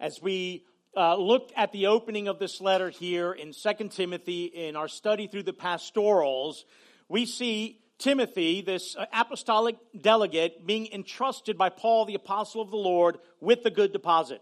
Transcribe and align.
As 0.00 0.22
we 0.22 0.64
uh, 0.96 1.16
look 1.16 1.50
at 1.56 1.72
the 1.72 1.88
opening 1.88 2.28
of 2.28 2.38
this 2.38 2.60
letter 2.60 2.88
here 2.88 3.32
in 3.32 3.52
2 3.52 3.88
Timothy 3.88 4.44
in 4.44 4.76
our 4.76 4.86
study 4.86 5.26
through 5.26 5.42
the 5.42 5.52
pastorals, 5.52 6.64
we 7.08 7.26
see 7.26 7.80
Timothy, 7.98 8.60
this 8.60 8.94
uh, 8.94 9.06
apostolic 9.12 9.76
delegate, 10.00 10.64
being 10.64 10.88
entrusted 10.92 11.58
by 11.58 11.70
Paul, 11.70 12.04
the 12.04 12.14
apostle 12.14 12.62
of 12.62 12.70
the 12.70 12.76
Lord, 12.76 13.18
with 13.40 13.64
the 13.64 13.72
good 13.72 13.92
deposit. 13.92 14.40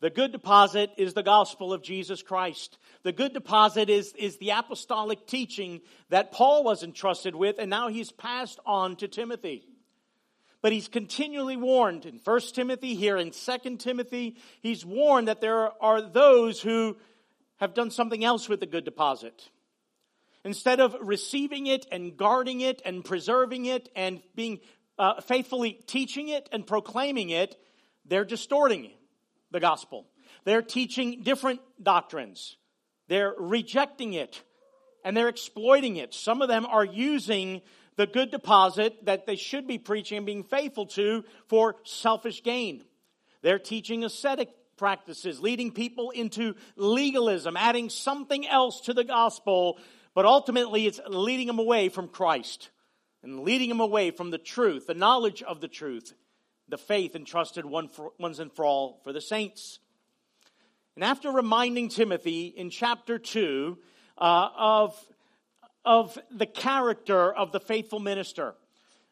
The 0.00 0.10
good 0.10 0.30
deposit 0.32 0.90
is 0.98 1.14
the 1.14 1.22
gospel 1.22 1.72
of 1.72 1.82
Jesus 1.82 2.22
Christ. 2.22 2.76
The 3.02 3.12
good 3.12 3.32
deposit 3.32 3.88
is, 3.88 4.12
is 4.18 4.36
the 4.36 4.50
apostolic 4.50 5.26
teaching 5.26 5.80
that 6.10 6.32
Paul 6.32 6.64
was 6.64 6.82
entrusted 6.82 7.34
with, 7.34 7.56
and 7.58 7.70
now 7.70 7.88
he's 7.88 8.12
passed 8.12 8.60
on 8.66 8.96
to 8.96 9.08
Timothy. 9.08 9.69
But 10.62 10.72
he's 10.72 10.88
continually 10.88 11.56
warned 11.56 12.04
in 12.04 12.20
1 12.22 12.40
Timothy 12.52 12.94
here, 12.94 13.16
in 13.16 13.30
2 13.30 13.76
Timothy, 13.78 14.36
he's 14.60 14.84
warned 14.84 15.28
that 15.28 15.40
there 15.40 15.70
are 15.82 16.02
those 16.02 16.60
who 16.60 16.96
have 17.56 17.74
done 17.74 17.90
something 17.90 18.24
else 18.24 18.48
with 18.48 18.60
the 18.60 18.66
good 18.66 18.84
deposit. 18.84 19.48
Instead 20.44 20.80
of 20.80 20.96
receiving 21.00 21.66
it 21.66 21.86
and 21.92 22.16
guarding 22.16 22.60
it 22.60 22.80
and 22.84 23.04
preserving 23.04 23.66
it 23.66 23.88
and 23.94 24.22
being 24.34 24.60
uh, 24.98 25.20
faithfully 25.20 25.72
teaching 25.86 26.28
it 26.28 26.48
and 26.52 26.66
proclaiming 26.66 27.30
it, 27.30 27.56
they're 28.06 28.24
distorting 28.24 28.90
the 29.50 29.60
gospel. 29.60 30.06
They're 30.44 30.62
teaching 30.62 31.22
different 31.22 31.60
doctrines. 31.82 32.56
They're 33.08 33.34
rejecting 33.38 34.14
it 34.14 34.42
and 35.04 35.16
they're 35.16 35.28
exploiting 35.28 35.96
it. 35.96 36.14
Some 36.14 36.42
of 36.42 36.48
them 36.48 36.66
are 36.66 36.84
using 36.84 37.62
the 37.96 38.06
good 38.06 38.30
deposit 38.30 39.04
that 39.04 39.26
they 39.26 39.36
should 39.36 39.66
be 39.66 39.78
preaching 39.78 40.18
and 40.18 40.26
being 40.26 40.44
faithful 40.44 40.86
to 40.86 41.24
for 41.48 41.76
selfish 41.84 42.42
gain. 42.42 42.84
They're 43.42 43.58
teaching 43.58 44.04
ascetic 44.04 44.50
practices, 44.76 45.40
leading 45.40 45.72
people 45.72 46.10
into 46.10 46.54
legalism, 46.76 47.56
adding 47.56 47.90
something 47.90 48.46
else 48.46 48.80
to 48.82 48.94
the 48.94 49.04
gospel, 49.04 49.78
but 50.14 50.24
ultimately 50.24 50.86
it's 50.86 51.00
leading 51.06 51.46
them 51.46 51.58
away 51.58 51.88
from 51.88 52.08
Christ 52.08 52.70
and 53.22 53.40
leading 53.40 53.68
them 53.68 53.80
away 53.80 54.10
from 54.10 54.30
the 54.30 54.38
truth, 54.38 54.86
the 54.86 54.94
knowledge 54.94 55.42
of 55.42 55.60
the 55.60 55.68
truth, 55.68 56.14
the 56.68 56.78
faith 56.78 57.14
entrusted 57.14 57.66
one 57.66 57.88
for, 57.88 58.12
once 58.18 58.38
and 58.38 58.52
for 58.52 58.64
all 58.64 59.00
for 59.04 59.12
the 59.12 59.20
saints. 59.20 59.78
And 60.94 61.04
after 61.04 61.30
reminding 61.30 61.88
Timothy 61.88 62.46
in 62.46 62.70
chapter 62.70 63.18
2 63.18 63.78
uh, 64.18 64.48
of, 64.56 65.06
of 65.84 66.18
the 66.30 66.46
character 66.46 67.32
of 67.32 67.52
the 67.52 67.60
faithful 67.60 68.00
minister, 68.00 68.54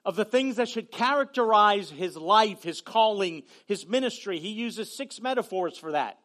of 0.05 0.17
the 0.17 0.25
things 0.25 0.57
that 0.57 0.69
should 0.69 0.91
characterize 0.91 1.91
his 1.91 2.17
life, 2.17 2.63
his 2.63 2.81
calling, 2.81 3.43
his 3.67 3.87
ministry, 3.87 4.39
he 4.39 4.51
uses 4.51 4.93
six 4.93 5.21
metaphors 5.21 5.77
for 5.77 5.93
that. 5.93 6.19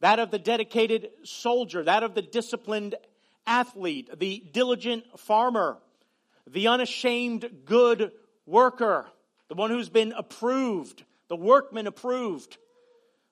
That 0.00 0.18
of 0.18 0.30
the 0.30 0.38
dedicated 0.38 1.10
soldier, 1.24 1.84
that 1.84 2.02
of 2.02 2.14
the 2.14 2.22
disciplined 2.22 2.94
athlete, 3.46 4.10
the 4.18 4.42
diligent 4.52 5.04
farmer, 5.18 5.78
the 6.46 6.68
unashamed 6.68 7.48
good 7.64 8.12
worker, 8.44 9.06
the 9.48 9.54
one 9.54 9.70
who's 9.70 9.88
been 9.88 10.12
approved, 10.12 11.04
the 11.28 11.36
workman 11.36 11.86
approved, 11.86 12.58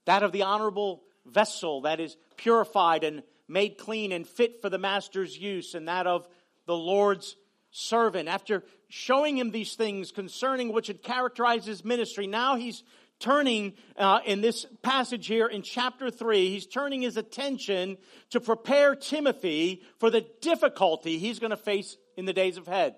that 0.05 0.23
of 0.23 0.33
the 0.33 0.43
honorable 0.43 1.03
vessel 1.27 1.83
that 1.83 2.01
is 2.01 2.17
purified 2.37 3.05
and 3.05 3.23
made 3.49 3.79
clean 3.79 4.13
and 4.13 4.27
fit 4.27 4.61
for 4.61 4.71
the 4.71 4.79
master's 4.79 5.37
use, 5.37 5.75
and 5.75 5.89
that 5.89 6.07
of 6.07 6.29
the 6.67 6.77
Lord's 6.77 7.37
servant. 7.71 8.29
After 8.29 8.63
showing 8.89 9.37
him 9.37 9.51
these 9.51 9.75
things 9.75 10.13
concerning 10.13 10.73
which 10.73 10.87
had 10.87 11.03
characterized 11.03 11.67
his 11.67 11.85
ministry, 11.85 12.27
now 12.27 12.57
he's 12.57 12.83
turning 13.21 13.75
uh, 13.97 14.21
in 14.25 14.41
this 14.41 14.67
passage 14.83 15.27
here 15.27 15.47
in 15.47 15.63
chapter 15.63 16.11
3, 16.11 16.51
he's 16.51 16.67
turning 16.67 17.03
his 17.03 17.17
attention 17.17 17.97
to 18.31 18.41
prepare 18.41 18.95
Timothy 18.95 19.83
for 19.99 20.11
the 20.11 20.27
difficulty 20.41 21.19
he's 21.19 21.39
going 21.39 21.51
to 21.51 21.57
face 21.57 21.97
in 22.17 22.25
the 22.25 22.33
days 22.33 22.59
ahead 22.59 22.97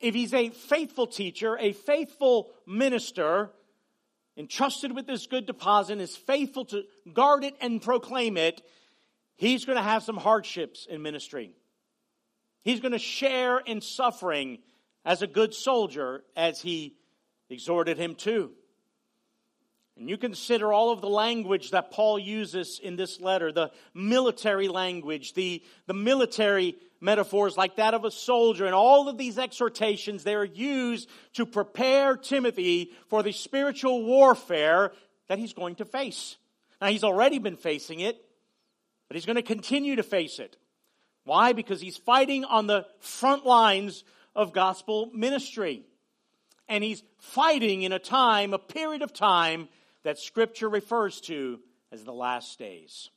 if 0.00 0.14
he's 0.14 0.34
a 0.34 0.50
faithful 0.50 1.06
teacher, 1.06 1.56
a 1.58 1.72
faithful 1.72 2.50
minister, 2.66 3.50
entrusted 4.36 4.94
with 4.94 5.06
this 5.06 5.26
good 5.26 5.46
deposit, 5.46 6.00
is 6.00 6.16
faithful 6.16 6.64
to 6.66 6.84
guard 7.12 7.44
it 7.44 7.54
and 7.60 7.80
proclaim 7.80 8.36
it, 8.36 8.62
he's 9.36 9.64
going 9.64 9.76
to 9.76 9.82
have 9.82 10.02
some 10.02 10.16
hardships 10.16 10.86
in 10.88 11.02
ministry. 11.02 11.52
He's 12.62 12.80
going 12.80 12.92
to 12.92 12.98
share 12.98 13.58
in 13.58 13.80
suffering 13.80 14.58
as 15.04 15.22
a 15.22 15.26
good 15.26 15.54
soldier, 15.54 16.24
as 16.34 16.60
he 16.60 16.96
exhorted 17.48 17.96
him 17.96 18.16
to. 18.16 18.50
And 19.96 20.10
you 20.10 20.18
consider 20.18 20.72
all 20.72 20.90
of 20.90 21.00
the 21.00 21.08
language 21.08 21.70
that 21.70 21.90
Paul 21.90 22.18
uses 22.18 22.80
in 22.82 22.96
this 22.96 23.20
letter, 23.20 23.50
the 23.50 23.70
military 23.94 24.68
language, 24.68 25.32
the, 25.32 25.62
the 25.86 25.94
military 25.94 26.74
metaphors 27.00 27.56
like 27.56 27.76
that 27.76 27.94
of 27.94 28.04
a 28.04 28.10
soldier, 28.10 28.66
and 28.66 28.74
all 28.74 29.08
of 29.08 29.16
these 29.16 29.38
exhortations, 29.38 30.22
they 30.22 30.34
are 30.34 30.44
used 30.44 31.08
to 31.34 31.46
prepare 31.46 32.16
Timothy 32.16 32.90
for 33.08 33.22
the 33.22 33.32
spiritual 33.32 34.04
warfare 34.04 34.92
that 35.28 35.38
he's 35.38 35.52
going 35.52 35.76
to 35.76 35.84
face. 35.84 36.36
Now, 36.80 36.88
he's 36.88 37.04
already 37.04 37.38
been 37.38 37.56
facing 37.56 38.00
it, 38.00 38.22
but 39.08 39.16
he's 39.16 39.26
going 39.26 39.36
to 39.36 39.42
continue 39.42 39.96
to 39.96 40.02
face 40.02 40.38
it. 40.38 40.56
Why? 41.24 41.52
Because 41.52 41.80
he's 41.80 41.96
fighting 41.96 42.44
on 42.44 42.66
the 42.66 42.86
front 43.00 43.44
lines 43.44 44.04
of 44.34 44.52
gospel 44.52 45.10
ministry. 45.12 45.82
And 46.68 46.82
he's 46.82 47.02
fighting 47.18 47.82
in 47.82 47.92
a 47.92 47.98
time, 47.98 48.54
a 48.54 48.58
period 48.58 49.02
of 49.02 49.12
time, 49.12 49.68
that 50.02 50.18
Scripture 50.18 50.68
refers 50.68 51.20
to 51.22 51.60
as 51.92 52.04
the 52.04 52.12
last 52.12 52.58
days. 52.58 53.10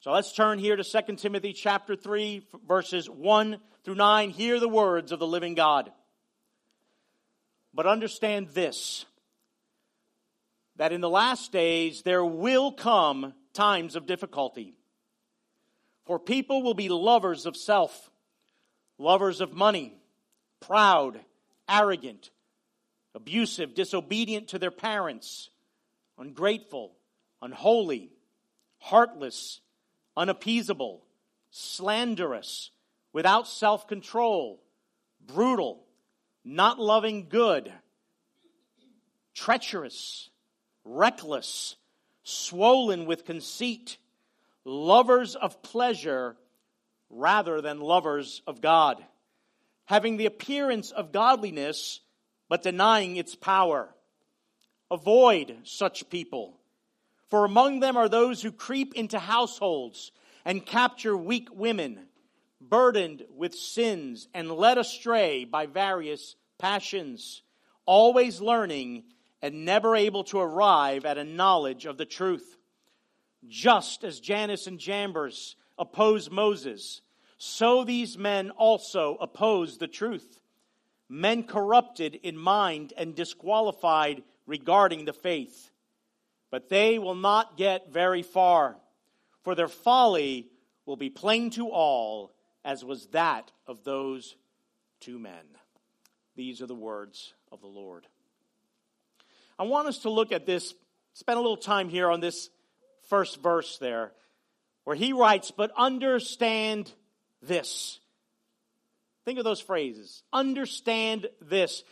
So 0.00 0.12
let's 0.12 0.32
turn 0.32 0.58
here 0.58 0.76
to 0.76 0.84
2 0.84 1.16
Timothy 1.16 1.52
chapter 1.52 1.94
3, 1.94 2.46
verses 2.66 3.08
1 3.08 3.58
through 3.84 3.96
9. 3.96 4.30
Hear 4.30 4.58
the 4.58 4.68
words 4.68 5.12
of 5.12 5.18
the 5.18 5.26
living 5.26 5.54
God. 5.54 5.92
But 7.74 7.86
understand 7.86 8.48
this 8.48 9.04
that 10.76 10.92
in 10.92 11.02
the 11.02 11.10
last 11.10 11.52
days 11.52 12.02
there 12.02 12.24
will 12.24 12.72
come 12.72 13.34
times 13.52 13.96
of 13.96 14.06
difficulty. 14.06 14.74
For 16.10 16.18
people 16.18 16.64
will 16.64 16.74
be 16.74 16.88
lovers 16.88 17.46
of 17.46 17.56
self, 17.56 18.10
lovers 18.98 19.40
of 19.40 19.52
money, 19.52 19.94
proud, 20.58 21.20
arrogant, 21.68 22.30
abusive, 23.14 23.76
disobedient 23.76 24.48
to 24.48 24.58
their 24.58 24.72
parents 24.72 25.50
ungrateful, 26.18 26.96
unholy, 27.40 28.10
heartless, 28.80 29.60
unappeasable, 30.16 31.04
slanderous, 31.52 32.72
without 33.12 33.46
self 33.46 33.86
control, 33.86 34.60
brutal, 35.24 35.84
not 36.44 36.80
loving 36.80 37.28
good, 37.28 37.72
treacherous, 39.32 40.28
reckless, 40.84 41.76
swollen 42.24 43.06
with 43.06 43.24
conceit, 43.24 43.96
lovers 44.64 45.36
of 45.36 45.62
pleasure 45.62 46.36
rather 47.08 47.60
than 47.60 47.80
lovers 47.80 48.42
of 48.46 48.60
God, 48.60 49.04
having 49.86 50.16
the 50.16 50.26
appearance 50.26 50.90
of 50.90 51.12
godliness 51.12 52.00
but 52.48 52.62
denying 52.62 53.16
its 53.16 53.34
power. 53.34 53.88
Avoid 54.90 55.56
such 55.64 56.10
people. 56.10 56.58
For 57.28 57.44
among 57.44 57.78
them 57.80 57.96
are 57.96 58.08
those 58.08 58.42
who 58.42 58.50
creep 58.50 58.94
into 58.94 59.18
households 59.18 60.10
and 60.44 60.66
capture 60.66 61.16
weak 61.16 61.48
women, 61.52 62.06
burdened 62.60 63.24
with 63.36 63.54
sins 63.54 64.28
and 64.34 64.50
led 64.50 64.78
astray 64.78 65.44
by 65.44 65.66
various 65.66 66.34
passions, 66.58 67.42
always 67.86 68.40
learning 68.40 69.04
and 69.42 69.64
never 69.64 69.94
able 69.94 70.24
to 70.24 70.40
arrive 70.40 71.04
at 71.04 71.18
a 71.18 71.24
knowledge 71.24 71.86
of 71.86 71.96
the 71.96 72.04
truth. 72.04 72.56
Just 73.48 74.04
as 74.04 74.20
Jannes 74.20 74.66
and 74.66 74.78
Jambres 74.78 75.56
oppose 75.78 76.30
Moses, 76.30 77.00
so 77.38 77.84
these 77.84 78.18
men 78.18 78.50
also 78.50 79.16
oppose 79.20 79.78
the 79.78 79.88
truth. 79.88 80.40
Men 81.08 81.42
corrupted 81.44 82.14
in 82.16 82.36
mind 82.36 82.92
and 82.96 83.14
disqualified 83.14 84.22
regarding 84.46 85.06
the 85.06 85.12
faith. 85.12 85.70
But 86.50 86.68
they 86.68 86.98
will 86.98 87.14
not 87.14 87.56
get 87.56 87.92
very 87.92 88.22
far, 88.22 88.76
for 89.42 89.54
their 89.54 89.68
folly 89.68 90.48
will 90.84 90.96
be 90.96 91.10
plain 91.10 91.50
to 91.50 91.68
all, 91.68 92.32
as 92.64 92.84
was 92.84 93.06
that 93.08 93.52
of 93.66 93.84
those 93.84 94.36
two 95.00 95.18
men. 95.18 95.44
These 96.36 96.60
are 96.60 96.66
the 96.66 96.74
words 96.74 97.32
of 97.50 97.60
the 97.60 97.66
Lord. 97.66 98.06
I 99.58 99.64
want 99.64 99.88
us 99.88 99.98
to 100.00 100.10
look 100.10 100.32
at 100.32 100.46
this, 100.46 100.74
spend 101.14 101.38
a 101.38 101.42
little 101.42 101.56
time 101.56 101.88
here 101.88 102.10
on 102.10 102.20
this 102.20 102.50
first 103.10 103.42
verse 103.42 103.76
there, 103.78 104.12
where 104.84 104.96
he 104.96 105.12
writes, 105.12 105.50
But 105.50 105.70
understand 105.76 106.90
this. 107.42 108.00
Think 109.26 109.38
of 109.38 109.44
those 109.44 109.60
phrases. 109.60 110.22
Understand 110.32 111.26
this 111.42 111.84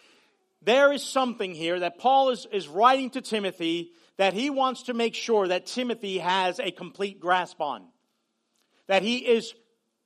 there 0.62 0.92
is 0.92 1.02
something 1.02 1.54
here 1.54 1.80
that 1.80 1.98
Paul 1.98 2.30
is, 2.30 2.46
is 2.50 2.66
writing 2.66 3.10
to 3.10 3.20
Timothy 3.20 3.92
that 4.16 4.34
he 4.34 4.50
wants 4.50 4.84
to 4.84 4.94
make 4.94 5.14
sure 5.14 5.46
that 5.48 5.66
Timothy 5.66 6.18
has 6.18 6.58
a 6.58 6.72
complete 6.72 7.20
grasp 7.20 7.60
on, 7.60 7.84
that 8.88 9.02
he 9.02 9.18
is 9.18 9.54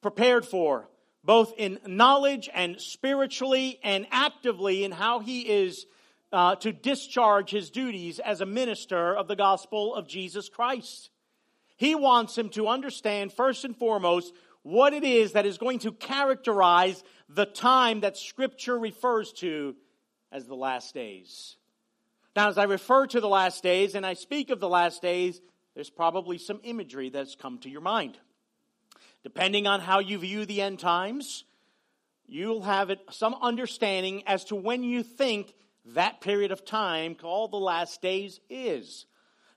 prepared 0.02 0.44
for, 0.44 0.88
both 1.24 1.54
in 1.56 1.78
knowledge 1.86 2.50
and 2.52 2.80
spiritually 2.80 3.78
and 3.82 4.06
actively 4.10 4.84
in 4.84 4.92
how 4.92 5.20
he 5.20 5.48
is 5.48 5.86
uh, 6.32 6.56
to 6.56 6.72
discharge 6.72 7.50
his 7.50 7.70
duties 7.70 8.18
as 8.18 8.40
a 8.40 8.46
minister 8.46 9.14
of 9.14 9.28
the 9.28 9.36
gospel 9.36 9.94
of 9.94 10.08
Jesus 10.08 10.48
Christ. 10.48 11.10
He 11.76 11.94
wants 11.94 12.38
him 12.38 12.48
to 12.50 12.68
understand, 12.68 13.32
first 13.32 13.64
and 13.64 13.76
foremost, 13.76 14.32
what 14.62 14.94
it 14.94 15.04
is 15.04 15.32
that 15.32 15.46
is 15.46 15.58
going 15.58 15.80
to 15.80 15.92
characterize 15.92 17.02
the 17.28 17.44
time 17.44 18.00
that 18.00 18.16
Scripture 18.16 18.78
refers 18.78 19.32
to 19.34 19.74
as 20.30 20.46
the 20.46 20.54
last 20.54 20.94
days. 20.94 21.56
Now, 22.34 22.48
as 22.48 22.56
I 22.56 22.64
refer 22.64 23.06
to 23.08 23.20
the 23.20 23.28
last 23.28 23.62
days 23.62 23.94
and 23.94 24.06
I 24.06 24.14
speak 24.14 24.50
of 24.50 24.60
the 24.60 24.68
last 24.68 25.02
days, 25.02 25.40
there's 25.74 25.90
probably 25.90 26.38
some 26.38 26.60
imagery 26.62 27.10
that's 27.10 27.34
come 27.34 27.58
to 27.58 27.68
your 27.68 27.80
mind. 27.80 28.18
Depending 29.22 29.66
on 29.66 29.80
how 29.80 29.98
you 29.98 30.18
view 30.18 30.46
the 30.46 30.62
end 30.62 30.78
times, 30.78 31.44
you'll 32.26 32.62
have 32.62 32.90
it, 32.90 33.00
some 33.10 33.34
understanding 33.40 34.22
as 34.26 34.44
to 34.46 34.56
when 34.56 34.82
you 34.82 35.02
think 35.02 35.54
that 35.86 36.20
period 36.20 36.52
of 36.52 36.64
time 36.64 37.14
called 37.14 37.52
the 37.52 37.58
last 37.58 38.00
days 38.00 38.40
is. 38.48 39.06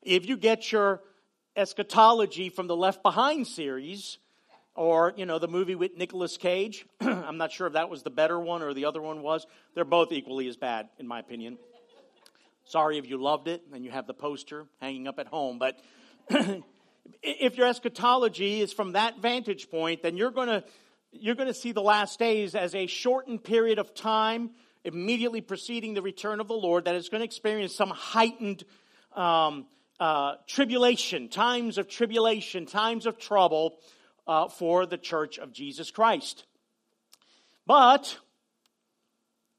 If 0.01 0.27
you 0.27 0.37
get 0.37 0.71
your 0.71 1.01
eschatology 1.55 2.49
from 2.49 2.67
the 2.67 2.75
Left 2.75 3.03
Behind 3.03 3.47
series, 3.47 4.17
or 4.75 5.13
you 5.15 5.25
know 5.25 5.39
the 5.39 5.47
movie 5.47 5.75
with 5.75 5.97
Nicolas 5.97 6.37
Cage. 6.37 6.85
I'm 7.01 7.37
not 7.37 7.51
sure 7.51 7.67
if 7.67 7.73
that 7.73 7.89
was 7.89 8.03
the 8.03 8.09
better 8.09 8.39
one 8.39 8.61
or 8.61 8.73
the 8.73 8.85
other 8.85 9.01
one 9.01 9.21
was. 9.21 9.47
They're 9.73 9.85
both 9.85 10.11
equally 10.11 10.47
as 10.47 10.57
bad, 10.57 10.89
in 10.99 11.07
my 11.07 11.19
opinion. 11.19 11.57
Sorry 12.65 12.97
if 12.97 13.07
you 13.07 13.17
loved 13.17 13.47
it 13.47 13.61
and 13.73 13.85
you 13.85 13.91
have 13.91 14.07
the 14.07 14.13
poster 14.13 14.65
hanging 14.81 15.07
up 15.07 15.19
at 15.19 15.27
home, 15.27 15.59
but 15.59 15.79
if 17.23 17.57
your 17.57 17.67
eschatology 17.67 18.59
is 18.61 18.73
from 18.73 18.93
that 18.93 19.19
vantage 19.19 19.69
point, 19.69 20.01
then 20.03 20.17
you're 20.17 20.31
going 20.31 20.47
to 20.47 20.63
you're 21.11 21.35
going 21.35 21.47
to 21.47 21.53
see 21.53 21.71
the 21.71 21.81
last 21.81 22.19
days 22.19 22.55
as 22.55 22.75
a 22.75 22.87
shortened 22.87 23.43
period 23.43 23.79
of 23.79 23.93
time 23.93 24.49
immediately 24.85 25.41
preceding 25.41 25.95
the 25.95 26.01
return 26.01 26.39
of 26.39 26.47
the 26.47 26.53
Lord 26.53 26.85
that 26.85 26.95
is 26.95 27.09
going 27.09 27.19
to 27.19 27.25
experience 27.25 27.75
some 27.75 27.89
heightened 27.89 28.63
um, 29.13 29.65
uh, 29.99 30.35
tribulation, 30.47 31.27
times 31.27 31.77
of 31.77 31.87
tribulation, 31.87 32.65
times 32.65 33.05
of 33.05 33.17
trouble 33.17 33.77
uh, 34.27 34.47
for 34.47 34.85
the 34.85 34.97
church 34.97 35.39
of 35.39 35.51
Jesus 35.51 35.91
Christ. 35.91 36.45
But, 37.65 38.17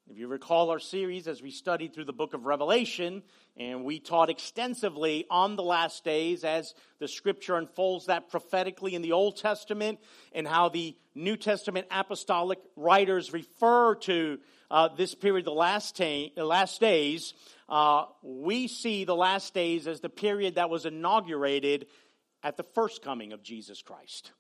if 0.09 0.17
you 0.17 0.29
recall 0.29 0.71
our 0.71 0.79
series 0.79 1.27
as 1.27 1.43
we 1.43 1.51
studied 1.51 1.93
through 1.93 2.05
the 2.05 2.13
book 2.13 2.33
of 2.33 2.47
Revelation, 2.47 3.25
and 3.57 3.85
we 3.85 3.99
taught 3.99 4.31
extensively 4.31 5.27
on 5.29 5.57
the 5.57 5.63
last 5.63 6.05
days 6.05 6.45
as 6.45 6.75
the 7.01 7.09
scripture 7.09 7.57
unfolds 7.57 8.07
that 8.07 8.31
prophetically 8.31 8.95
in 8.95 9.03
the 9.03 9.13
Old 9.13 9.39
Testament, 9.39 9.99
and 10.33 10.47
how 10.47 10.69
the 10.69 10.95
New 11.15 11.37
Testament 11.37 11.89
apostolic 11.91 12.59
writers 12.77 13.33
refer 13.33 13.97
to 13.97 14.39
uh, 14.71 14.89
this 14.97 15.15
period, 15.15 15.45
the 15.45 15.53
last, 15.53 15.97
ta- 15.97 16.31
the 16.35 16.45
last 16.45 16.81
days, 16.81 17.35
uh, 17.69 18.05
we 18.23 18.69
see 18.69 19.05
the 19.05 19.17
last 19.17 19.55
days 19.55 19.87
as 19.87 20.01
the 20.01 20.09
period 20.09 20.57
that 20.57 20.71
was 20.71 20.87
inaugurated 20.87 21.87
at 22.43 22.57
the 22.57 22.63
first 22.63 23.03
coming 23.03 23.33
of 23.33 23.43
Jesus 23.43 23.83
Christ 23.83 24.33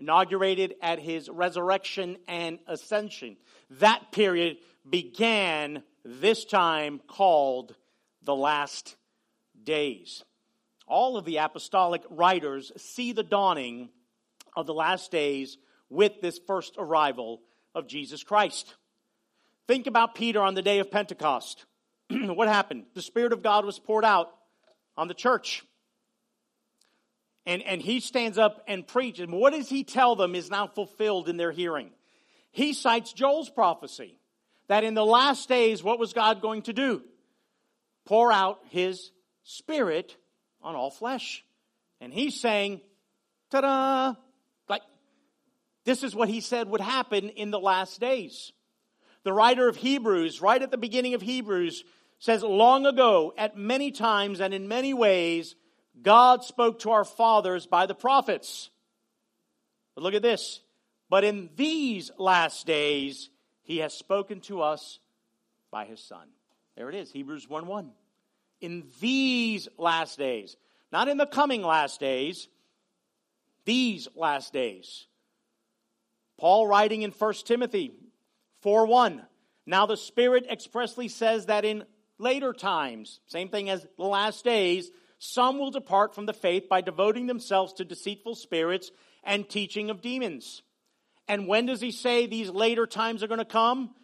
inaugurated 0.00 0.74
at 0.82 0.98
his 0.98 1.28
resurrection 1.28 2.16
and 2.26 2.58
ascension. 2.66 3.36
That 3.78 4.10
period 4.12 4.56
began 4.88 5.82
this 6.04 6.44
time 6.44 7.00
called 7.06 7.74
the 8.22 8.34
last 8.34 8.96
days. 9.62 10.24
All 10.86 11.16
of 11.16 11.24
the 11.24 11.36
apostolic 11.36 12.02
writers 12.10 12.72
see 12.76 13.12
the 13.12 13.22
dawning 13.22 13.90
of 14.56 14.66
the 14.66 14.74
last 14.74 15.12
days 15.12 15.58
with 15.88 16.20
this 16.20 16.40
first 16.46 16.74
arrival 16.78 17.42
of 17.74 17.86
Jesus 17.86 18.22
Christ. 18.22 18.74
Think 19.66 19.86
about 19.86 20.14
Peter 20.14 20.40
on 20.40 20.54
the 20.54 20.62
day 20.62 20.80
of 20.80 20.90
Pentecost. 20.90 21.64
what 22.10 22.48
happened? 22.48 22.86
The 22.94 23.02
Spirit 23.02 23.32
of 23.32 23.42
God 23.42 23.64
was 23.64 23.78
poured 23.78 24.04
out 24.04 24.30
on 24.96 25.08
the 25.08 25.14
church. 25.14 25.64
And, 27.46 27.62
and 27.62 27.80
he 27.80 28.00
stands 28.00 28.36
up 28.36 28.62
and 28.66 28.86
preaches. 28.86 29.24
And 29.24 29.32
what 29.32 29.52
does 29.52 29.68
he 29.68 29.84
tell 29.84 30.16
them 30.16 30.34
is 30.34 30.50
now 30.50 30.66
fulfilled 30.66 31.28
in 31.28 31.36
their 31.36 31.52
hearing? 31.52 31.90
He 32.50 32.72
cites 32.72 33.12
Joel's 33.12 33.48
prophecy 33.48 34.18
that 34.68 34.84
in 34.84 34.94
the 34.94 35.04
last 35.04 35.48
days, 35.48 35.82
what 35.82 35.98
was 35.98 36.12
God 36.12 36.42
going 36.42 36.62
to 36.62 36.72
do? 36.72 37.02
Pour 38.06 38.32
out 38.32 38.58
his 38.70 39.10
spirit 39.42 40.16
on 40.62 40.74
all 40.74 40.90
flesh. 40.90 41.44
And 42.00 42.12
he's 42.12 42.40
saying, 42.40 42.80
ta 43.50 43.60
da! 43.60 44.14
This 45.84 46.02
is 46.02 46.14
what 46.14 46.28
he 46.28 46.40
said 46.40 46.68
would 46.68 46.80
happen 46.80 47.30
in 47.30 47.50
the 47.50 47.58
last 47.58 48.00
days. 48.00 48.52
The 49.22 49.32
writer 49.32 49.68
of 49.68 49.76
Hebrews, 49.76 50.40
right 50.40 50.62
at 50.62 50.70
the 50.70 50.78
beginning 50.78 51.14
of 51.14 51.22
Hebrews, 51.22 51.84
says, 52.18 52.42
Long 52.42 52.86
ago, 52.86 53.34
at 53.36 53.56
many 53.56 53.90
times 53.90 54.40
and 54.40 54.54
in 54.54 54.68
many 54.68 54.94
ways, 54.94 55.56
God 56.00 56.44
spoke 56.44 56.80
to 56.80 56.90
our 56.90 57.04
fathers 57.04 57.66
by 57.66 57.86
the 57.86 57.94
prophets. 57.94 58.70
But 59.94 60.04
look 60.04 60.14
at 60.14 60.22
this. 60.22 60.60
But 61.08 61.24
in 61.24 61.50
these 61.56 62.10
last 62.18 62.66
days, 62.66 63.30
he 63.62 63.78
has 63.78 63.92
spoken 63.92 64.40
to 64.42 64.62
us 64.62 65.00
by 65.70 65.84
his 65.84 66.00
son. 66.00 66.28
There 66.76 66.88
it 66.88 66.94
is, 66.94 67.10
Hebrews 67.10 67.48
1 67.48 67.66
1. 67.66 67.90
In 68.60 68.84
these 69.00 69.68
last 69.76 70.18
days, 70.18 70.56
not 70.92 71.08
in 71.08 71.16
the 71.16 71.26
coming 71.26 71.62
last 71.62 72.00
days, 72.00 72.48
these 73.64 74.08
last 74.14 74.52
days. 74.52 75.06
Paul 76.40 76.66
writing 76.66 77.02
in 77.02 77.10
1 77.10 77.34
Timothy 77.44 77.92
4 78.62 78.86
1. 78.86 79.22
Now 79.66 79.84
the 79.84 79.98
Spirit 79.98 80.46
expressly 80.50 81.06
says 81.06 81.46
that 81.46 81.66
in 81.66 81.84
later 82.18 82.54
times, 82.54 83.20
same 83.26 83.50
thing 83.50 83.68
as 83.68 83.86
the 83.98 84.04
last 84.04 84.42
days, 84.42 84.90
some 85.18 85.58
will 85.58 85.70
depart 85.70 86.14
from 86.14 86.24
the 86.24 86.32
faith 86.32 86.66
by 86.66 86.80
devoting 86.80 87.26
themselves 87.26 87.74
to 87.74 87.84
deceitful 87.84 88.36
spirits 88.36 88.90
and 89.22 89.46
teaching 89.46 89.90
of 89.90 90.00
demons. 90.00 90.62
And 91.28 91.46
when 91.46 91.66
does 91.66 91.82
he 91.82 91.90
say 91.90 92.26
these 92.26 92.48
later 92.48 92.86
times 92.86 93.22
are 93.22 93.28
going 93.28 93.38
to 93.38 93.44
come? 93.44 93.94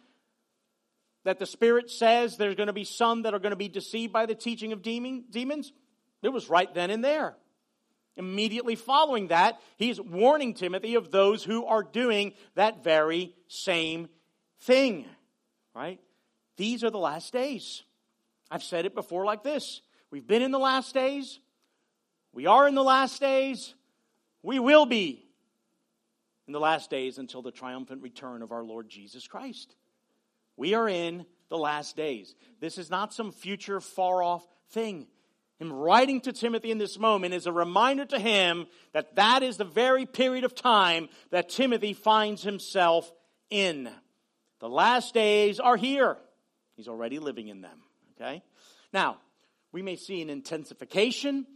That 1.23 1.39
the 1.39 1.47
Spirit 1.47 1.89
says 1.89 2.37
there's 2.37 2.55
going 2.55 2.67
to 2.67 2.73
be 2.73 2.83
some 2.83 3.23
that 3.23 3.33
are 3.33 3.39
going 3.39 3.49
to 3.49 3.55
be 3.55 3.67
deceived 3.67 4.13
by 4.13 4.27
the 4.27 4.35
teaching 4.35 4.73
of 4.73 4.83
demons? 4.83 5.73
It 6.21 6.29
was 6.29 6.51
right 6.51 6.71
then 6.71 6.91
and 6.91 7.03
there. 7.03 7.35
Immediately 8.17 8.75
following 8.75 9.27
that, 9.27 9.61
he's 9.77 10.01
warning 10.01 10.53
Timothy 10.53 10.95
of 10.95 11.11
those 11.11 11.43
who 11.43 11.65
are 11.65 11.83
doing 11.83 12.33
that 12.55 12.83
very 12.83 13.33
same 13.47 14.09
thing. 14.61 15.05
Right? 15.75 15.99
These 16.57 16.83
are 16.83 16.89
the 16.89 16.97
last 16.97 17.31
days. 17.31 17.83
I've 18.49 18.63
said 18.63 18.85
it 18.85 18.95
before 18.95 19.23
like 19.23 19.43
this 19.43 19.81
We've 20.09 20.25
been 20.25 20.41
in 20.41 20.51
the 20.51 20.59
last 20.59 20.93
days. 20.93 21.39
We 22.33 22.45
are 22.45 22.67
in 22.67 22.75
the 22.75 22.83
last 22.83 23.19
days. 23.19 23.73
We 24.41 24.59
will 24.59 24.85
be 24.85 25.25
in 26.47 26.53
the 26.53 26.59
last 26.59 26.89
days 26.89 27.17
until 27.17 27.41
the 27.41 27.51
triumphant 27.51 28.01
return 28.01 28.41
of 28.41 28.51
our 28.51 28.63
Lord 28.63 28.89
Jesus 28.89 29.27
Christ. 29.27 29.75
We 30.55 30.73
are 30.73 30.87
in 30.87 31.25
the 31.49 31.57
last 31.57 31.95
days. 31.95 32.35
This 32.59 32.77
is 32.77 32.89
not 32.89 33.13
some 33.13 33.31
future 33.31 33.81
far 33.81 34.23
off 34.23 34.47
thing. 34.69 35.07
Him 35.59 35.73
writing 35.73 36.21
to 36.21 36.31
Timothy 36.31 36.69
in 36.69 36.77
this 36.77 36.99
moment 36.99 37.33
is 37.33 37.47
a 37.47 37.51
reminder 37.51 38.05
to 38.05 38.19
him 38.19 38.67
that 38.93 39.15
that 39.15 39.41
is 39.41 39.57
the 39.57 39.65
very 39.65 40.05
period 40.05 40.43
of 40.43 40.53
time 40.53 41.09
that 41.31 41.49
Timothy 41.49 41.93
finds 41.93 42.43
himself 42.43 43.11
in. 43.49 43.89
The 44.59 44.69
last 44.69 45.13
days 45.13 45.59
are 45.59 45.75
here. 45.75 46.17
He's 46.75 46.87
already 46.87 47.17
living 47.17 47.47
in 47.47 47.61
them. 47.61 47.79
Okay? 48.15 48.43
Now, 48.93 49.17
we 49.71 49.81
may 49.81 49.95
see 49.95 50.21
an 50.21 50.29
intensification 50.29 51.47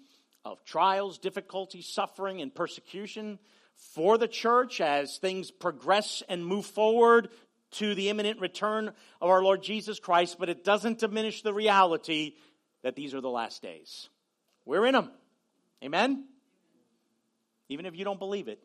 of 0.44 0.64
trials, 0.66 1.20
difficulties, 1.20 1.88
suffering, 1.88 2.42
and 2.42 2.54
persecution 2.54 3.38
for 3.76 4.18
the 4.18 4.28
church 4.28 4.82
as 4.82 5.18
things 5.18 5.52
progress 5.52 6.24
and 6.28 6.46
move 6.46 6.66
forward 6.66 7.30
to 7.72 7.96
the 7.96 8.10
imminent 8.10 8.40
return 8.40 8.90
of 9.22 9.30
our 9.30 9.44
Lord 9.44 9.64
Jesus 9.64 10.00
Christ, 10.00 10.38
but 10.40 10.50
it 10.50 10.64
doesn't 10.64 11.00
diminish 11.00 11.42
the 11.42 11.54
reality 11.54 12.34
that 12.84 12.96
these 12.96 13.14
are 13.14 13.22
the 13.22 13.30
last 13.30 13.62
days. 13.62 14.10
We're 14.66 14.86
in 14.86 14.94
them. 14.94 15.12
Amen? 15.84 16.26
Even 17.70 17.86
if 17.86 17.96
you 17.96 18.04
don't 18.04 18.20
believe 18.20 18.48
it, 18.48 18.62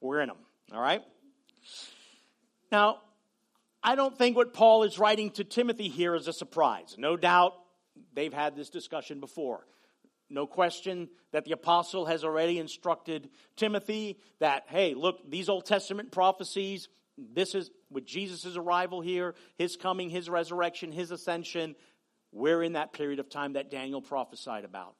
we're 0.00 0.20
in 0.20 0.28
them. 0.28 0.38
All 0.72 0.80
right? 0.80 1.02
Now, 2.72 2.98
I 3.82 3.94
don't 3.94 4.16
think 4.16 4.36
what 4.36 4.52
Paul 4.52 4.82
is 4.82 4.98
writing 4.98 5.30
to 5.32 5.44
Timothy 5.44 5.88
here 5.88 6.14
is 6.14 6.28
a 6.28 6.32
surprise. 6.32 6.96
No 6.98 7.16
doubt 7.16 7.54
they've 8.14 8.32
had 8.32 8.56
this 8.56 8.68
discussion 8.68 9.20
before. 9.20 9.66
No 10.28 10.46
question 10.46 11.08
that 11.32 11.44
the 11.44 11.52
apostle 11.52 12.06
has 12.06 12.24
already 12.24 12.58
instructed 12.58 13.30
Timothy 13.56 14.18
that, 14.38 14.64
hey, 14.68 14.94
look, 14.94 15.28
these 15.28 15.48
Old 15.48 15.66
Testament 15.66 16.12
prophecies, 16.12 16.88
this 17.18 17.54
is 17.54 17.70
with 17.90 18.04
Jesus' 18.04 18.56
arrival 18.56 19.00
here, 19.00 19.34
his 19.56 19.76
coming, 19.76 20.08
his 20.08 20.30
resurrection, 20.30 20.92
his 20.92 21.10
ascension, 21.10 21.74
We're 22.32 22.62
in 22.62 22.74
that 22.74 22.92
period 22.92 23.18
of 23.18 23.28
time 23.28 23.54
that 23.54 23.70
Daniel 23.70 24.00
prophesied 24.00 24.64
about. 24.64 24.94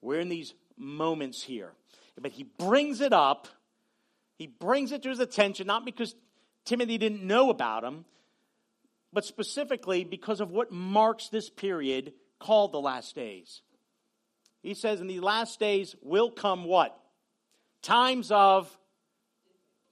We're 0.00 0.20
in 0.20 0.28
these 0.28 0.54
moments 0.76 1.42
here. 1.42 1.72
But 2.20 2.32
he 2.32 2.44
brings 2.44 3.00
it 3.00 3.12
up. 3.12 3.48
He 4.36 4.46
brings 4.46 4.92
it 4.92 5.02
to 5.02 5.08
his 5.08 5.20
attention, 5.20 5.66
not 5.66 5.84
because 5.84 6.14
Timothy 6.64 6.98
didn't 6.98 7.22
know 7.22 7.50
about 7.50 7.84
him, 7.84 8.04
but 9.12 9.24
specifically 9.24 10.04
because 10.04 10.40
of 10.40 10.50
what 10.50 10.72
marks 10.72 11.28
this 11.28 11.50
period 11.50 12.12
called 12.38 12.72
the 12.72 12.80
last 12.80 13.14
days. 13.14 13.62
He 14.62 14.74
says, 14.74 15.00
in 15.00 15.06
the 15.06 15.20
last 15.20 15.60
days 15.60 15.94
will 16.02 16.30
come 16.30 16.64
what? 16.64 16.98
Times 17.82 18.30
of 18.30 18.76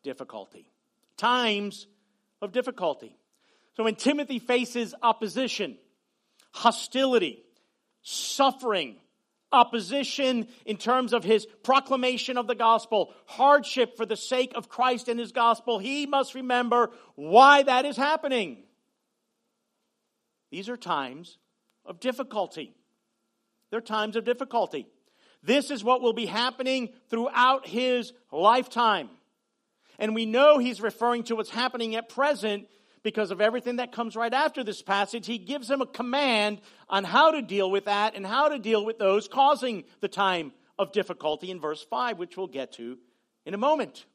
difficulty. 0.02 0.66
Times 1.16 1.86
of 2.40 2.52
difficulty. 2.52 3.16
So 3.76 3.84
when 3.84 3.94
Timothy 3.94 4.38
faces 4.38 4.94
opposition, 5.02 5.76
hostility, 6.52 7.42
suffering, 8.02 8.96
opposition 9.52 10.48
in 10.64 10.76
terms 10.76 11.12
of 11.12 11.24
his 11.24 11.46
proclamation 11.62 12.38
of 12.38 12.46
the 12.46 12.54
gospel, 12.54 13.12
hardship 13.26 13.96
for 13.96 14.06
the 14.06 14.16
sake 14.16 14.52
of 14.54 14.68
Christ 14.68 15.08
and 15.08 15.20
his 15.20 15.32
gospel, 15.32 15.78
he 15.78 16.06
must 16.06 16.34
remember 16.34 16.90
why 17.14 17.62
that 17.62 17.84
is 17.84 17.96
happening. 17.96 18.64
These 20.50 20.68
are 20.68 20.76
times 20.76 21.38
of 21.84 22.00
difficulty. 22.00 22.74
They're 23.70 23.80
times 23.80 24.16
of 24.16 24.24
difficulty. 24.24 24.86
This 25.42 25.70
is 25.70 25.82
what 25.82 26.02
will 26.02 26.12
be 26.12 26.26
happening 26.26 26.90
throughout 27.08 27.66
his 27.66 28.12
lifetime. 28.30 29.08
And 29.98 30.14
we 30.14 30.26
know 30.26 30.58
he's 30.58 30.80
referring 30.80 31.24
to 31.24 31.36
what's 31.36 31.50
happening 31.50 31.96
at 31.96 32.08
present 32.08 32.68
because 33.02 33.30
of 33.30 33.40
everything 33.40 33.76
that 33.76 33.92
comes 33.92 34.16
right 34.16 34.32
after 34.32 34.62
this 34.62 34.82
passage. 34.82 35.26
He 35.26 35.38
gives 35.38 35.70
him 35.70 35.80
a 35.80 35.86
command 35.86 36.60
on 36.88 37.04
how 37.04 37.32
to 37.32 37.42
deal 37.42 37.70
with 37.70 37.86
that 37.86 38.14
and 38.14 38.24
how 38.24 38.48
to 38.48 38.58
deal 38.58 38.84
with 38.84 38.98
those 38.98 39.28
causing 39.28 39.84
the 40.00 40.08
time 40.08 40.52
of 40.78 40.92
difficulty 40.92 41.50
in 41.50 41.60
verse 41.60 41.84
5, 41.88 42.18
which 42.18 42.36
we'll 42.36 42.46
get 42.46 42.72
to 42.74 42.98
in 43.44 43.54
a 43.54 43.58
moment. 43.58 44.06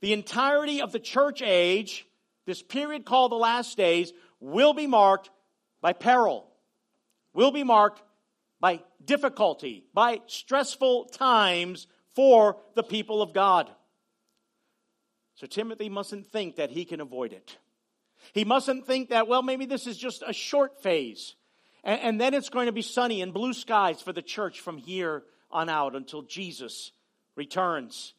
The 0.00 0.12
entirety 0.12 0.80
of 0.80 0.92
the 0.92 1.00
church 1.00 1.42
age, 1.42 2.06
this 2.44 2.62
period 2.62 3.04
called 3.04 3.32
the 3.32 3.36
last 3.36 3.76
days, 3.76 4.12
will 4.40 4.74
be 4.74 4.86
marked 4.86 5.30
by 5.80 5.92
peril, 5.92 6.46
will 7.32 7.50
be 7.50 7.64
marked 7.64 8.02
by 8.60 8.80
difficulty, 9.04 9.84
by 9.92 10.20
stressful 10.26 11.06
times 11.06 11.86
for 12.14 12.56
the 12.74 12.82
people 12.82 13.20
of 13.20 13.32
God. 13.32 13.70
So 15.34 15.46
Timothy 15.46 15.88
mustn't 15.88 16.26
think 16.26 16.56
that 16.56 16.70
he 16.70 16.84
can 16.84 17.00
avoid 17.00 17.32
it. 17.32 17.58
He 18.32 18.44
mustn't 18.44 18.86
think 18.86 19.10
that, 19.10 19.28
well, 19.28 19.42
maybe 19.42 19.66
this 19.66 19.86
is 19.86 19.96
just 19.96 20.22
a 20.26 20.32
short 20.32 20.82
phase. 20.82 21.34
And, 21.84 22.00
and, 22.00 22.20
then 22.20 22.34
it's 22.34 22.48
going 22.48 22.66
to 22.66 22.72
be 22.72 22.82
sunny 22.82 23.22
and 23.22 23.32
blue 23.32 23.52
skies 23.52 24.02
for 24.02 24.12
the 24.12 24.22
church 24.22 24.60
from 24.60 24.78
here 24.78 25.22
on 25.50 25.68
out 25.68 25.94
until 25.94 26.22
Jesus 26.22 26.92
returns. 27.36 28.14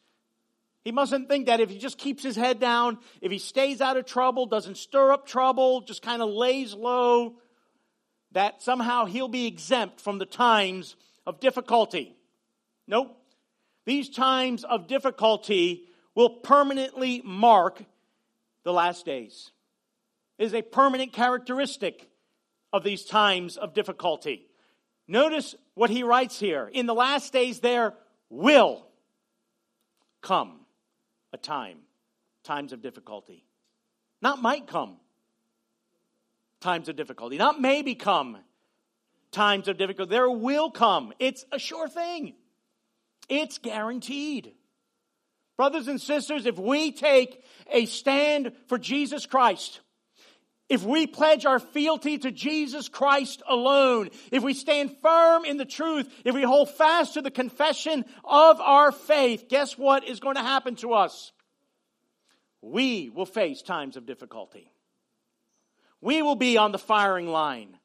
He 0.84 0.92
mustn't 0.92 1.28
think 1.28 1.48
that 1.48 1.60
if 1.60 1.70
he 1.70 1.78
just 1.78 1.98
keeps 1.98 2.24
his 2.24 2.38
head 2.38 2.60
down, 2.60 3.00
if 3.20 3.32
he 3.32 3.40
stays 3.40 3.82
out 3.82 3.98
of 3.98 4.06
trouble, 4.06 4.46
doesn't 4.46 4.78
stir 4.78 5.12
up 5.12 5.28
trouble, 5.28 5.82
just 5.82 6.02
kind 6.02 6.22
of 6.22 6.30
lays 6.30 6.74
low, 6.74 7.36
that 8.32 8.62
somehow 8.62 9.06
he'll 9.06 9.28
be 9.28 9.48
exempt 9.48 10.00
from 10.00 10.18
the 10.18 10.26
times 10.26 10.96
of 11.26 11.42
difficulty. 11.42 12.16
Nope. 12.88 13.18
These 13.86 14.10
times 14.10 14.64
of 14.64 14.88
difficulty 14.88 15.84
will 16.16 16.30
permanently 16.30 17.22
mark 17.24 17.84
the 18.64 18.74
last 18.74 19.06
days. 19.06 19.52
Is 20.38 20.54
a 20.54 20.62
permanent 20.62 21.14
characteristic 21.14 22.10
of 22.72 22.84
these 22.84 23.06
times 23.06 23.58
of 23.58 23.74
difficulty. 23.74 24.48
Notice 25.08 25.56
what 25.74 25.90
he 25.90 26.04
writes 26.04 26.40
here. 26.40 26.70
In 26.72 26.86
the 26.86 26.94
last 26.94 27.34
days, 27.34 27.60
there 27.60 27.94
will 28.30 28.86
come 30.22 30.60
a 31.34 31.38
time, 31.38 31.80
times 32.44 32.74
of 32.74 32.82
difficulty. 32.82 33.46
Not 34.22 34.42
might 34.42 34.68
come, 34.68 34.98
times 36.60 36.90
of 36.90 36.96
difficulty. 36.96 37.38
Not 37.38 37.62
maybe 37.62 37.96
come, 37.96 38.38
times 39.32 39.68
of 39.68 39.78
difficulty. 39.78 40.10
There 40.10 40.30
will 40.30 40.72
come. 40.72 41.14
It's 41.20 41.46
a 41.52 41.60
sure 41.60 41.88
thing, 41.88 42.36
it's 43.30 43.58
guaranteed. 43.58 44.54
Brothers 45.56 45.88
and 45.88 46.00
sisters, 46.00 46.46
if 46.46 46.60
we 46.60 46.92
take 46.92 47.44
a 47.72 47.88
stand 47.88 48.52
for 48.68 48.78
Jesus 48.78 49.26
Christ, 49.26 49.80
if 50.70 50.84
we 50.84 51.08
pledge 51.08 51.46
our 51.46 51.60
fealty 51.60 52.18
to 52.18 52.32
Jesus 52.32 52.90
Christ 52.90 53.42
alone, 53.48 54.10
if 54.32 54.44
we 54.44 54.54
stand 54.54 54.96
firm 55.02 55.46
in 55.46 55.58
the 55.58 55.66
truth, 55.66 56.12
if 56.26 56.36
we 56.36 56.44
hold 56.44 56.70
fast 56.70 57.14
to 57.14 57.22
the 57.22 57.32
confession 57.32 58.04
of 58.26 58.60
our 58.60 58.92
faith, 58.92 59.48
guess 59.48 59.78
what 59.78 60.08
is 60.08 60.20
going 60.20 60.36
to 60.36 60.42
happen 60.42 60.76
to 60.78 60.94
us? 60.94 61.32
We 62.62 63.10
will 63.10 63.26
face 63.26 63.62
times 63.62 63.96
of 63.96 64.06
difficulty. 64.06 64.72
We 66.02 66.22
will 66.22 66.36
be 66.36 66.58
on 66.58 66.72
the 66.72 66.78
firing 66.78 67.28
line 67.28 67.78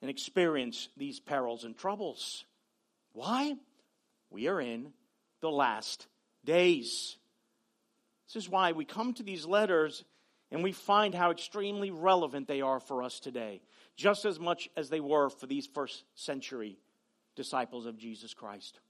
and 0.00 0.10
experience 0.10 0.88
these 0.96 1.20
perils 1.20 1.64
and 1.64 1.76
troubles. 1.76 2.44
Why? 3.12 3.54
We 4.30 4.48
are 4.48 4.60
in 4.60 4.92
the 5.40 5.50
last 5.50 6.06
days. 6.44 7.16
This 8.28 8.44
is 8.44 8.48
why 8.48 8.72
we 8.72 8.84
come 8.84 9.12
to 9.14 9.22
these 9.22 9.44
letters 9.44 10.04
and 10.50 10.62
we 10.62 10.72
find 10.72 11.14
how 11.14 11.30
extremely 11.30 11.90
relevant 11.90 12.48
they 12.48 12.60
are 12.60 12.80
for 12.80 13.02
us 13.02 13.20
today, 13.20 13.60
just 13.96 14.24
as 14.24 14.38
much 14.38 14.68
as 14.76 14.88
they 14.88 15.00
were 15.00 15.30
for 15.30 15.46
these 15.46 15.66
first 15.66 16.04
century 16.14 16.78
disciples 17.36 17.86
of 17.86 17.96
Jesus 17.96 18.34
Christ. 18.34 18.80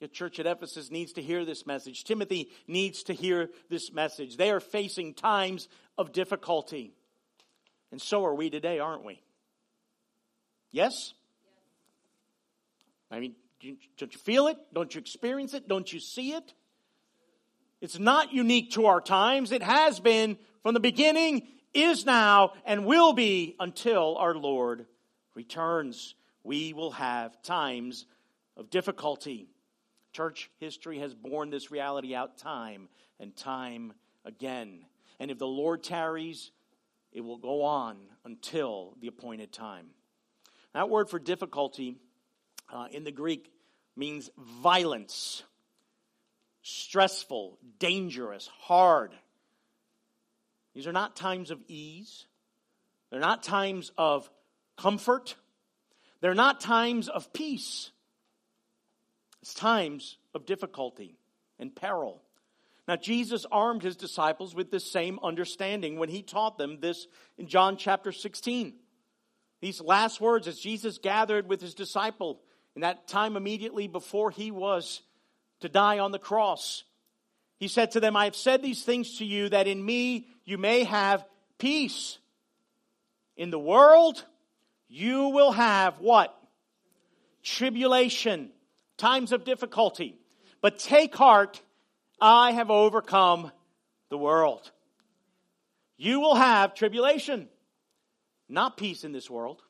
The 0.00 0.08
church 0.08 0.38
at 0.38 0.46
Ephesus 0.46 0.90
needs 0.90 1.14
to 1.14 1.22
hear 1.22 1.44
this 1.44 1.66
message. 1.66 2.04
Timothy 2.04 2.50
needs 2.66 3.02
to 3.04 3.14
hear 3.14 3.48
this 3.70 3.92
message. 3.92 4.36
They 4.36 4.50
are 4.50 4.60
facing 4.60 5.14
times 5.14 5.68
of 5.96 6.12
difficulty. 6.12 6.92
And 7.90 8.00
so 8.00 8.24
are 8.26 8.34
we 8.34 8.50
today, 8.50 8.78
aren't 8.78 9.04
we? 9.04 9.22
Yes? 10.70 11.14
I 13.10 13.20
mean, 13.20 13.34
don't 13.96 14.12
you 14.12 14.20
feel 14.20 14.48
it? 14.48 14.58
Don't 14.74 14.94
you 14.94 15.00
experience 15.00 15.54
it? 15.54 15.66
Don't 15.66 15.90
you 15.90 15.98
see 15.98 16.32
it? 16.32 16.52
It's 17.80 17.98
not 17.98 18.32
unique 18.32 18.72
to 18.72 18.86
our 18.86 19.00
times. 19.00 19.52
It 19.52 19.62
has 19.62 20.00
been 20.00 20.38
from 20.62 20.74
the 20.74 20.80
beginning, 20.80 21.46
is 21.74 22.06
now, 22.06 22.52
and 22.64 22.86
will 22.86 23.12
be 23.12 23.54
until 23.60 24.16
our 24.16 24.34
Lord 24.34 24.86
returns. 25.34 26.14
We 26.42 26.72
will 26.72 26.92
have 26.92 27.42
times 27.42 28.06
of 28.56 28.70
difficulty. 28.70 29.48
Church 30.12 30.50
history 30.58 30.98
has 31.00 31.14
borne 31.14 31.50
this 31.50 31.70
reality 31.70 32.14
out 32.14 32.38
time 32.38 32.88
and 33.20 33.36
time 33.36 33.92
again. 34.24 34.86
And 35.20 35.30
if 35.30 35.38
the 35.38 35.46
Lord 35.46 35.82
tarries, 35.82 36.50
it 37.12 37.20
will 37.20 37.38
go 37.38 37.62
on 37.62 37.98
until 38.24 38.94
the 39.00 39.08
appointed 39.08 39.52
time. 39.52 39.88
That 40.72 40.90
word 40.90 41.08
for 41.08 41.18
difficulty 41.18 41.96
uh, 42.72 42.88
in 42.90 43.04
the 43.04 43.12
Greek 43.12 43.50
means 43.96 44.30
violence, 44.38 45.42
stressful, 46.66 47.56
dangerous, 47.78 48.50
hard. 48.58 49.14
These 50.74 50.88
are 50.88 50.92
not 50.92 51.14
times 51.14 51.52
of 51.52 51.62
ease. 51.68 52.26
They're 53.10 53.20
not 53.20 53.44
times 53.44 53.92
of 53.96 54.28
comfort. 54.76 55.36
They're 56.20 56.34
not 56.34 56.60
times 56.60 57.08
of 57.08 57.32
peace. 57.32 57.92
It's 59.42 59.54
times 59.54 60.18
of 60.34 60.44
difficulty 60.44 61.16
and 61.60 61.72
peril. 61.72 62.20
Now, 62.88 62.96
Jesus 62.96 63.46
armed 63.52 63.84
his 63.84 63.94
disciples 63.94 64.52
with 64.52 64.72
this 64.72 64.90
same 64.90 65.20
understanding 65.22 66.00
when 66.00 66.08
he 66.08 66.22
taught 66.22 66.58
them 66.58 66.80
this 66.80 67.06
in 67.38 67.46
John 67.46 67.76
chapter 67.76 68.10
16. 68.10 68.74
These 69.60 69.80
last 69.80 70.20
words, 70.20 70.48
as 70.48 70.58
Jesus 70.58 70.98
gathered 70.98 71.48
with 71.48 71.60
his 71.60 71.74
disciple 71.74 72.40
in 72.74 72.82
that 72.82 73.06
time 73.06 73.36
immediately 73.36 73.86
before 73.86 74.32
he 74.32 74.50
was 74.50 75.02
to 75.60 75.68
die 75.68 75.98
on 75.98 76.12
the 76.12 76.18
cross. 76.18 76.84
He 77.58 77.68
said 77.68 77.92
to 77.92 78.00
them, 78.00 78.16
I 78.16 78.24
have 78.24 78.36
said 78.36 78.62
these 78.62 78.82
things 78.82 79.18
to 79.18 79.24
you 79.24 79.48
that 79.48 79.66
in 79.66 79.84
me 79.84 80.28
you 80.44 80.58
may 80.58 80.84
have 80.84 81.24
peace. 81.58 82.18
In 83.36 83.50
the 83.50 83.58
world, 83.58 84.24
you 84.88 85.28
will 85.28 85.52
have 85.52 85.98
what? 86.00 86.36
Tribulation, 87.42 88.50
times 88.96 89.32
of 89.32 89.44
difficulty. 89.44 90.18
But 90.60 90.78
take 90.78 91.14
heart, 91.14 91.60
I 92.20 92.52
have 92.52 92.70
overcome 92.70 93.50
the 94.08 94.18
world. 94.18 94.70
You 95.96 96.20
will 96.20 96.34
have 96.34 96.74
tribulation, 96.74 97.48
not 98.48 98.76
peace 98.76 99.04
in 99.04 99.12
this 99.12 99.30
world. 99.30 99.62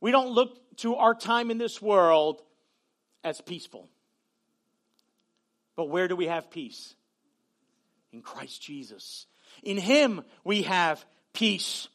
We 0.00 0.10
don't 0.10 0.30
look 0.30 0.56
to 0.78 0.96
our 0.96 1.14
time 1.14 1.50
in 1.50 1.58
this 1.58 1.80
world 1.80 2.42
as 3.22 3.40
peaceful. 3.40 3.88
But 5.80 5.88
where 5.88 6.08
do 6.08 6.14
we 6.14 6.26
have 6.26 6.50
peace? 6.50 6.94
In 8.12 8.20
Christ 8.20 8.60
Jesus. 8.60 9.24
In 9.62 9.78
Him 9.78 10.20
we 10.44 10.64
have 10.64 11.02
peace. 11.32 11.88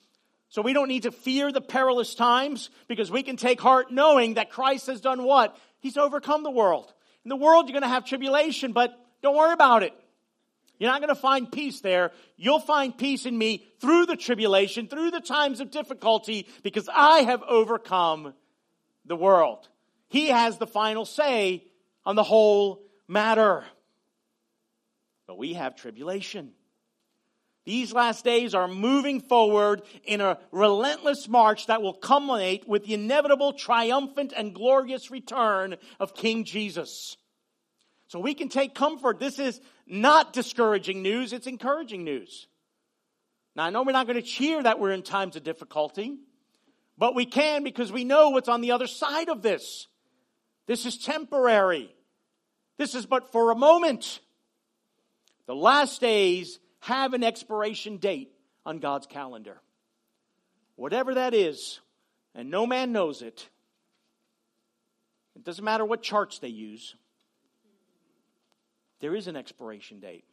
So 0.50 0.64
we 0.64 0.74
don't 0.74 0.88
need 0.88 1.04
to 1.04 1.12
fear 1.12 1.52
the 1.52 1.62
perilous 1.62 2.16
times 2.16 2.72
because 2.88 3.12
we 3.12 3.22
can 3.22 3.38
take 3.38 3.62
heart 3.62 3.92
knowing 3.92 4.34
that 4.34 4.50
Christ 4.50 4.88
has 4.88 5.02
done 5.02 5.24
what? 5.24 5.56
He's 5.82 5.98
overcome 5.98 6.42
the 6.42 6.50
world. 6.50 6.92
In 7.24 7.30
the 7.30 7.36
world, 7.36 7.68
you're 7.68 7.80
going 7.80 7.88
to 7.88 7.94
have 7.96 8.06
tribulation, 8.06 8.72
but 8.72 9.00
don't 9.22 9.36
worry 9.36 9.54
about 9.54 9.84
it. 9.84 9.94
You're 10.80 10.90
not 10.90 11.00
going 11.00 11.14
to 11.14 11.22
find 11.22 11.52
peace 11.52 11.82
there. 11.82 12.12
You'll 12.38 12.60
find 12.60 12.98
peace 12.98 13.28
in 13.28 13.38
me 13.38 13.68
through 13.82 14.08
the 14.08 14.18
tribulation, 14.18 14.88
through 14.88 15.12
the 15.12 15.22
times 15.22 15.60
of 15.60 15.70
difficulty, 15.70 16.48
because 16.64 16.90
I 16.92 17.20
have 17.20 17.44
overcome 17.44 18.34
the 19.06 19.16
world. 19.16 19.70
He 20.08 20.30
has 20.30 20.58
the 20.58 20.66
final 20.66 21.06
say 21.06 21.64
on 22.04 22.16
the 22.16 22.24
whole 22.24 22.82
matter. 23.08 23.64
But 25.28 25.38
we 25.38 25.54
have 25.54 25.76
tribulation. 25.76 26.52
These 27.66 27.94
last 27.94 28.24
days 28.24 28.54
are 28.54 28.68
moving 28.68 29.22
forward 29.22 29.82
in 30.04 30.22
a 30.22 30.38
relentless 30.52 31.28
march 31.28 31.66
that 31.66 31.82
will 31.82 31.94
culminate 31.94 32.68
with 32.68 32.86
the 32.86 32.94
inevitable 32.94 33.54
triumphant 33.54 34.34
and 34.38 34.54
glorious 34.54 35.10
return 35.10 35.76
of 36.00 36.14
King 36.14 36.44
Jesus. 36.44 37.18
So 38.08 38.20
we 38.20 38.36
can 38.36 38.50
take 38.50 38.76
comfort. 38.76 39.20
This 39.20 39.40
is 39.40 39.60
not 39.88 40.32
discouraging 40.32 41.02
news, 41.02 41.34
it's 41.34 41.48
encouraging 41.48 42.04
news. 42.04 42.48
Now, 43.56 43.66
I 43.66 43.70
know 43.72 43.84
we're 43.84 43.94
not 43.94 44.06
going 44.06 44.22
to 44.22 44.28
cheer 44.28 44.62
that 44.62 44.80
we're 44.80 44.92
in 44.92 45.02
times 45.02 45.36
of 45.36 45.44
difficulty, 45.44 46.18
but 46.98 47.16
we 47.16 47.26
can 47.26 47.64
because 47.64 47.92
we 47.92 48.04
know 48.04 48.30
what's 48.30 48.50
on 48.50 48.62
the 48.62 48.72
other 48.72 48.88
side 48.88 49.30
of 49.30 49.42
this. 49.42 49.88
This 50.68 50.86
is 50.86 50.98
temporary. 50.98 51.94
This 52.78 52.94
is 52.96 53.06
but 53.06 53.32
for 53.32 53.52
a 53.52 53.56
moment. 53.56 54.20
The 55.48 55.56
last 55.56 56.02
days 56.02 56.60
have 56.80 57.14
an 57.14 57.24
expiration 57.24 57.98
date 57.98 58.32
on 58.66 58.80
God's 58.80 59.08
calendar. 59.08 59.62
Whatever 60.76 61.16
that 61.16 61.34
is, 61.34 61.80
and 62.34 62.50
no 62.50 62.68
man 62.68 62.92
knows 62.92 63.22
it. 63.22 63.48
It 65.36 65.44
doesn't 65.44 65.64
matter 65.64 65.86
what 65.86 66.02
charts 66.02 66.40
they 66.40 66.50
use. 66.50 66.96
There 69.00 69.16
is 69.16 69.28
an 69.28 69.36
expiration 69.36 70.00
date. 70.00 70.26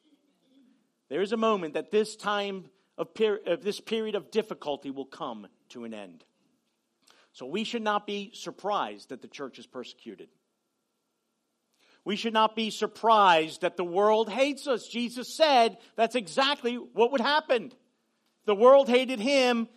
There 1.09 1.21
is 1.21 1.33
a 1.33 1.37
moment 1.37 1.75
that 1.75 1.91
this 1.91 2.17
time 2.17 2.67
of, 2.97 3.15
per- 3.15 3.41
of 3.47 3.63
this 3.63 3.81
period 3.81 4.15
of 4.15 4.31
difficulty 4.31 4.91
will 4.91 5.05
come 5.05 5.47
to 5.71 5.85
an 5.85 5.93
end. 5.93 6.25
So 7.33 7.47
we 7.47 7.65
should 7.65 7.83
not 7.83 8.07
be 8.07 8.31
surprised 8.35 9.09
that 9.09 9.23
the 9.23 9.29
church 9.29 9.59
is 9.59 9.67
persecuted. 9.67 10.29
We 12.05 12.17
should 12.17 12.33
not 12.33 12.57
be 12.57 12.71
surprised 12.71 13.61
that 13.61 13.77
the 13.77 13.85
world 13.85 14.29
hates 14.29 14.67
us. 14.67 14.89
Jesus 14.89 15.33
said 15.33 15.79
that's 15.97 16.17
exactly 16.17 16.75
what 16.75 17.13
would 17.13 17.21
happen. 17.21 17.73
The 18.45 18.57
world 18.57 18.89
hated 18.89 19.21
him, 19.21 19.69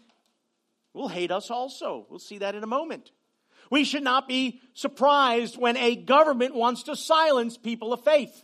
will 0.94 1.08
hate 1.08 1.32
us 1.32 1.52
also. 1.52 2.08
We'll 2.10 2.20
see 2.20 2.40
that 2.40 2.56
in 2.56 2.64
a 2.64 2.68
moment. 2.68 3.12
We 3.70 3.84
should 3.84 4.04
not 4.04 4.28
be 4.28 4.62
surprised 4.74 5.58
when 5.58 5.78
a 5.78 5.96
government 5.96 6.56
wants 6.56 6.84
to 6.84 6.96
silence 6.96 7.58
people 7.58 7.94
of 7.94 8.04
faith. 8.04 8.44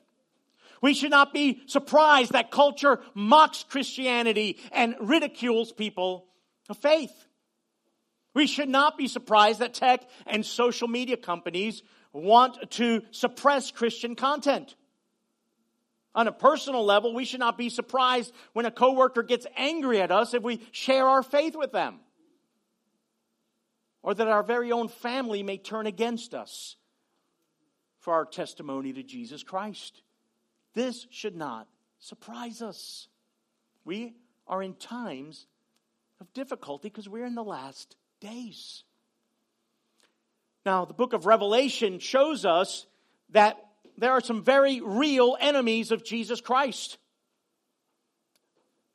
We 0.81 0.93
should 0.93 1.11
not 1.11 1.31
be 1.33 1.61
surprised 1.67 2.31
that 2.33 2.51
culture 2.51 2.99
mocks 3.13 3.63
Christianity 3.67 4.59
and 4.71 4.95
ridicules 4.99 5.71
people 5.71 6.25
of 6.69 6.77
faith. 6.77 7.13
We 8.33 8.47
should 8.47 8.69
not 8.69 8.97
be 8.97 9.07
surprised 9.07 9.59
that 9.59 9.73
tech 9.73 10.07
and 10.25 10.45
social 10.45 10.87
media 10.87 11.17
companies 11.17 11.83
want 12.13 12.71
to 12.71 13.01
suppress 13.11 13.71
Christian 13.71 14.15
content. 14.15 14.75
On 16.13 16.27
a 16.27 16.31
personal 16.31 16.83
level, 16.83 17.13
we 17.13 17.23
should 17.23 17.39
not 17.39 17.57
be 17.57 17.69
surprised 17.69 18.33
when 18.53 18.65
a 18.65 18.71
coworker 18.71 19.23
gets 19.23 19.47
angry 19.55 20.01
at 20.01 20.11
us 20.11 20.33
if 20.33 20.43
we 20.43 20.61
share 20.71 21.05
our 21.07 21.23
faith 21.23 21.55
with 21.55 21.71
them. 21.71 21.99
Or 24.03 24.13
that 24.13 24.27
our 24.27 24.43
very 24.43 24.71
own 24.71 24.89
family 24.89 25.41
may 25.43 25.57
turn 25.57 25.87
against 25.87 26.33
us 26.33 26.75
for 27.99 28.13
our 28.13 28.25
testimony 28.25 28.91
to 28.93 29.03
Jesus 29.03 29.43
Christ. 29.43 30.01
This 30.73 31.07
should 31.11 31.35
not 31.35 31.67
surprise 31.99 32.61
us. 32.61 33.07
We 33.85 34.15
are 34.47 34.61
in 34.61 34.73
times 34.73 35.47
of 36.19 36.33
difficulty 36.33 36.89
because 36.89 37.07
we're 37.07 37.25
in 37.25 37.35
the 37.35 37.43
last 37.43 37.95
days. 38.19 38.83
Now, 40.65 40.85
the 40.85 40.93
book 40.93 41.13
of 41.13 41.25
Revelation 41.25 41.99
shows 41.99 42.45
us 42.45 42.85
that 43.29 43.57
there 43.97 44.11
are 44.11 44.21
some 44.21 44.43
very 44.43 44.81
real 44.81 45.37
enemies 45.39 45.91
of 45.91 46.03
Jesus 46.03 46.41
Christ. 46.41 46.97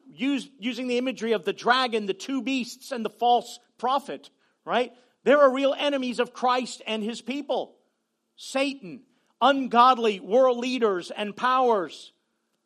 Use, 0.09 0.49
using 0.59 0.87
the 0.87 0.99
imagery 0.99 1.33
of 1.33 1.45
the 1.45 1.53
dragon, 1.53 2.07
the 2.07 2.15
two 2.15 2.43
beasts, 2.43 2.93
and 2.93 3.05
the 3.05 3.11
false 3.11 3.59
prophet, 3.79 4.31
right? 4.65 4.93
There 5.25 5.41
are 5.41 5.53
real 5.53 5.75
enemies 5.77 6.21
of 6.21 6.33
Christ 6.33 6.83
and 6.87 7.03
his 7.03 7.21
people 7.21 7.77
Satan, 8.37 9.01
ungodly 9.41 10.21
world 10.21 10.59
leaders 10.59 11.11
and 11.11 11.37
powers, 11.37 12.13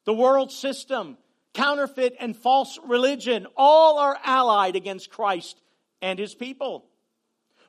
the 0.05 0.13
world 0.13 0.51
system, 0.51 1.17
counterfeit 1.55 2.17
and 2.19 2.37
false 2.37 2.79
religion, 2.85 3.47
all 3.57 3.99
are 3.99 4.19
allied 4.25 4.77
against 4.77 5.11
Christ 5.11 5.61
and 6.03 6.19
his 6.19 6.35
people. 6.35 6.90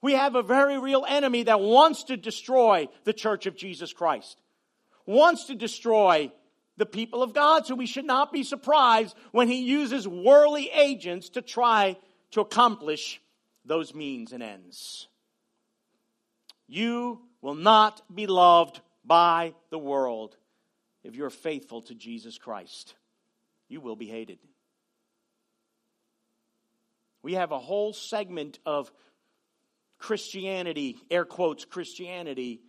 We 0.01 0.13
have 0.13 0.35
a 0.35 0.41
very 0.41 0.79
real 0.79 1.05
enemy 1.07 1.43
that 1.43 1.61
wants 1.61 2.05
to 2.05 2.17
destroy 2.17 2.87
the 3.03 3.13
church 3.13 3.45
of 3.45 3.55
Jesus 3.55 3.93
Christ, 3.93 4.41
wants 5.05 5.45
to 5.45 5.55
destroy 5.55 6.31
the 6.77 6.85
people 6.85 7.21
of 7.21 7.33
God. 7.33 7.65
So 7.65 7.75
we 7.75 7.85
should 7.85 8.05
not 8.05 8.33
be 8.33 8.43
surprised 8.43 9.15
when 9.31 9.47
he 9.47 9.61
uses 9.61 10.07
worldly 10.07 10.69
agents 10.71 11.29
to 11.29 11.41
try 11.41 11.97
to 12.31 12.41
accomplish 12.41 13.21
those 13.65 13.93
means 13.93 14.31
and 14.33 14.41
ends. 14.41 15.07
You 16.67 17.21
will 17.41 17.55
not 17.55 18.01
be 18.13 18.25
loved 18.25 18.79
by 19.05 19.53
the 19.69 19.77
world 19.77 20.35
if 21.03 21.15
you're 21.15 21.29
faithful 21.29 21.81
to 21.83 21.95
Jesus 21.95 22.37
Christ. 22.37 22.95
You 23.67 23.81
will 23.81 23.95
be 23.95 24.07
hated. 24.07 24.39
We 27.23 27.33
have 27.33 27.51
a 27.51 27.59
whole 27.59 27.93
segment 27.93 28.57
of 28.65 28.91
Christianity, 30.01 30.97
air 31.09 31.25
quotes, 31.25 31.63
Christianity 31.63 32.61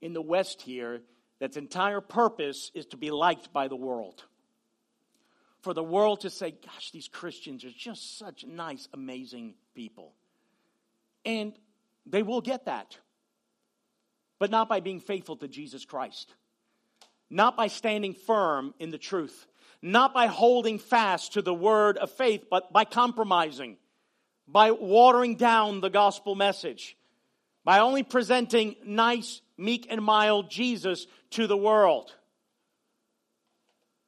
in 0.00 0.14
the 0.14 0.22
West 0.22 0.62
here, 0.62 1.02
that's 1.38 1.56
entire 1.56 2.00
purpose 2.00 2.70
is 2.74 2.86
to 2.86 2.96
be 2.96 3.10
liked 3.10 3.52
by 3.52 3.68
the 3.68 3.76
world. 3.76 4.24
For 5.60 5.74
the 5.74 5.82
world 5.82 6.22
to 6.22 6.30
say, 6.30 6.52
gosh, 6.52 6.90
these 6.90 7.08
Christians 7.08 7.64
are 7.64 7.70
just 7.70 8.18
such 8.18 8.44
nice, 8.46 8.88
amazing 8.94 9.54
people. 9.74 10.14
And 11.24 11.52
they 12.06 12.22
will 12.22 12.40
get 12.40 12.64
that 12.64 12.96
but 14.42 14.50
not 14.50 14.68
by 14.68 14.80
being 14.80 14.98
faithful 14.98 15.36
to 15.36 15.46
Jesus 15.46 15.84
Christ, 15.84 16.34
not 17.30 17.56
by 17.56 17.68
standing 17.68 18.12
firm 18.12 18.74
in 18.80 18.90
the 18.90 18.98
truth, 18.98 19.46
not 19.80 20.12
by 20.12 20.26
holding 20.26 20.80
fast 20.80 21.34
to 21.34 21.42
the 21.42 21.54
word 21.54 21.96
of 21.96 22.10
faith, 22.10 22.46
but 22.50 22.72
by 22.72 22.84
compromising, 22.84 23.76
by 24.46 24.70
watering 24.70 25.36
down 25.36 25.80
the 25.80 25.90
gospel 25.90 26.34
message, 26.34 26.96
by 27.64 27.78
only 27.78 28.02
presenting 28.02 28.76
nice, 28.84 29.40
meek, 29.56 29.86
and 29.90 30.02
mild 30.02 30.50
Jesus 30.50 31.06
to 31.30 31.46
the 31.46 31.56
world, 31.56 32.14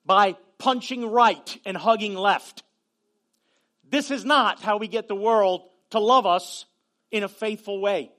by 0.05 0.37
punching 0.59 1.11
right 1.11 1.59
and 1.65 1.77
hugging 1.77 2.15
left. 2.15 2.63
This 3.89 4.11
is 4.11 4.25
not 4.25 4.61
how 4.61 4.79
we 4.79 4.89
get 4.89 5.09
the 5.09 5.15
world 5.15 5.63
to 5.91 5.99
love 5.99 6.27
us 6.27 6.67
in 7.11 7.23
a 7.23 7.29
faithful 7.29 7.81
way. 7.81 8.11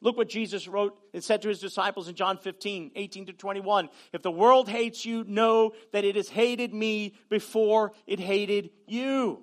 Look 0.00 0.16
what 0.16 0.28
Jesus 0.28 0.68
wrote 0.68 0.96
and 1.14 1.24
said 1.24 1.42
to 1.42 1.48
his 1.48 1.58
disciples 1.58 2.08
in 2.08 2.14
John 2.14 2.38
15, 2.38 2.92
18 2.94 3.26
to 3.26 3.32
21. 3.32 3.88
If 4.12 4.22
the 4.22 4.30
world 4.30 4.68
hates 4.68 5.04
you, 5.04 5.24
know 5.24 5.72
that 5.92 6.04
it 6.04 6.16
has 6.16 6.28
hated 6.28 6.72
me 6.72 7.14
before 7.28 7.92
it 8.06 8.20
hated 8.20 8.70
you. 8.86 9.42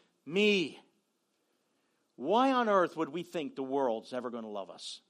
me. 0.25 0.79
Why 2.15 2.51
on 2.51 2.69
earth 2.69 2.95
would 2.97 3.09
we 3.09 3.23
think 3.23 3.55
the 3.55 3.63
world's 3.63 4.13
ever 4.13 4.29
going 4.29 4.43
to 4.43 4.49
love 4.49 4.69
us? 4.69 5.01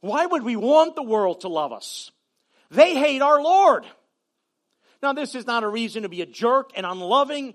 Why 0.00 0.26
would 0.26 0.42
we 0.42 0.56
want 0.56 0.94
the 0.94 1.02
world 1.02 1.42
to 1.42 1.48
love 1.48 1.72
us? 1.72 2.10
They 2.70 2.94
hate 2.94 3.22
our 3.22 3.42
Lord. 3.42 3.84
Now, 5.02 5.12
this 5.12 5.34
is 5.34 5.46
not 5.46 5.64
a 5.64 5.68
reason 5.68 6.04
to 6.04 6.08
be 6.08 6.22
a 6.22 6.26
jerk 6.26 6.70
and 6.76 6.86
unloving. 6.86 7.54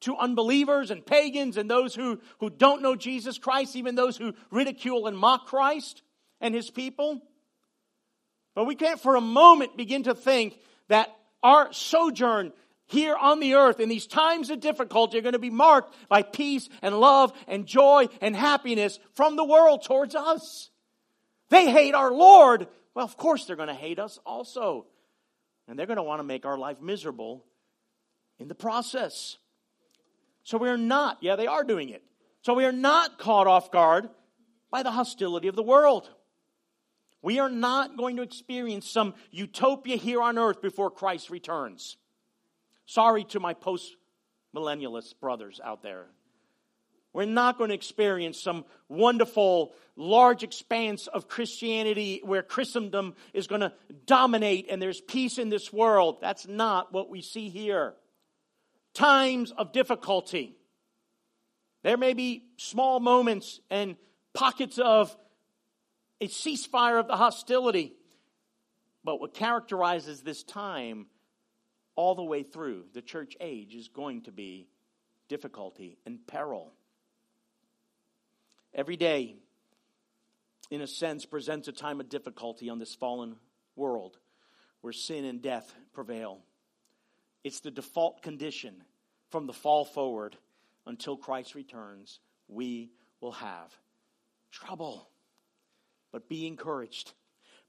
to 0.00 0.16
unbelievers 0.16 0.90
and 0.90 1.04
pagans 1.04 1.56
and 1.56 1.70
those 1.70 1.94
who, 1.94 2.20
who 2.38 2.50
don't 2.50 2.82
know 2.82 2.96
Jesus 2.96 3.38
Christ, 3.38 3.76
even 3.76 3.94
those 3.94 4.16
who 4.16 4.34
ridicule 4.50 5.06
and 5.06 5.16
mock 5.16 5.46
Christ 5.46 6.02
and 6.40 6.54
his 6.54 6.70
people. 6.70 7.20
But 8.54 8.64
we 8.64 8.74
can't 8.74 9.00
for 9.00 9.16
a 9.16 9.20
moment 9.20 9.76
begin 9.76 10.04
to 10.04 10.14
think 10.14 10.58
that 10.88 11.14
our 11.42 11.72
sojourn 11.72 12.52
here 12.90 13.14
on 13.14 13.38
the 13.38 13.54
earth 13.54 13.78
in 13.78 13.88
these 13.88 14.08
times 14.08 14.50
of 14.50 14.58
difficulty 14.58 15.16
are 15.16 15.22
going 15.22 15.34
to 15.34 15.38
be 15.38 15.48
marked 15.48 15.94
by 16.08 16.22
peace 16.22 16.68
and 16.82 16.98
love 16.98 17.32
and 17.46 17.64
joy 17.64 18.08
and 18.20 18.34
happiness 18.34 18.98
from 19.14 19.36
the 19.36 19.44
world 19.44 19.84
towards 19.84 20.16
us. 20.16 20.70
They 21.50 21.70
hate 21.70 21.94
our 21.94 22.10
Lord. 22.10 22.66
Well, 22.94 23.04
of 23.04 23.16
course 23.16 23.44
they're 23.44 23.54
going 23.54 23.68
to 23.68 23.74
hate 23.74 24.00
us 24.00 24.18
also. 24.26 24.86
And 25.68 25.78
they're 25.78 25.86
going 25.86 25.98
to 25.98 26.02
want 26.02 26.18
to 26.18 26.24
make 26.24 26.44
our 26.44 26.58
life 26.58 26.80
miserable 26.80 27.44
in 28.40 28.48
the 28.48 28.56
process. 28.56 29.36
So 30.42 30.58
we 30.58 30.68
are 30.68 30.76
not, 30.76 31.18
yeah, 31.20 31.36
they 31.36 31.46
are 31.46 31.62
doing 31.62 31.90
it. 31.90 32.02
So 32.42 32.54
we 32.54 32.64
are 32.64 32.72
not 32.72 33.18
caught 33.18 33.46
off 33.46 33.70
guard 33.70 34.08
by 34.68 34.82
the 34.82 34.90
hostility 34.90 35.46
of 35.46 35.54
the 35.54 35.62
world. 35.62 36.10
We 37.22 37.38
are 37.38 37.50
not 37.50 37.96
going 37.96 38.16
to 38.16 38.22
experience 38.22 38.90
some 38.90 39.14
utopia 39.30 39.94
here 39.94 40.20
on 40.20 40.38
earth 40.38 40.60
before 40.60 40.90
Christ 40.90 41.30
returns. 41.30 41.96
Sorry 42.90 43.22
to 43.26 43.38
my 43.38 43.54
post 43.54 43.94
millennialist 44.52 45.20
brothers 45.20 45.60
out 45.62 45.80
there. 45.80 46.06
We're 47.12 47.24
not 47.24 47.56
going 47.56 47.68
to 47.68 47.74
experience 47.74 48.42
some 48.42 48.64
wonderful, 48.88 49.74
large 49.94 50.42
expanse 50.42 51.06
of 51.06 51.28
Christianity 51.28 52.20
where 52.24 52.42
Christendom 52.42 53.14
is 53.32 53.46
going 53.46 53.60
to 53.60 53.72
dominate 54.06 54.66
and 54.68 54.82
there's 54.82 55.00
peace 55.00 55.38
in 55.38 55.50
this 55.50 55.72
world. 55.72 56.18
That's 56.20 56.48
not 56.48 56.92
what 56.92 57.08
we 57.08 57.22
see 57.22 57.48
here. 57.48 57.94
Times 58.92 59.52
of 59.52 59.70
difficulty. 59.70 60.56
There 61.84 61.96
may 61.96 62.12
be 62.12 62.42
small 62.56 62.98
moments 62.98 63.60
and 63.70 63.94
pockets 64.34 64.80
of 64.80 65.16
a 66.20 66.26
ceasefire 66.26 66.98
of 66.98 67.06
the 67.06 67.16
hostility. 67.16 67.92
But 69.04 69.20
what 69.20 69.32
characterizes 69.32 70.22
this 70.22 70.42
time 70.42 71.06
all 71.96 72.14
the 72.14 72.24
way 72.24 72.42
through 72.42 72.84
the 72.94 73.02
church 73.02 73.36
age 73.40 73.74
is 73.74 73.88
going 73.88 74.22
to 74.22 74.32
be 74.32 74.68
difficulty 75.28 75.98
and 76.06 76.26
peril. 76.26 76.72
Every 78.74 78.96
day, 78.96 79.36
in 80.70 80.80
a 80.80 80.86
sense, 80.86 81.26
presents 81.26 81.68
a 81.68 81.72
time 81.72 82.00
of 82.00 82.08
difficulty 82.08 82.68
on 82.68 82.78
this 82.78 82.94
fallen 82.94 83.36
world 83.76 84.18
where 84.80 84.92
sin 84.92 85.24
and 85.24 85.42
death 85.42 85.74
prevail. 85.92 86.40
It's 87.42 87.60
the 87.60 87.70
default 87.70 88.22
condition 88.22 88.82
from 89.30 89.46
the 89.46 89.52
fall 89.52 89.84
forward 89.84 90.36
until 90.86 91.16
Christ 91.16 91.54
returns. 91.54 92.20
We 92.48 92.90
will 93.20 93.32
have 93.32 93.74
trouble. 94.50 95.08
But 96.12 96.28
be 96.28 96.46
encouraged. 96.46 97.12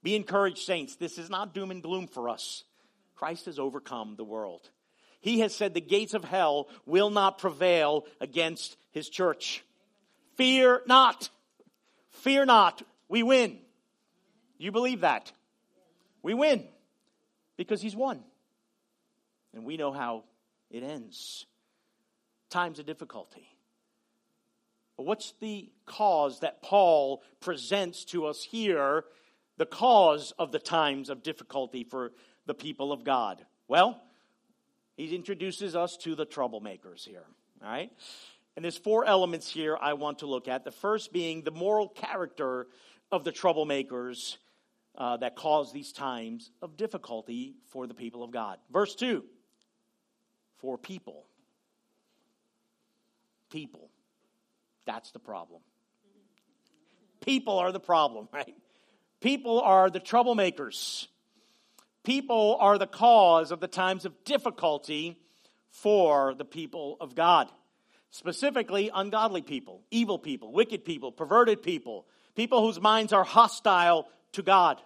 Be 0.04 0.16
encouraged, 0.16 0.60
saints. 0.60 0.96
This 0.96 1.18
is 1.18 1.30
not 1.30 1.54
doom 1.54 1.72
and 1.72 1.84
gloom 1.84 2.08
for 2.08 2.30
us. 2.30 2.64
Christ 3.15 3.45
has 3.45 3.60
overcome 3.60 4.15
the 4.15 4.24
world. 4.24 4.69
He 5.19 5.39
has 5.41 5.54
said 5.54 5.74
the 5.74 5.82
gates 5.82 6.13
of 6.13 6.24
hell 6.24 6.67
will 6.86 7.12
not 7.12 7.38
prevail 7.38 8.06
against 8.19 8.76
his 8.91 9.08
church. 9.08 9.63
Fear 10.36 10.82
not. 10.88 11.30
Fear 12.10 12.45
not. 12.45 12.82
We 13.08 13.24
win. 13.24 13.60
You 14.58 14.71
believe 14.71 15.02
that? 15.02 15.32
We 16.24 16.34
win 16.34 16.65
because 17.58 17.82
he's 17.82 17.95
won. 17.95 18.24
And 19.54 19.65
we 19.65 19.78
know 19.78 19.91
how 19.91 20.24
it 20.69 20.84
ends. 20.84 21.45
Times 22.50 22.80
of 22.80 22.86
difficulty. 22.86 23.47
But 24.97 25.06
what's 25.06 25.34
the 25.39 25.69
cause 25.86 26.39
that 26.39 26.62
Paul 26.62 27.21
presents 27.39 28.06
to 28.06 28.26
us 28.26 28.43
here? 28.43 29.06
The 29.58 29.65
cause 29.65 30.34
of 30.39 30.52
the 30.52 30.60
times 30.60 31.10
of 31.10 31.24
difficulty 31.24 31.84
for 31.84 32.12
the 32.52 32.56
people 32.56 32.92
of 32.92 33.06
God? 33.06 33.42
Well, 33.70 34.02
he 34.98 35.16
introduces 35.16 35.74
us 35.74 35.96
to 36.02 36.16
the 36.16 36.26
troublemakers 36.26 37.06
here. 37.06 37.24
All 37.64 37.72
right? 37.72 37.90
And 38.58 38.66
there's 38.66 38.78
four 38.78 39.06
elements 39.06 39.50
here 39.50 39.78
I 39.80 39.94
want 39.94 40.20
to 40.20 40.26
look 40.26 40.50
at. 40.50 40.66
The 40.66 40.72
first 40.72 41.14
being 41.14 41.44
the 41.44 41.52
moral 41.52 41.88
character 41.88 42.68
of 43.10 43.24
the 43.24 43.32
troublemakers 43.32 44.36
uh, 44.98 45.16
that 45.18 45.38
cause 45.38 45.72
these 45.72 45.94
times 45.94 46.52
of 46.62 46.76
difficulty 46.76 47.56
for 47.70 47.88
the 47.88 47.94
people 47.94 48.22
of 48.22 48.32
God. 48.32 48.58
Verse 48.70 48.96
2 48.96 49.24
For 50.58 50.78
people. 50.78 51.24
People. 53.50 53.90
That's 54.86 55.12
the 55.12 55.20
problem. 55.20 55.62
People 57.22 57.60
are 57.60 57.72
the 57.72 57.80
problem, 57.80 58.28
right? 58.34 58.56
People 59.22 59.62
are 59.62 59.90
the 59.90 60.02
troublemakers. 60.02 61.08
People 62.04 62.58
are 62.60 62.78
the 62.78 62.88
cause 62.88 63.52
of 63.52 63.60
the 63.60 63.68
times 63.68 64.06
of 64.06 64.24
difficulty 64.24 65.20
for 65.70 66.34
the 66.34 66.46
people 66.46 66.98
of 67.00 67.16
God. 67.16 67.48
Specifically, 68.10 68.90
ungodly 68.94 69.42
people, 69.42 69.84
evil 69.92 70.20
people, 70.20 70.52
wicked 70.52 70.84
people, 70.84 71.12
perverted 71.12 71.62
people, 71.62 72.06
people 72.36 72.62
whose 72.62 72.82
minds 72.82 73.14
are 73.14 73.24
hostile 73.24 74.08
to 74.34 74.42
God. 74.42 74.82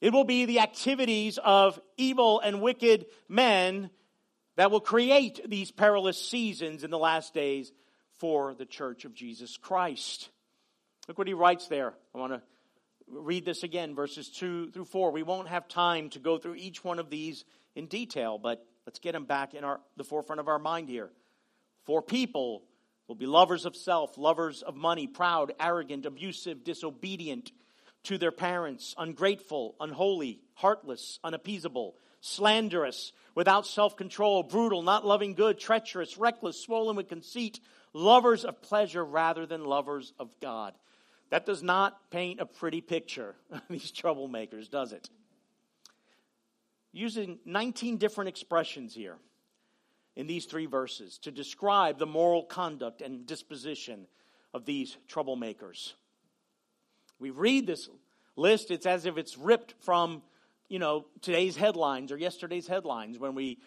It 0.00 0.12
will 0.12 0.24
be 0.24 0.44
the 0.44 0.60
activities 0.60 1.38
of 1.42 1.80
evil 1.96 2.40
and 2.40 2.62
wicked 2.62 3.06
men 3.28 3.90
that 4.56 4.70
will 4.70 4.80
create 4.80 5.40
these 5.48 5.70
perilous 5.70 6.18
seasons 6.18 6.84
in 6.84 6.90
the 6.90 6.98
last 6.98 7.34
days 7.34 7.72
for 8.18 8.54
the 8.54 8.66
church 8.66 9.04
of 9.04 9.14
Jesus 9.14 9.56
Christ. 9.56 10.30
Look 11.08 11.18
what 11.18 11.26
he 11.26 11.34
writes 11.34 11.68
there. 11.68 11.94
I 12.14 12.18
want 12.18 12.32
to 12.32 12.42
read 13.08 13.44
this 13.44 13.62
again, 13.62 13.94
verses 13.94 14.28
2 14.28 14.70
through 14.70 14.86
4. 14.86 15.10
We 15.10 15.22
won't 15.22 15.48
have 15.48 15.68
time 15.68 16.10
to 16.10 16.18
go 16.18 16.38
through 16.38 16.56
each 16.56 16.84
one 16.84 16.98
of 16.98 17.10
these 17.10 17.44
in 17.74 17.86
detail, 17.86 18.38
but 18.38 18.64
let's 18.86 18.98
get 18.98 19.12
them 19.12 19.24
back 19.24 19.54
in 19.54 19.64
our, 19.64 19.80
the 19.96 20.04
forefront 20.04 20.40
of 20.40 20.48
our 20.48 20.58
mind 20.58 20.88
here. 20.88 21.10
For 21.84 22.02
people 22.02 22.62
will 23.08 23.14
be 23.14 23.26
lovers 23.26 23.66
of 23.66 23.76
self, 23.76 24.16
lovers 24.16 24.62
of 24.62 24.74
money, 24.74 25.06
proud, 25.06 25.52
arrogant, 25.60 26.06
abusive, 26.06 26.64
disobedient 26.64 27.52
to 28.04 28.18
their 28.18 28.32
parents, 28.32 28.94
ungrateful, 28.98 29.74
unholy, 29.80 30.40
heartless, 30.54 31.18
unappeasable, 31.24 31.94
slanderous, 32.20 33.12
without 33.34 33.66
self 33.66 33.96
control, 33.96 34.42
brutal, 34.42 34.82
not 34.82 35.06
loving 35.06 35.34
good, 35.34 35.58
treacherous, 35.58 36.16
reckless, 36.16 36.62
swollen 36.62 36.96
with 36.96 37.08
conceit, 37.08 37.60
lovers 37.92 38.44
of 38.44 38.62
pleasure 38.62 39.04
rather 39.04 39.46
than 39.46 39.64
lovers 39.64 40.12
of 40.18 40.34
God. 40.40 40.74
That 41.34 41.46
does 41.46 41.64
not 41.64 42.12
paint 42.12 42.38
a 42.38 42.46
pretty 42.46 42.80
picture 42.80 43.34
of 43.50 43.60
these 43.68 43.90
troublemakers, 43.90 44.70
does 44.70 44.92
it? 44.92 45.10
Using 46.92 47.40
19 47.44 47.96
different 47.96 48.28
expressions 48.28 48.94
here 48.94 49.16
in 50.14 50.28
these 50.28 50.44
three 50.44 50.66
verses 50.66 51.18
to 51.22 51.32
describe 51.32 51.98
the 51.98 52.06
moral 52.06 52.44
conduct 52.44 53.02
and 53.02 53.26
disposition 53.26 54.06
of 54.54 54.64
these 54.64 54.96
troublemakers. 55.08 55.94
We 57.18 57.30
read 57.30 57.66
this 57.66 57.88
list, 58.36 58.70
it's 58.70 58.86
as 58.86 59.04
if 59.04 59.18
it's 59.18 59.36
ripped 59.36 59.74
from, 59.80 60.22
you 60.68 60.78
know, 60.78 61.06
today's 61.20 61.56
headlines 61.56 62.12
or 62.12 62.16
yesterday's 62.16 62.68
headlines 62.68 63.18
when 63.18 63.34
we 63.34 63.58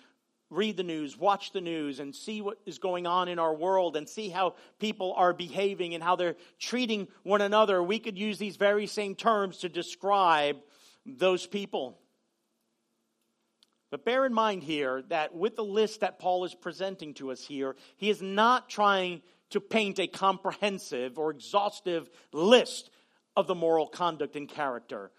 read 0.50 0.78
the 0.78 0.84
news, 0.84 1.18
watch 1.18 1.52
the 1.52 1.62
news, 1.62 2.00
and 2.00 2.16
see 2.16 2.42
what 2.42 2.58
is 2.66 2.80
going 2.80 3.06
on 3.06 3.28
in 3.28 3.40
our 3.40 3.54
world 3.54 3.98
and 3.98 4.08
see 4.08 4.30
how 4.30 4.56
people 4.80 5.14
are 5.18 5.34
behaving 5.34 5.94
and 5.94 6.04
how 6.04 6.16
they're 6.16 6.38
treating 6.60 7.08
one 7.24 7.42
another, 7.42 7.84
we 7.84 8.00
could 8.00 8.18
use 8.18 8.38
these 8.38 8.56
very 8.56 8.88
same 8.88 9.16
terms 9.16 9.58
to 9.58 9.70
describe 9.70 10.58
those 11.06 11.46
people. 11.46 11.98
But 13.90 14.06
bear 14.06 14.26
in 14.26 14.34
mind 14.34 14.64
here 14.64 15.04
that 15.10 15.34
with 15.34 15.56
the 15.56 15.64
list 15.64 16.02
that 16.02 16.20
Paul 16.20 16.44
is 16.46 16.54
presenting 16.54 17.14
to 17.16 17.32
us 17.32 17.42
here, 17.42 17.76
he 17.96 18.10
is 18.10 18.22
not 18.22 18.70
trying 18.70 19.22
to 19.52 19.62
paint 19.62 20.00
a 20.00 20.08
comprehensive 20.08 21.18
or 21.18 21.32
exhaustive 21.32 22.10
list 22.34 22.90
of 23.36 23.48
the 23.48 23.56
moral 23.56 23.88
conduct 23.88 24.36
and 24.36 24.50
character 24.50 25.12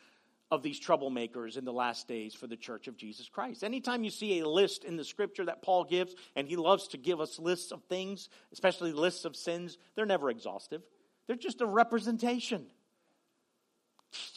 of 0.50 0.62
these 0.62 0.80
troublemakers 0.80 1.58
in 1.58 1.64
the 1.64 1.72
last 1.72 2.08
days 2.08 2.34
for 2.34 2.46
the 2.46 2.56
church 2.56 2.88
of 2.88 2.96
Jesus 2.96 3.28
Christ. 3.28 3.62
Anytime 3.62 4.02
you 4.02 4.10
see 4.10 4.40
a 4.40 4.48
list 4.48 4.84
in 4.84 4.96
the 4.96 5.04
scripture 5.04 5.44
that 5.44 5.62
Paul 5.62 5.84
gives, 5.84 6.14
and 6.34 6.48
he 6.48 6.56
loves 6.56 6.88
to 6.88 6.96
give 6.96 7.20
us 7.20 7.38
lists 7.38 7.70
of 7.70 7.82
things, 7.84 8.30
especially 8.52 8.92
lists 8.92 9.24
of 9.24 9.36
sins, 9.36 9.76
they're 9.94 10.06
never 10.06 10.30
exhaustive. 10.30 10.82
They're 11.26 11.36
just 11.36 11.60
a 11.60 11.66
representation. 11.66 12.66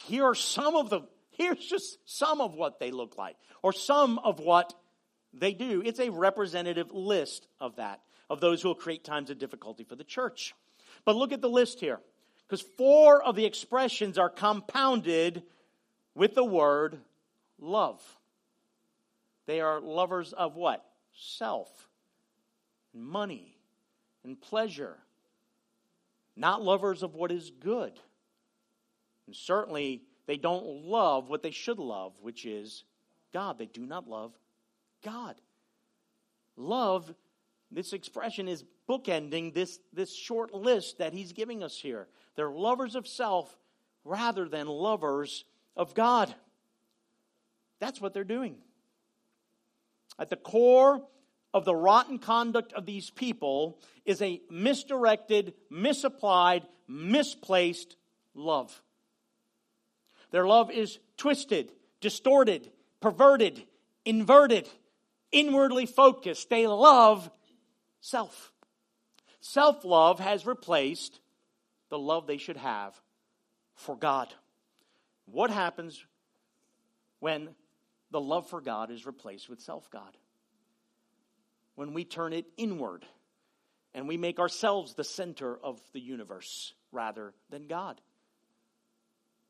Here 0.04 0.24
are 0.24 0.34
some 0.34 0.76
of 0.76 0.90
the, 0.90 1.00
here's 1.30 1.64
just 1.64 1.98
some 2.04 2.42
of 2.42 2.54
what 2.54 2.78
they 2.78 2.90
look 2.90 3.16
like, 3.16 3.36
or 3.62 3.72
some 3.72 4.18
of 4.18 4.38
what 4.38 4.74
they 5.32 5.54
do. 5.54 5.82
It's 5.82 6.00
a 6.00 6.10
representative 6.10 6.92
list 6.92 7.46
of 7.58 7.76
that, 7.76 8.00
of 8.28 8.40
those 8.40 8.60
who 8.60 8.68
will 8.68 8.74
create 8.74 9.02
times 9.02 9.30
of 9.30 9.38
difficulty 9.38 9.84
for 9.84 9.96
the 9.96 10.04
church. 10.04 10.54
But 11.06 11.16
look 11.16 11.32
at 11.32 11.40
the 11.40 11.48
list 11.48 11.80
here, 11.80 12.00
because 12.46 12.60
four 12.76 13.22
of 13.22 13.34
the 13.34 13.46
expressions 13.46 14.18
are 14.18 14.28
compounded 14.28 15.42
with 16.14 16.34
the 16.34 16.44
word 16.44 16.98
love. 17.58 18.00
They 19.46 19.60
are 19.60 19.80
lovers 19.80 20.32
of 20.32 20.56
what? 20.56 20.84
Self. 21.14 21.88
money 22.94 23.56
and 24.24 24.40
pleasure, 24.40 24.96
not 26.36 26.62
lovers 26.62 27.02
of 27.02 27.14
what 27.14 27.32
is 27.32 27.50
good. 27.50 27.92
And 29.26 29.34
certainly, 29.34 30.02
they 30.26 30.36
don't 30.36 30.84
love 30.84 31.28
what 31.28 31.42
they 31.42 31.50
should 31.50 31.78
love, 31.78 32.12
which 32.20 32.44
is 32.44 32.84
God. 33.32 33.58
They 33.58 33.66
do 33.66 33.86
not 33.86 34.08
love 34.08 34.32
God. 35.04 35.36
Love, 36.56 37.12
this 37.70 37.92
expression 37.92 38.48
is 38.48 38.64
bookending 38.88 39.54
this, 39.54 39.80
this 39.92 40.14
short 40.14 40.54
list 40.54 40.98
that 40.98 41.12
he's 41.12 41.32
giving 41.32 41.62
us 41.62 41.76
here. 41.76 42.08
They're 42.36 42.50
lovers 42.50 42.94
of 42.94 43.08
self 43.08 43.56
rather 44.04 44.48
than 44.48 44.66
lovers 44.66 45.44
of 45.76 45.94
God. 45.94 46.34
That's 47.80 48.00
what 48.00 48.14
they're 48.14 48.24
doing. 48.24 48.56
At 50.18 50.30
the 50.30 50.36
core 50.36 51.02
of 51.54 51.64
the 51.64 51.74
rotten 51.74 52.18
conduct 52.18 52.72
of 52.72 52.86
these 52.86 53.10
people 53.10 53.78
is 54.04 54.22
a 54.22 54.40
misdirected, 54.50 55.54
misapplied, 55.70 56.66
misplaced 56.88 57.96
love. 58.34 58.82
Their 60.30 60.46
love 60.46 60.70
is 60.70 60.98
twisted, 61.16 61.72
distorted, 62.00 62.70
perverted, 63.00 63.62
inverted, 64.04 64.68
inwardly 65.30 65.86
focused. 65.86 66.48
They 66.48 66.66
love 66.66 67.30
self. 68.00 68.52
Self 69.40 69.84
love 69.84 70.20
has 70.20 70.46
replaced 70.46 71.20
the 71.90 71.98
love 71.98 72.26
they 72.26 72.38
should 72.38 72.56
have 72.56 72.98
for 73.74 73.96
God. 73.96 74.32
What 75.26 75.50
happens 75.50 76.04
when 77.20 77.50
the 78.10 78.20
love 78.20 78.48
for 78.48 78.60
God 78.60 78.90
is 78.90 79.06
replaced 79.06 79.48
with 79.48 79.60
self 79.60 79.90
God? 79.90 80.16
When 81.74 81.94
we 81.94 82.04
turn 82.04 82.32
it 82.32 82.46
inward 82.56 83.06
and 83.94 84.08
we 84.08 84.16
make 84.16 84.38
ourselves 84.38 84.94
the 84.94 85.04
center 85.04 85.56
of 85.56 85.80
the 85.92 86.00
universe 86.00 86.74
rather 86.90 87.32
than 87.50 87.66
God. 87.66 88.00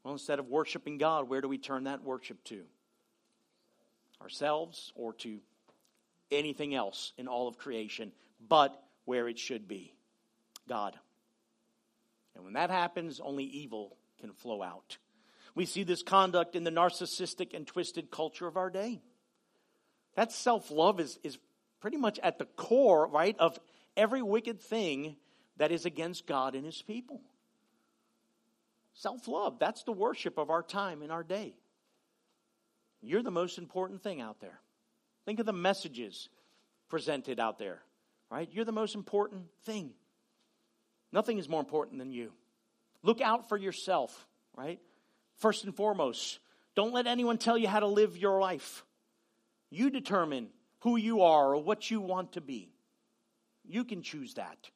Well, 0.05 0.13
instead 0.13 0.39
of 0.39 0.49
worshiping 0.49 0.99
God, 0.99 1.29
where 1.29 1.41
do 1.41 1.49
we 1.49 1.59
turn 1.59 1.85
that 1.85 2.03
worship 2.03 2.43
to? 2.45 2.63
Ourselves 4.21 4.93
or 4.95 5.13
to 5.15 5.39
anything 6.31 6.75
else 6.75 7.13
in 7.17 7.29
all 7.29 7.49
of 7.49 7.59
creation 7.59 8.13
but 8.49 8.83
where 9.05 9.29
it 9.29 9.39
should 9.39 9.69
be 9.69 9.95
God. 10.69 10.99
And 12.35 12.45
when 12.45 12.55
that 12.55 12.71
happens, 12.71 13.21
only 13.21 13.45
evil 13.45 13.97
can 14.21 14.33
flow 14.33 14.63
out. 14.63 14.97
We 15.55 15.67
see 15.67 15.85
this 15.85 16.03
conduct 16.03 16.57
in 16.57 16.65
the 16.65 16.71
narcissistic 16.71 17.55
and 17.55 17.67
twisted 17.67 18.11
culture 18.11 18.47
of 18.47 18.57
our 18.57 18.71
day. 18.71 19.03
That 20.15 20.33
self 20.33 20.71
love 20.71 21.01
is, 21.01 21.19
is 21.23 21.39
pretty 21.81 21.97
much 21.97 22.19
at 22.23 22.39
the 22.39 22.45
core, 22.45 23.07
right, 23.07 23.37
of 23.39 23.59
every 23.97 24.23
wicked 24.23 24.61
thing 24.61 25.17
that 25.57 25.73
is 25.73 25.85
against 25.85 26.27
God 26.27 26.55
and 26.55 26.65
His 26.65 26.81
people. 26.81 27.21
Self 28.95 29.29
love, 29.29 29.59
that's 29.59 29.85
the 29.85 29.93
worship 29.93 30.39
of 30.39 30.51
our 30.51 30.63
time 30.63 31.03
in 31.03 31.11
our 31.11 31.23
day. 31.23 31.55
You're 33.01 33.23
the 33.23 33.31
most 33.31 33.59
important 33.59 34.03
thing 34.03 34.21
out 34.21 34.41
there. 34.41 34.61
Think 35.25 35.41
of 35.41 35.47
the 35.47 35.53
messages 35.53 36.29
presented 36.89 37.41
out 37.41 37.59
there, 37.59 37.83
right? 38.31 38.49
You're 38.53 38.65
the 38.65 38.73
most 38.73 38.95
important 38.95 39.47
thing. 39.65 39.93
Nothing 41.11 41.39
is 41.39 41.49
more 41.49 41.61
important 41.61 41.99
than 41.99 42.13
you. 42.13 42.33
Look 43.03 43.21
out 43.21 43.49
for 43.49 43.57
yourself, 43.57 44.27
right? 44.57 44.79
First 45.43 45.65
and 45.65 45.75
foremost, 45.75 46.39
don't 46.77 46.95
let 46.95 47.09
anyone 47.09 47.37
tell 47.37 47.59
you 47.59 47.67
how 47.67 47.81
to 47.81 47.89
live 47.89 48.17
your 48.17 48.41
life. 48.41 48.85
You 49.71 49.91
determine 49.91 50.51
who 50.83 50.97
you 50.97 51.23
are 51.23 51.55
or 51.55 51.63
what 51.63 51.91
you 51.91 52.01
want 52.01 52.35
to 52.35 52.41
be. 52.41 52.73
You 53.65 53.85
can 53.85 54.03
choose 54.03 54.35
that. 54.35 54.71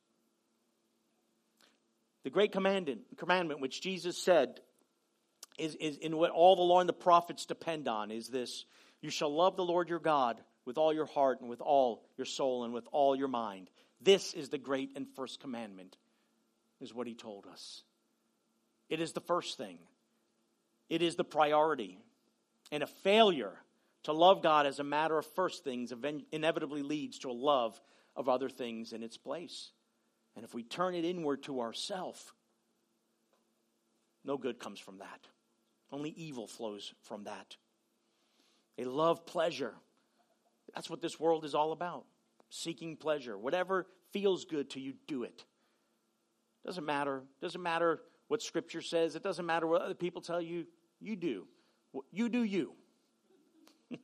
The 2.25 2.31
great 2.31 2.51
commandment, 2.51 3.03
commandment 3.17 3.61
which 3.61 3.81
Jesus 3.81 4.21
said 4.21 4.59
is, 5.57 5.77
is 5.77 5.99
in 5.99 6.17
what 6.17 6.33
all 6.33 6.57
the 6.57 6.63
law 6.63 6.81
and 6.81 6.89
the 6.89 6.93
prophets 6.93 7.47
depend 7.47 7.87
on 7.87 8.11
is 8.11 8.27
this 8.27 8.65
you 9.01 9.11
shall 9.11 9.33
love 9.33 9.55
the 9.55 9.65
Lord 9.65 9.89
your 9.89 10.01
God 10.01 10.41
with 10.65 10.79
all 10.79 10.93
your 10.93 11.07
heart 11.07 11.41
and 11.41 11.49
with 11.49 11.61
all 11.61 12.03
your 12.17 12.25
soul 12.25 12.65
and 12.65 12.75
with 12.75 12.89
all 12.91 13.15
your 13.15 13.29
mind. 13.29 13.71
This 14.01 14.35
is 14.35 14.49
the 14.49 14.59
great 14.59 14.91
and 14.97 15.07
first 15.15 15.39
commandment, 15.39 15.97
is 16.81 16.93
what 16.93 17.07
he 17.07 17.15
told 17.15 17.47
us. 17.47 17.85
It 18.89 19.01
is 19.01 19.13
the 19.13 19.21
first 19.21 19.57
thing, 19.57 19.79
it 20.89 21.03
is 21.03 21.17
the 21.17 21.25
priority. 21.25 21.99
And 22.73 22.83
a 22.83 22.87
failure 22.87 23.53
to 24.05 24.13
love 24.13 24.43
God 24.43 24.67
as 24.67 24.79
a 24.79 24.85
matter 24.85 25.19
of 25.19 25.27
first 25.35 25.65
things 25.65 25.93
inevitably 26.33 26.83
leads 26.83 27.19
to 27.21 27.31
a 27.31 27.33
love 27.33 27.81
of 28.15 28.29
other 28.29 28.49
things 28.49 28.93
in 28.93 29.03
its 29.03 29.17
place. 29.17 29.71
And 30.35 30.45
if 30.45 30.55
we 30.55 30.63
turn 30.63 30.95
it 30.95 31.05
inward 31.05 31.45
to 31.45 31.61
ourself, 31.61 32.35
no 34.25 34.37
good 34.37 34.59
comes 34.59 34.81
from 34.81 34.99
that. 34.99 35.21
Only 35.93 36.11
evil 36.11 36.47
flows 36.47 36.93
from 37.03 37.25
that. 37.25 37.57
They 38.77 38.85
love 38.85 39.25
pleasure. 39.27 39.75
That's 40.75 40.91
what 40.91 41.01
this 41.01 41.19
world 41.19 41.45
is 41.45 41.55
all 41.55 41.73
about 41.73 42.05
seeking 42.49 42.97
pleasure. 42.97 43.37
Whatever 43.37 43.87
feels 44.13 44.45
good 44.45 44.71
to 44.71 44.81
you, 44.81 44.95
do 45.07 45.25
it. 45.25 45.45
Doesn't 46.65 46.85
matter. 46.85 47.23
Doesn't 47.41 47.63
matter 47.63 48.01
what 48.29 48.43
Scripture 48.43 48.83
says. 48.83 49.15
It 49.15 49.23
doesn't 49.23 49.47
matter 49.47 49.67
what 49.67 49.83
other 49.83 49.95
people 49.95 50.23
tell 50.23 50.41
you. 50.41 50.67
You 51.01 51.17
do. 51.17 51.47
You 52.11 52.29
do 52.29 52.43
you. 52.43 52.73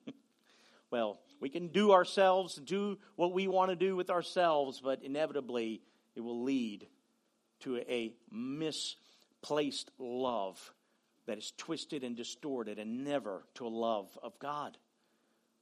well, 0.91 1.19
we 1.41 1.49
can 1.49 1.69
do 1.69 1.93
ourselves, 1.93 2.55
do 2.57 2.99
what 3.17 3.33
we 3.33 3.49
want 3.49 3.71
to 3.71 3.77
do 3.77 3.97
with 3.97 4.11
ourselves, 4.11 4.81
but 4.83 5.03
inevitably 5.03 5.83
it 6.15 6.21
will 6.21 6.43
lead 6.45 6.87
to 7.61 7.79
a 7.79 8.15
misplaced 8.31 9.91
love 9.99 10.73
that 11.27 11.39
is 11.39 11.53
twisted 11.57 12.05
and 12.05 12.17
distorted 12.17 12.79
and 12.79 13.05
never 13.05 13.45
to 13.55 13.67
a 13.67 13.69
love 13.69 14.17
of 14.23 14.39
God. 14.39 14.77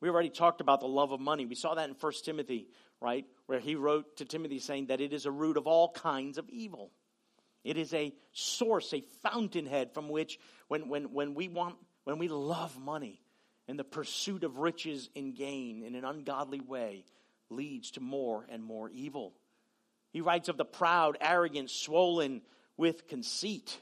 We 0.00 0.08
already 0.08 0.30
talked 0.30 0.60
about 0.60 0.80
the 0.80 0.88
love 0.88 1.12
of 1.12 1.20
money. 1.20 1.44
We 1.44 1.54
saw 1.54 1.74
that 1.74 1.88
in 1.88 1.94
1 1.94 2.12
Timothy, 2.24 2.68
right? 3.00 3.26
Where 3.46 3.60
he 3.60 3.74
wrote 3.74 4.16
to 4.16 4.24
Timothy 4.24 4.58
saying 4.58 4.86
that 4.86 5.00
it 5.00 5.12
is 5.12 5.26
a 5.26 5.30
root 5.30 5.56
of 5.58 5.66
all 5.66 5.92
kinds 5.92 6.38
of 6.38 6.48
evil. 6.48 6.90
It 7.64 7.76
is 7.76 7.92
a 7.92 8.14
source, 8.32 8.92
a 8.94 9.02
fountainhead 9.22 9.92
from 9.92 10.08
which, 10.08 10.38
when, 10.68 10.88
when, 10.88 11.12
when 11.12 11.34
we 11.34 11.48
want, 11.48 11.76
when 12.04 12.18
we 12.18 12.28
love 12.28 12.78
money 12.78 13.20
and 13.68 13.78
the 13.78 13.84
pursuit 13.84 14.44
of 14.44 14.58
riches 14.58 15.10
and 15.14 15.34
gain 15.34 15.82
in 15.82 15.94
an 15.94 16.04
ungodly 16.04 16.60
way, 16.60 17.04
leads 17.50 17.92
to 17.92 18.00
more 18.00 18.46
and 18.48 18.64
more 18.64 18.88
evil. 18.90 19.34
He 20.12 20.20
writes 20.20 20.48
of 20.48 20.56
the 20.56 20.64
proud, 20.64 21.18
arrogant, 21.20 21.70
swollen 21.70 22.42
with 22.76 23.06
conceit. 23.08 23.78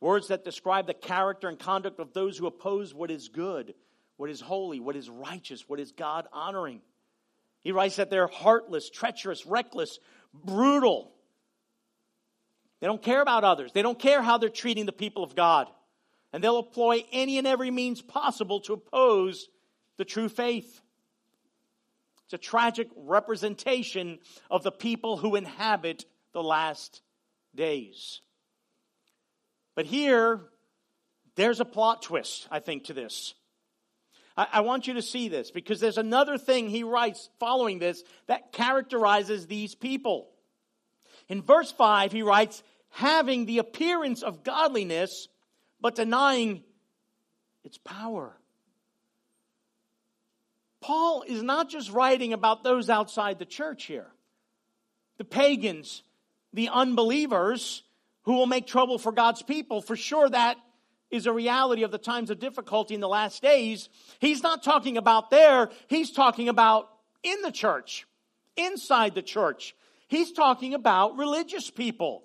Words 0.00 0.28
that 0.28 0.44
describe 0.44 0.86
the 0.86 0.94
character 0.94 1.48
and 1.48 1.58
conduct 1.58 1.98
of 2.00 2.12
those 2.12 2.38
who 2.38 2.46
oppose 2.46 2.94
what 2.94 3.10
is 3.10 3.28
good, 3.28 3.74
what 4.16 4.30
is 4.30 4.40
holy, 4.40 4.78
what 4.78 4.96
is 4.96 5.10
righteous, 5.10 5.68
what 5.68 5.80
is 5.80 5.92
God 5.92 6.26
honoring. 6.32 6.80
He 7.62 7.72
writes 7.72 7.96
that 7.96 8.10
they're 8.10 8.28
heartless, 8.28 8.88
treacherous, 8.88 9.44
reckless, 9.44 9.98
brutal. 10.32 11.12
They 12.80 12.86
don't 12.86 13.02
care 13.02 13.22
about 13.22 13.44
others. 13.44 13.72
They 13.72 13.82
don't 13.82 13.98
care 13.98 14.22
how 14.22 14.38
they're 14.38 14.48
treating 14.48 14.86
the 14.86 14.92
people 14.92 15.24
of 15.24 15.34
God. 15.34 15.68
And 16.32 16.42
they'll 16.42 16.58
employ 16.58 17.04
any 17.12 17.38
and 17.38 17.46
every 17.46 17.70
means 17.70 18.02
possible 18.02 18.60
to 18.62 18.74
oppose 18.74 19.48
the 19.96 20.04
true 20.04 20.28
faith. 20.28 20.80
It's 22.24 22.34
a 22.34 22.38
tragic 22.38 22.88
representation 22.96 24.18
of 24.50 24.62
the 24.62 24.72
people 24.72 25.16
who 25.16 25.36
inhabit 25.36 26.04
the 26.32 26.42
last 26.42 27.00
days. 27.54 28.20
But 29.74 29.86
here, 29.86 30.40
there's 31.36 31.60
a 31.60 31.64
plot 31.64 32.02
twist, 32.02 32.48
I 32.50 32.60
think, 32.60 32.84
to 32.84 32.92
this. 32.92 33.34
I, 34.36 34.46
I 34.54 34.60
want 34.62 34.86
you 34.86 34.94
to 34.94 35.02
see 35.02 35.28
this 35.28 35.50
because 35.50 35.80
there's 35.80 35.98
another 35.98 36.36
thing 36.36 36.68
he 36.68 36.82
writes 36.82 37.30
following 37.38 37.78
this 37.78 38.02
that 38.26 38.52
characterizes 38.52 39.46
these 39.46 39.74
people. 39.74 40.28
In 41.28 41.42
verse 41.42 41.72
5, 41.72 42.12
he 42.12 42.22
writes, 42.22 42.62
having 42.90 43.46
the 43.46 43.58
appearance 43.58 44.22
of 44.22 44.44
godliness, 44.44 45.28
but 45.80 45.94
denying 45.94 46.62
its 47.64 47.78
power. 47.78 48.36
Paul 50.80 51.24
is 51.26 51.42
not 51.42 51.68
just 51.68 51.90
writing 51.90 52.32
about 52.32 52.62
those 52.62 52.88
outside 52.88 53.38
the 53.38 53.44
church 53.44 53.84
here, 53.84 54.06
the 55.18 55.24
pagans, 55.24 56.02
the 56.52 56.68
unbelievers 56.68 57.82
who 58.22 58.34
will 58.34 58.46
make 58.46 58.66
trouble 58.66 58.98
for 58.98 59.12
God's 59.12 59.42
people. 59.42 59.82
For 59.82 59.96
sure, 59.96 60.28
that 60.28 60.56
is 61.10 61.26
a 61.26 61.32
reality 61.32 61.82
of 61.82 61.90
the 61.90 61.98
times 61.98 62.30
of 62.30 62.38
difficulty 62.38 62.94
in 62.94 63.00
the 63.00 63.08
last 63.08 63.42
days. 63.42 63.88
He's 64.20 64.42
not 64.42 64.62
talking 64.62 64.96
about 64.96 65.30
there, 65.30 65.70
he's 65.88 66.12
talking 66.12 66.48
about 66.48 66.88
in 67.22 67.42
the 67.42 67.52
church, 67.52 68.06
inside 68.56 69.14
the 69.14 69.22
church. 69.22 69.74
He's 70.08 70.32
talking 70.32 70.74
about 70.74 71.16
religious 71.16 71.70
people, 71.70 72.24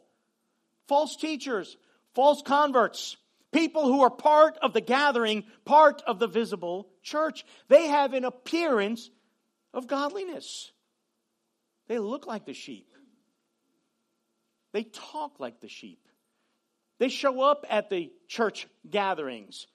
false 0.88 1.16
teachers, 1.16 1.78
false 2.14 2.42
converts, 2.42 3.18
people 3.52 3.86
who 3.86 4.02
are 4.02 4.10
part 4.10 4.58
of 4.62 4.74
the 4.74 4.82
gathering, 4.82 5.44
part 5.66 6.02
of 6.06 6.20
the 6.20 6.28
visible 6.28 6.90
church. 7.02 7.46
They 7.68 7.88
have 7.88 8.14
an 8.14 8.26
appearance 8.26 9.10
of 9.74 9.88
godliness. 9.88 10.72
They 11.88 12.00
look 12.00 12.28
like 12.28 12.46
the 12.46 12.54
sheep. 12.54 12.88
They 14.74 14.84
talk 14.84 15.40
like 15.40 15.60
the 15.60 15.68
sheep. 15.68 16.08
They 17.00 17.10
show 17.10 17.42
up 17.42 17.66
at 17.70 17.90
the 17.90 18.12
church 18.28 18.68
gatherings. 18.90 19.68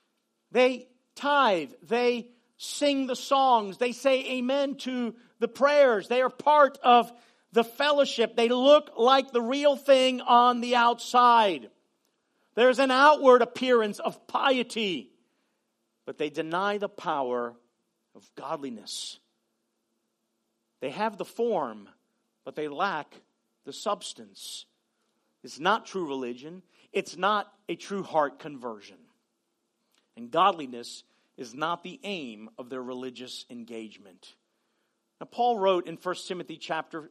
They 0.52 0.88
tithe. 1.16 1.72
They 1.82 2.28
sing 2.56 3.06
the 3.06 3.16
songs. 3.16 3.78
They 3.78 3.92
say 3.92 4.38
amen 4.38 4.76
to 4.76 5.14
the 5.40 5.48
prayers. 5.48 6.08
They 6.08 6.22
are 6.22 6.30
part 6.30 6.78
of 6.82 7.12
the 7.56 7.64
fellowship. 7.64 8.36
They 8.36 8.50
look 8.50 8.92
like 8.98 9.32
the 9.32 9.40
real 9.40 9.76
thing 9.76 10.20
on 10.20 10.60
the 10.60 10.76
outside. 10.76 11.70
There's 12.54 12.78
an 12.78 12.90
outward 12.90 13.42
appearance 13.42 13.98
of 13.98 14.26
piety, 14.26 15.10
but 16.04 16.18
they 16.18 16.30
deny 16.30 16.78
the 16.78 16.88
power 16.88 17.54
of 18.14 18.30
godliness. 18.36 19.18
They 20.80 20.90
have 20.90 21.16
the 21.16 21.24
form, 21.24 21.88
but 22.44 22.54
they 22.56 22.68
lack 22.68 23.14
the 23.64 23.72
substance. 23.72 24.66
It's 25.42 25.58
not 25.58 25.86
true 25.86 26.06
religion. 26.06 26.62
It's 26.92 27.16
not 27.16 27.50
a 27.70 27.74
true 27.74 28.02
heart 28.02 28.38
conversion. 28.38 28.98
And 30.14 30.30
godliness 30.30 31.04
is 31.38 31.54
not 31.54 31.82
the 31.82 31.98
aim 32.02 32.50
of 32.58 32.68
their 32.68 32.82
religious 32.82 33.46
engagement. 33.48 34.34
Now, 35.20 35.26
Paul 35.30 35.58
wrote 35.58 35.86
in 35.86 35.96
1 35.96 36.14
Timothy 36.26 36.58
chapter 36.58 37.10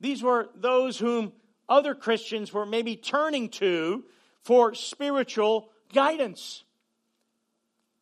These 0.00 0.22
were 0.22 0.48
those 0.54 0.98
whom 0.98 1.32
other 1.68 1.94
Christians 1.94 2.52
were 2.52 2.66
maybe 2.66 2.96
turning 2.96 3.48
to 3.50 4.04
for 4.42 4.74
spiritual 4.74 5.70
guidance, 5.92 6.64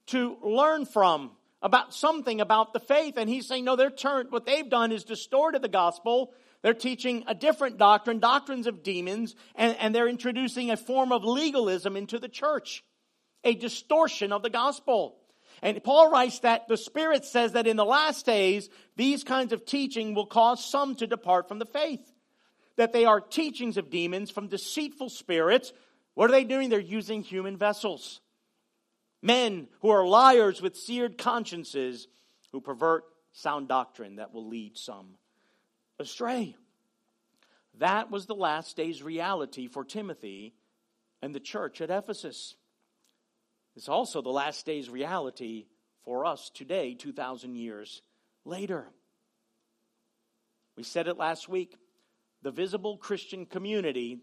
to 0.07 0.37
learn 0.43 0.87
from 0.87 1.33
about 1.63 1.93
something 1.93 2.41
about 2.41 2.73
the 2.73 2.81
faith. 2.81 3.15
And 3.17 3.29
he's 3.29 3.49
saying, 3.49 3.65
no, 3.65 3.75
they're 3.75 3.91
turned, 3.91 4.31
what 4.31 4.47
they've 4.47 4.69
done 4.69 4.93
is 4.93 5.05
distorted 5.05 5.63
the 5.63 5.69
gospel. 5.69 6.33
They're 6.63 6.75
teaching 6.75 7.25
a 7.27 7.35
different 7.35 7.79
doctrine, 7.79 8.21
doctrines 8.21 8.67
of 8.67 8.83
demons, 8.83 9.35
and, 9.55 9.77
and 9.79 9.95
they're 9.95 10.09
introducing 10.09 10.71
a 10.71 10.77
form 10.77 11.13
of 11.13 11.25
legalism 11.25 11.97
into 11.97 12.19
the 12.19 12.29
church, 12.29 12.85
a 13.43 13.55
distortion 13.55 14.33
of 14.33 14.43
the 14.43 14.51
gospel. 14.51 15.17
And 15.62 15.83
Paul 15.83 16.11
writes 16.11 16.40
that 16.40 16.69
the 16.69 16.77
Spirit 16.77 17.25
says 17.25 17.53
that 17.53 17.66
in 17.66 17.77
the 17.77 17.85
last 17.85 18.27
days, 18.27 18.69
these 18.97 19.25
kinds 19.25 19.53
of 19.53 19.64
teaching 19.64 20.14
will 20.14 20.27
cause 20.27 20.64
some 20.64 20.95
to 20.97 21.07
depart 21.07 21.49
from 21.49 21.59
the 21.59 21.66
faith. 21.66 22.12
That 22.77 22.92
they 22.92 23.05
are 23.05 23.21
teachings 23.21 23.77
of 23.77 23.90
demons 23.90 24.31
from 24.31 24.49
deceitful 24.49 25.09
spirits. 25.09 25.73
What 26.14 26.29
are 26.29 26.33
they 26.33 26.45
doing? 26.45 26.69
They're 26.69 26.81
using 26.81 27.23
human 27.23 27.57
vessels. 27.57 28.21
Men 29.23 29.69
who 29.81 29.88
are 29.88 30.07
liars 30.07 30.61
with 30.61 30.77
seared 30.77 31.19
consciences 31.19 32.07
who 32.53 32.61
pervert 32.61 33.05
sound 33.33 33.69
doctrine 33.69 34.16
that 34.16 34.33
will 34.33 34.47
lead 34.47 34.77
some 34.77 35.14
astray. 35.99 36.55
That 37.79 38.11
was 38.11 38.27
the 38.27 38.35
last 38.35 38.77
day's 38.77 39.03
reality 39.03 39.69
for 39.69 39.85
Timothy 39.85 40.55
and 41.23 41.35
the 41.35 41.40
church 41.40 41.81
at 41.81 41.90
Ephesus. 41.90 42.57
It's 43.77 43.89
also 43.89 44.23
the 44.23 44.31
last 44.31 44.65
day's 44.65 44.89
reality 44.89 45.67
for 46.05 46.25
us 46.25 46.51
today, 46.55 46.95
2,000 46.95 47.55
years 47.57 48.01
later. 48.45 48.87
We 50.77 50.83
said 50.83 51.09
it 51.09 51.19
last 51.19 51.49
week. 51.49 51.77
The 52.43 52.51
visible 52.51 52.97
Christian 52.97 53.45
community, 53.45 54.21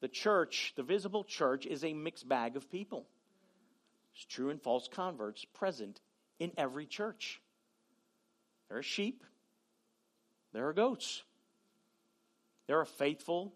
the 0.00 0.08
church, 0.08 0.72
the 0.76 0.82
visible 0.82 1.24
church, 1.24 1.66
is 1.66 1.84
a 1.84 1.94
mixed 1.94 2.28
bag 2.28 2.56
of 2.56 2.70
people. 2.70 3.06
It's 4.14 4.24
true 4.24 4.50
and 4.50 4.60
false 4.60 4.88
converts 4.88 5.44
present 5.44 6.00
in 6.38 6.52
every 6.56 6.86
church. 6.86 7.40
There 8.68 8.78
are 8.78 8.82
sheep, 8.82 9.24
there 10.52 10.68
are 10.68 10.72
goats. 10.72 11.22
There 12.66 12.78
are 12.78 12.84
faithful 12.84 13.52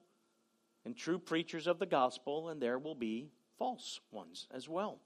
and 0.85 0.97
true 0.97 1.19
preachers 1.19 1.67
of 1.67 1.79
the 1.79 1.87
gospel, 1.87 2.49
and 2.49 2.61
there 2.61 2.79
will 2.79 2.97
be 2.97 3.31
false 3.59 4.01
ones 4.11 4.49
as 4.53 4.69
well. 4.69 5.01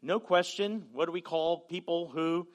No 0.00 0.20
question, 0.20 0.84
what 0.92 1.06
do 1.06 1.12
we 1.12 1.20
call 1.20 1.60
people 1.60 2.08
who 2.08 2.46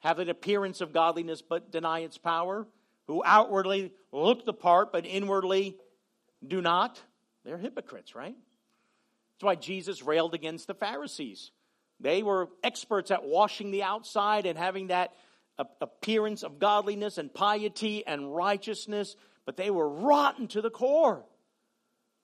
have 0.00 0.18
an 0.18 0.28
appearance 0.28 0.80
of 0.80 0.92
godliness 0.92 1.42
but 1.42 1.70
deny 1.70 2.00
its 2.00 2.18
power? 2.18 2.66
Who 3.06 3.22
outwardly 3.24 3.92
look 4.10 4.44
the 4.44 4.52
part 4.52 4.92
but 4.92 5.06
inwardly 5.06 5.76
do 6.46 6.60
not? 6.60 7.00
They're 7.44 7.58
hypocrites, 7.58 8.14
right? 8.14 8.36
That's 9.34 9.44
why 9.44 9.54
Jesus 9.54 10.02
railed 10.02 10.34
against 10.34 10.66
the 10.66 10.74
Pharisees. 10.74 11.50
They 12.00 12.22
were 12.22 12.48
experts 12.64 13.10
at 13.10 13.24
washing 13.24 13.70
the 13.70 13.84
outside 13.84 14.46
and 14.46 14.58
having 14.58 14.88
that 14.88 15.14
appearance 15.80 16.42
of 16.42 16.58
godliness 16.58 17.18
and 17.18 17.32
piety 17.32 18.04
and 18.06 18.34
righteousness, 18.34 19.14
but 19.44 19.56
they 19.56 19.70
were 19.70 19.88
rotten 19.88 20.48
to 20.48 20.60
the 20.60 20.70
core. 20.70 21.24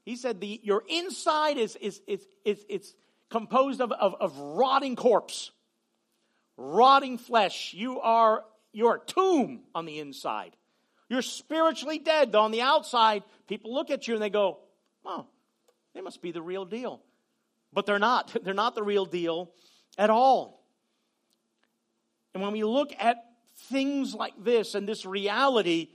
He 0.04 0.16
said, 0.16 0.40
the, 0.40 0.60
Your 0.64 0.82
inside 0.88 1.58
is, 1.58 1.76
is, 1.76 2.00
is, 2.06 2.26
is, 2.44 2.64
is 2.68 2.94
composed 3.30 3.80
of, 3.80 3.92
of, 3.92 4.14
of 4.20 4.36
rotting 4.38 4.96
corpse, 4.96 5.50
rotting 6.56 7.18
flesh. 7.18 7.74
You 7.74 8.00
are 8.00 8.44
you're 8.72 8.96
a 8.96 9.00
tomb 9.00 9.60
on 9.74 9.86
the 9.86 9.98
inside. 9.98 10.56
You're 11.08 11.22
spiritually 11.22 11.98
dead. 11.98 12.32
Though 12.32 12.42
On 12.42 12.50
the 12.50 12.60
outside, 12.60 13.22
people 13.46 13.74
look 13.74 13.90
at 13.90 14.06
you 14.06 14.14
and 14.14 14.22
they 14.22 14.30
go, 14.30 14.58
oh, 15.04 15.26
they 15.94 16.00
must 16.00 16.20
be 16.20 16.32
the 16.32 16.42
real 16.42 16.64
deal. 16.64 17.00
But 17.72 17.86
they're 17.86 17.98
not. 17.98 18.36
They're 18.44 18.54
not 18.54 18.74
the 18.74 18.82
real 18.82 19.04
deal 19.04 19.50
at 19.96 20.10
all. 20.10 20.62
And 22.34 22.42
when 22.42 22.52
we 22.52 22.62
look 22.62 22.92
at 22.98 23.24
things 23.70 24.14
like 24.14 24.34
this 24.42 24.74
and 24.74 24.88
this 24.88 25.04
reality, 25.04 25.88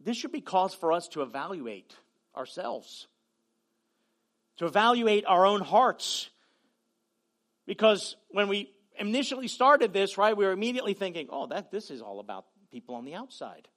this 0.00 0.16
should 0.16 0.32
be 0.32 0.40
cause 0.40 0.74
for 0.74 0.92
us 0.92 1.08
to 1.08 1.22
evaluate 1.22 1.94
ourselves 2.36 3.08
to 4.58 4.66
evaluate 4.66 5.24
our 5.26 5.46
own 5.46 5.60
hearts. 5.60 6.30
Because 7.66 8.16
when 8.30 8.48
we 8.48 8.70
initially 8.98 9.48
started 9.48 9.92
this, 9.92 10.16
right, 10.16 10.36
we 10.36 10.44
were 10.44 10.52
immediately 10.52 10.94
thinking, 10.94 11.28
oh, 11.30 11.46
that 11.48 11.70
this 11.70 11.90
is 11.90 12.00
all 12.00 12.20
about 12.20 12.46
people 12.70 12.94
on 12.94 13.04
the 13.04 13.14
outside. 13.14 13.68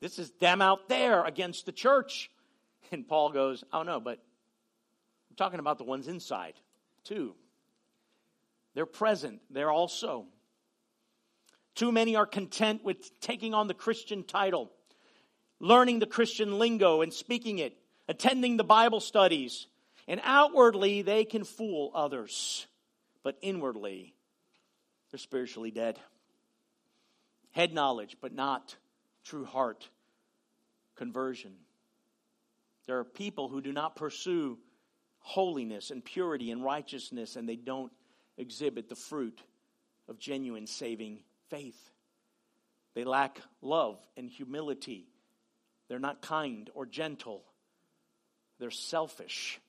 This 0.00 0.18
is 0.18 0.30
them 0.40 0.60
out 0.60 0.88
there 0.88 1.24
against 1.24 1.66
the 1.66 1.72
church. 1.72 2.30
And 2.92 3.08
Paul 3.08 3.32
goes, 3.32 3.64
oh 3.72 3.82
no, 3.82 3.98
but 3.98 4.18
I'm 5.30 5.36
talking 5.36 5.58
about 5.58 5.78
the 5.78 5.84
ones 5.84 6.06
inside 6.06 6.52
too. 7.02 7.34
They're 8.74 8.84
present, 8.84 9.40
they're 9.50 9.70
also. 9.70 10.26
Too 11.74 11.90
many 11.90 12.14
are 12.14 12.26
content 12.26 12.84
with 12.84 13.18
taking 13.20 13.54
on 13.54 13.66
the 13.66 13.74
Christian 13.74 14.22
title, 14.22 14.70
learning 15.60 15.98
the 15.98 16.06
Christian 16.06 16.58
lingo 16.58 17.00
and 17.00 17.12
speaking 17.12 17.58
it, 17.58 17.76
attending 18.06 18.58
the 18.58 18.64
Bible 18.64 19.00
studies, 19.00 19.66
and 20.06 20.20
outwardly, 20.22 21.02
they 21.02 21.24
can 21.24 21.44
fool 21.44 21.90
others, 21.94 22.66
but 23.22 23.38
inwardly, 23.40 24.14
they're 25.10 25.18
spiritually 25.18 25.70
dead. 25.70 25.98
Head 27.52 27.72
knowledge, 27.72 28.16
but 28.20 28.34
not 28.34 28.76
true 29.24 29.44
heart 29.44 29.88
conversion. 30.96 31.52
There 32.86 32.98
are 32.98 33.04
people 33.04 33.48
who 33.48 33.60
do 33.60 33.72
not 33.72 33.96
pursue 33.96 34.58
holiness 35.20 35.90
and 35.90 36.04
purity 36.04 36.50
and 36.50 36.62
righteousness, 36.62 37.36
and 37.36 37.48
they 37.48 37.56
don't 37.56 37.92
exhibit 38.36 38.88
the 38.88 38.94
fruit 38.94 39.40
of 40.08 40.18
genuine 40.18 40.66
saving 40.66 41.20
faith. 41.48 41.90
They 42.94 43.04
lack 43.04 43.40
love 43.62 43.98
and 44.16 44.28
humility. 44.28 45.08
They're 45.88 45.98
not 45.98 46.22
kind 46.22 46.68
or 46.74 46.86
gentle. 46.86 47.42
They're 48.58 48.70
selfish. 48.70 49.60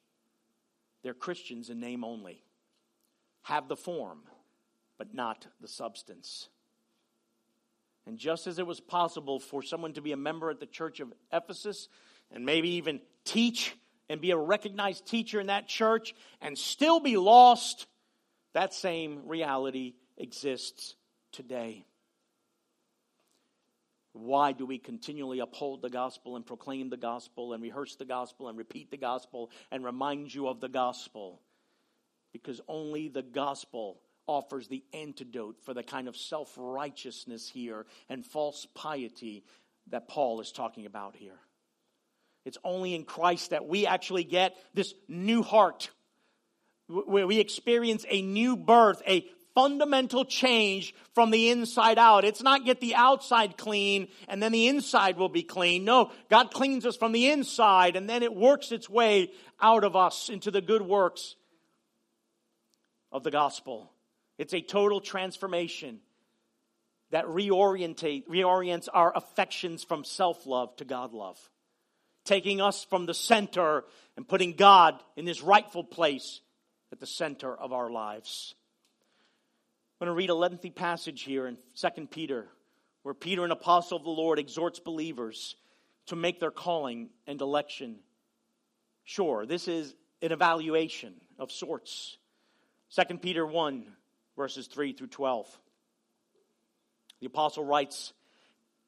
They're 1.05 1.13
Christians 1.13 1.69
in 1.69 1.79
name 1.79 2.03
only, 2.03 2.41
have 3.43 3.67
the 3.67 3.75
form, 3.75 4.23
but 4.97 5.13
not 5.13 5.45
the 5.61 5.67
substance. 5.67 6.49
And 8.07 8.17
just 8.17 8.47
as 8.47 8.57
it 8.57 8.65
was 8.65 8.79
possible 8.79 9.39
for 9.39 9.61
someone 9.61 9.93
to 9.93 10.01
be 10.01 10.13
a 10.13 10.17
member 10.17 10.49
at 10.49 10.59
the 10.59 10.65
church 10.65 11.01
of 11.01 11.13
Ephesus 11.31 11.89
and 12.31 12.43
maybe 12.43 12.69
even 12.69 13.01
teach 13.23 13.77
and 14.09 14.19
be 14.19 14.31
a 14.31 14.37
recognized 14.37 15.05
teacher 15.05 15.39
in 15.39 15.45
that 15.45 15.67
church 15.67 16.15
and 16.41 16.57
still 16.57 16.99
be 16.99 17.17
lost, 17.17 17.85
that 18.53 18.73
same 18.73 19.27
reality 19.27 19.93
exists 20.17 20.95
today. 21.31 21.85
Why 24.17 24.53
do 24.53 24.65
we 24.65 24.77
continually 24.77 25.39
uphold 25.39 25.81
the 25.81 25.89
gospel 25.89 26.37
and 26.37 26.45
proclaim 26.45 26.89
the 26.89 26.95
gospel 26.95 27.51
and 27.51 27.61
rehearse 27.61 27.97
the 27.97 28.05
gospel 28.05 28.47
and 28.47 28.57
repeat 28.57 28.89
the 28.89 28.95
gospel 28.97 29.51
and 29.71 29.83
remind 29.83 30.33
you 30.33 30.47
of 30.47 30.61
the 30.61 30.69
gospel? 30.69 31.41
Because 32.31 32.61
only 32.69 33.09
the 33.09 33.21
gospel 33.21 33.99
offers 34.25 34.69
the 34.69 34.85
antidote 34.93 35.57
for 35.65 35.73
the 35.73 35.83
kind 35.83 36.07
of 36.07 36.15
self 36.15 36.53
righteousness 36.57 37.49
here 37.49 37.85
and 38.07 38.25
false 38.25 38.65
piety 38.73 39.43
that 39.89 40.07
Paul 40.07 40.39
is 40.39 40.53
talking 40.53 40.85
about 40.85 41.17
here. 41.17 41.39
It's 42.45 42.57
only 42.63 42.95
in 42.95 43.03
Christ 43.03 43.49
that 43.49 43.67
we 43.67 43.85
actually 43.85 44.23
get 44.23 44.55
this 44.73 44.93
new 45.09 45.43
heart, 45.43 45.89
where 46.87 47.27
we 47.27 47.39
experience 47.39 48.05
a 48.07 48.21
new 48.21 48.55
birth, 48.55 49.01
a 49.05 49.27
fundamental 49.55 50.25
change 50.25 50.93
from 51.13 51.31
the 51.31 51.49
inside 51.49 51.97
out. 51.97 52.25
It's 52.25 52.43
not 52.43 52.65
get 52.65 52.81
the 52.81 52.93
outside 52.93 53.57
clean 53.57 54.09
and 54.27 54.43
then 54.43 54.51
the 54.51 54.67
inside 54.67 55.17
will 55.17 55.29
be 55.29 55.43
clean. 55.43 55.85
No, 55.85 56.11
God 56.29 56.51
cleans 56.51 56.85
us 56.85 56.97
from 56.97 57.13
the 57.13 57.31
inside 57.31 57.95
and 57.95 58.07
then 58.07 58.21
it 58.21 58.35
works 58.35 58.71
its 58.71 58.89
way 58.89 59.31
out 59.59 59.83
of 59.83 59.95
us 59.95 60.29
into 60.29 60.51
the 60.51 60.61
good 60.61 60.81
works 60.81 61.35
of 63.11 63.23
the 63.23 63.31
gospel. 63.31 63.91
It's 64.37 64.53
a 64.53 64.61
total 64.61 64.99
transformation 64.99 66.01
that 67.11 67.25
reorientate, 67.25 68.27
reorients 68.27 68.89
our 68.93 69.15
affections 69.15 69.85
from 69.85 70.03
self 70.03 70.45
love 70.45 70.75
to 70.77 70.85
God 70.85 71.13
love, 71.13 71.39
taking 72.25 72.59
us 72.59 72.83
from 72.83 73.05
the 73.05 73.13
center 73.13 73.85
and 74.17 74.27
putting 74.27 74.53
God 74.53 75.01
in 75.15 75.25
his 75.25 75.41
rightful 75.41 75.83
place 75.83 76.41
at 76.91 76.99
the 76.99 77.07
center 77.07 77.55
of 77.55 77.71
our 77.71 77.89
lives. 77.89 78.53
I'm 79.95 80.07
going 80.07 80.13
to 80.13 80.17
read 80.17 80.29
a 80.29 80.35
lengthy 80.35 80.71
passage 80.71 81.21
here 81.21 81.47
in 81.47 81.57
2 81.79 82.07
Peter, 82.07 82.47
where 83.03 83.13
Peter, 83.13 83.45
an 83.45 83.51
apostle 83.51 83.97
of 83.97 84.03
the 84.03 84.09
Lord, 84.09 84.39
exhorts 84.39 84.77
believers 84.77 85.55
to 86.07 86.17
make 86.17 86.41
their 86.41 86.51
calling 86.51 87.11
and 87.25 87.39
election 87.39 87.99
sure. 89.05 89.45
This 89.45 89.69
is 89.69 89.95
an 90.21 90.33
evaluation 90.33 91.13
of 91.39 91.49
sorts. 91.49 92.17
2 92.93 93.19
Peter 93.19 93.45
1, 93.45 93.85
verses 94.35 94.67
3 94.67 94.91
through 94.91 95.07
12. 95.07 95.47
The 97.21 97.27
apostle 97.27 97.63
writes, 97.63 98.11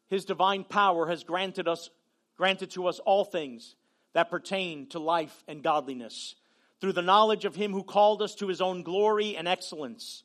His 0.10 0.26
divine 0.26 0.66
power 0.66 1.08
has 1.08 1.24
granted 1.24 1.70
us 1.70 1.90
granted 2.36 2.72
to 2.72 2.88
us 2.88 3.00
all 3.00 3.24
things 3.24 3.76
that 4.14 4.30
pertain 4.30 4.88
to 4.90 5.00
life 5.00 5.44
and 5.48 5.64
godliness 5.64 6.36
through 6.82 6.94
the 6.94 7.02
knowledge 7.02 7.46
of 7.46 7.56
him 7.56 7.72
who 7.72 7.82
called 7.82 8.22
us 8.22 8.36
to 8.36 8.48
his 8.48 8.62
own 8.62 8.84
glory 8.84 9.36
and 9.36 9.48
excellence 9.48 10.24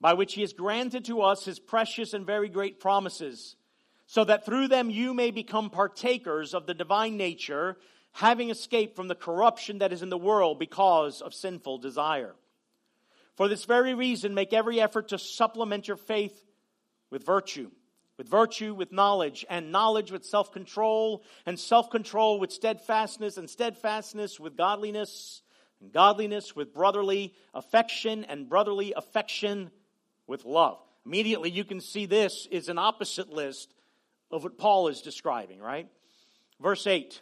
by 0.00 0.14
which 0.14 0.34
he 0.34 0.42
has 0.42 0.52
granted 0.52 1.04
to 1.06 1.22
us 1.22 1.44
his 1.44 1.58
precious 1.58 2.14
and 2.14 2.26
very 2.26 2.48
great 2.48 2.80
promises, 2.80 3.56
so 4.06 4.24
that 4.24 4.46
through 4.46 4.68
them 4.68 4.90
you 4.90 5.12
may 5.12 5.30
become 5.30 5.70
partakers 5.70 6.54
of 6.54 6.66
the 6.66 6.74
divine 6.74 7.16
nature, 7.16 7.76
having 8.12 8.50
escaped 8.50 8.96
from 8.96 9.08
the 9.08 9.14
corruption 9.14 9.78
that 9.78 9.92
is 9.92 10.02
in 10.02 10.08
the 10.08 10.18
world 10.18 10.58
because 10.58 11.20
of 11.20 11.34
sinful 11.34 11.78
desire. 11.78 12.34
For 13.36 13.48
this 13.48 13.64
very 13.64 13.94
reason, 13.94 14.34
make 14.34 14.52
every 14.52 14.80
effort 14.80 15.08
to 15.08 15.18
supplement 15.18 15.86
your 15.86 15.96
faith 15.96 16.44
with 17.10 17.24
virtue, 17.24 17.70
with 18.16 18.28
virtue 18.28 18.74
with 18.74 18.92
knowledge, 18.92 19.46
and 19.48 19.70
knowledge 19.70 20.10
with 20.10 20.24
self 20.24 20.52
control, 20.52 21.22
and 21.46 21.58
self 21.58 21.90
control 21.90 22.40
with 22.40 22.50
steadfastness, 22.52 23.36
and 23.36 23.48
steadfastness 23.48 24.40
with 24.40 24.56
godliness, 24.56 25.42
and 25.80 25.92
godliness 25.92 26.56
with 26.56 26.74
brotherly 26.74 27.34
affection, 27.54 28.24
and 28.24 28.48
brotherly 28.48 28.92
affection 28.96 29.70
with 30.28 30.44
love. 30.44 30.78
Immediately, 31.04 31.50
you 31.50 31.64
can 31.64 31.80
see 31.80 32.06
this 32.06 32.46
is 32.50 32.68
an 32.68 32.78
opposite 32.78 33.32
list 33.32 33.74
of 34.30 34.44
what 34.44 34.58
Paul 34.58 34.88
is 34.88 35.00
describing, 35.00 35.58
right? 35.58 35.88
Verse 36.60 36.86
8 36.86 37.20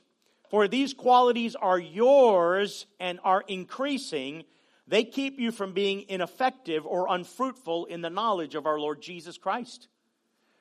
For 0.50 0.68
these 0.68 0.92
qualities 0.92 1.54
are 1.54 1.78
yours 1.78 2.86
and 3.00 3.20
are 3.24 3.44
increasing. 3.46 4.44
They 4.88 5.04
keep 5.04 5.38
you 5.38 5.50
from 5.50 5.72
being 5.72 6.04
ineffective 6.08 6.86
or 6.86 7.06
unfruitful 7.08 7.86
in 7.86 8.02
the 8.02 8.10
knowledge 8.10 8.54
of 8.54 8.66
our 8.66 8.78
Lord 8.78 9.00
Jesus 9.00 9.38
Christ. 9.38 9.88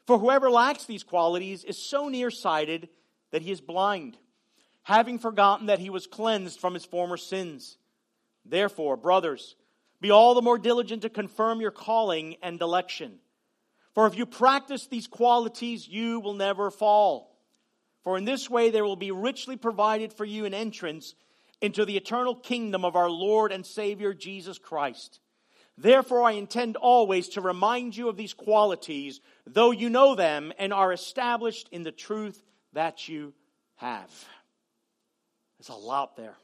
For 0.08 0.20
whoever 0.20 0.50
lacks 0.50 0.86
these 0.86 1.04
qualities 1.04 1.64
is 1.64 1.78
so 1.78 2.10
nearsighted 2.10 2.89
that 3.32 3.41
he 3.41 3.52
is 3.52 3.62
blind, 3.62 4.18
having 4.84 5.20
forgotten 5.20 5.68
that 5.68 5.80
he 5.80 5.89
was 5.89 6.08
cleansed 6.08 6.60
from 6.60 6.74
his 6.74 6.86
former 6.86 7.18
sins. 7.18 7.78
Therefore, 8.46 8.98
brothers, 8.98 9.56
be 10.02 10.12
all 10.12 10.34
the 10.34 10.41
more 10.41 10.58
diligent 10.58 11.02
to 11.04 11.10
confirm 11.10 11.62
your 11.62 11.72
calling 11.72 12.36
and 12.41 12.62
election. 12.62 13.20
For 13.93 14.08
if 14.08 14.18
you 14.18 14.26
practice 14.26 14.88
these 14.88 15.08
qualities, 15.08 15.88
you 15.88 16.20
will 16.20 16.34
never 16.34 16.70
fall. 16.70 17.36
For 18.04 18.18
in 18.18 18.26
this 18.26 18.50
way 18.50 18.70
there 18.70 18.86
will 18.86 18.98
be 18.98 19.12
richly 19.12 19.56
provided 19.56 20.14
for 20.14 20.26
you 20.26 20.46
an 20.46 20.54
entrance 20.54 21.16
into 21.62 21.86
the 21.86 21.98
eternal 21.98 22.36
kingdom 22.36 22.86
of 22.86 22.96
our 22.96 23.10
Lord 23.10 23.52
and 23.52 23.66
Savior 23.66 24.14
Jesus 24.14 24.60
Christ. 24.60 25.20
Therefore, 25.78 26.24
I 26.24 26.32
intend 26.32 26.78
always 26.78 27.30
to 27.30 27.41
remind 27.41 27.98
you 27.98 28.08
of 28.08 28.16
these 28.16 28.34
qualities, 28.34 29.20
though 29.46 29.72
you 29.72 29.89
know 29.89 30.16
them 30.16 30.54
and 30.58 30.72
are 30.72 30.93
established 30.93 31.68
in 31.72 31.84
the 31.84 31.91
truth 31.91 32.41
that 32.74 33.10
you 33.10 33.34
have. 33.78 34.10
There's 35.58 35.70
a 35.70 35.74
lot 35.74 36.16
there. 36.16 36.36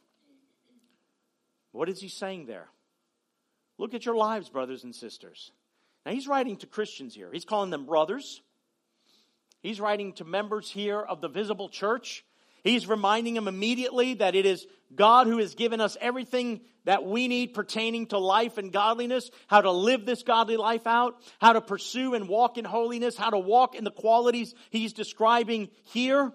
What 1.72 1.88
is 1.88 2.02
he 2.02 2.10
saying 2.10 2.46
there? 2.46 2.68
Look 3.82 3.96
at 3.96 4.06
your 4.06 4.16
lives, 4.16 4.48
brothers 4.48 4.84
and 4.84 4.94
sisters. 4.94 5.52
Now, 6.06 6.12
he's 6.12 6.28
writing 6.28 6.56
to 6.58 6.68
Christians 6.68 7.16
here. 7.16 7.32
He's 7.34 7.46
calling 7.46 7.72
them 7.72 7.88
brothers. 7.88 8.40
He's 9.64 9.82
writing 9.82 10.14
to 10.14 10.24
members 10.24 10.70
here 10.70 11.00
of 11.00 11.20
the 11.20 11.28
visible 11.28 11.68
church. 11.68 12.24
He's 12.64 12.88
reminding 12.88 13.34
them 13.34 13.48
immediately 13.48 14.14
that 14.14 14.36
it 14.36 14.46
is 14.46 14.68
God 14.94 15.26
who 15.26 15.40
has 15.40 15.56
given 15.56 15.82
us 15.82 15.98
everything 16.00 16.62
that 16.84 17.06
we 17.06 17.28
need 17.28 17.56
pertaining 17.56 18.06
to 18.08 18.20
life 18.20 18.60
and 18.60 18.72
godliness, 18.72 19.32
how 19.48 19.62
to 19.62 19.72
live 19.72 20.06
this 20.06 20.22
godly 20.22 20.58
life 20.58 20.86
out, 20.86 21.20
how 21.40 21.54
to 21.54 21.62
pursue 21.62 22.14
and 22.14 22.30
walk 22.30 22.60
in 22.60 22.66
holiness, 22.66 23.18
how 23.18 23.32
to 23.32 23.40
walk 23.40 23.74
in 23.74 23.84
the 23.84 23.90
qualities 23.90 24.54
he's 24.70 24.94
describing 24.94 25.70
here. 25.86 26.32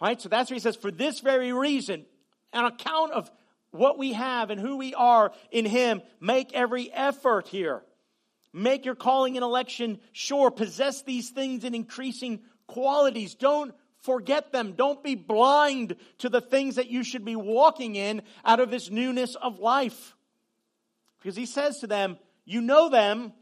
Right? 0.00 0.20
So 0.20 0.28
that's 0.28 0.50
what 0.50 0.54
he 0.54 0.60
says. 0.60 0.76
For 0.76 0.92
this 0.92 1.18
very 1.18 1.52
reason, 1.52 2.06
on 2.52 2.64
account 2.64 3.10
of 3.10 3.28
what 3.70 3.98
we 3.98 4.12
have 4.14 4.50
and 4.50 4.60
who 4.60 4.76
we 4.76 4.94
are 4.94 5.32
in 5.50 5.64
Him. 5.64 6.02
Make 6.20 6.52
every 6.52 6.92
effort 6.92 7.48
here. 7.48 7.82
Make 8.52 8.84
your 8.84 8.94
calling 8.94 9.36
and 9.36 9.44
election 9.44 10.00
sure. 10.12 10.50
Possess 10.50 11.02
these 11.02 11.30
things 11.30 11.64
in 11.64 11.74
increasing 11.74 12.40
qualities. 12.66 13.34
Don't 13.34 13.74
forget 14.02 14.52
them. 14.52 14.72
Don't 14.72 15.02
be 15.02 15.14
blind 15.14 15.96
to 16.18 16.28
the 16.28 16.40
things 16.40 16.76
that 16.76 16.88
you 16.88 17.04
should 17.04 17.24
be 17.24 17.36
walking 17.36 17.94
in 17.94 18.22
out 18.44 18.60
of 18.60 18.70
this 18.70 18.90
newness 18.90 19.34
of 19.34 19.58
life. 19.58 20.14
Because 21.18 21.36
He 21.36 21.46
says 21.46 21.80
to 21.80 21.86
them, 21.86 22.18
You 22.44 22.60
know 22.60 22.88
them 22.88 23.32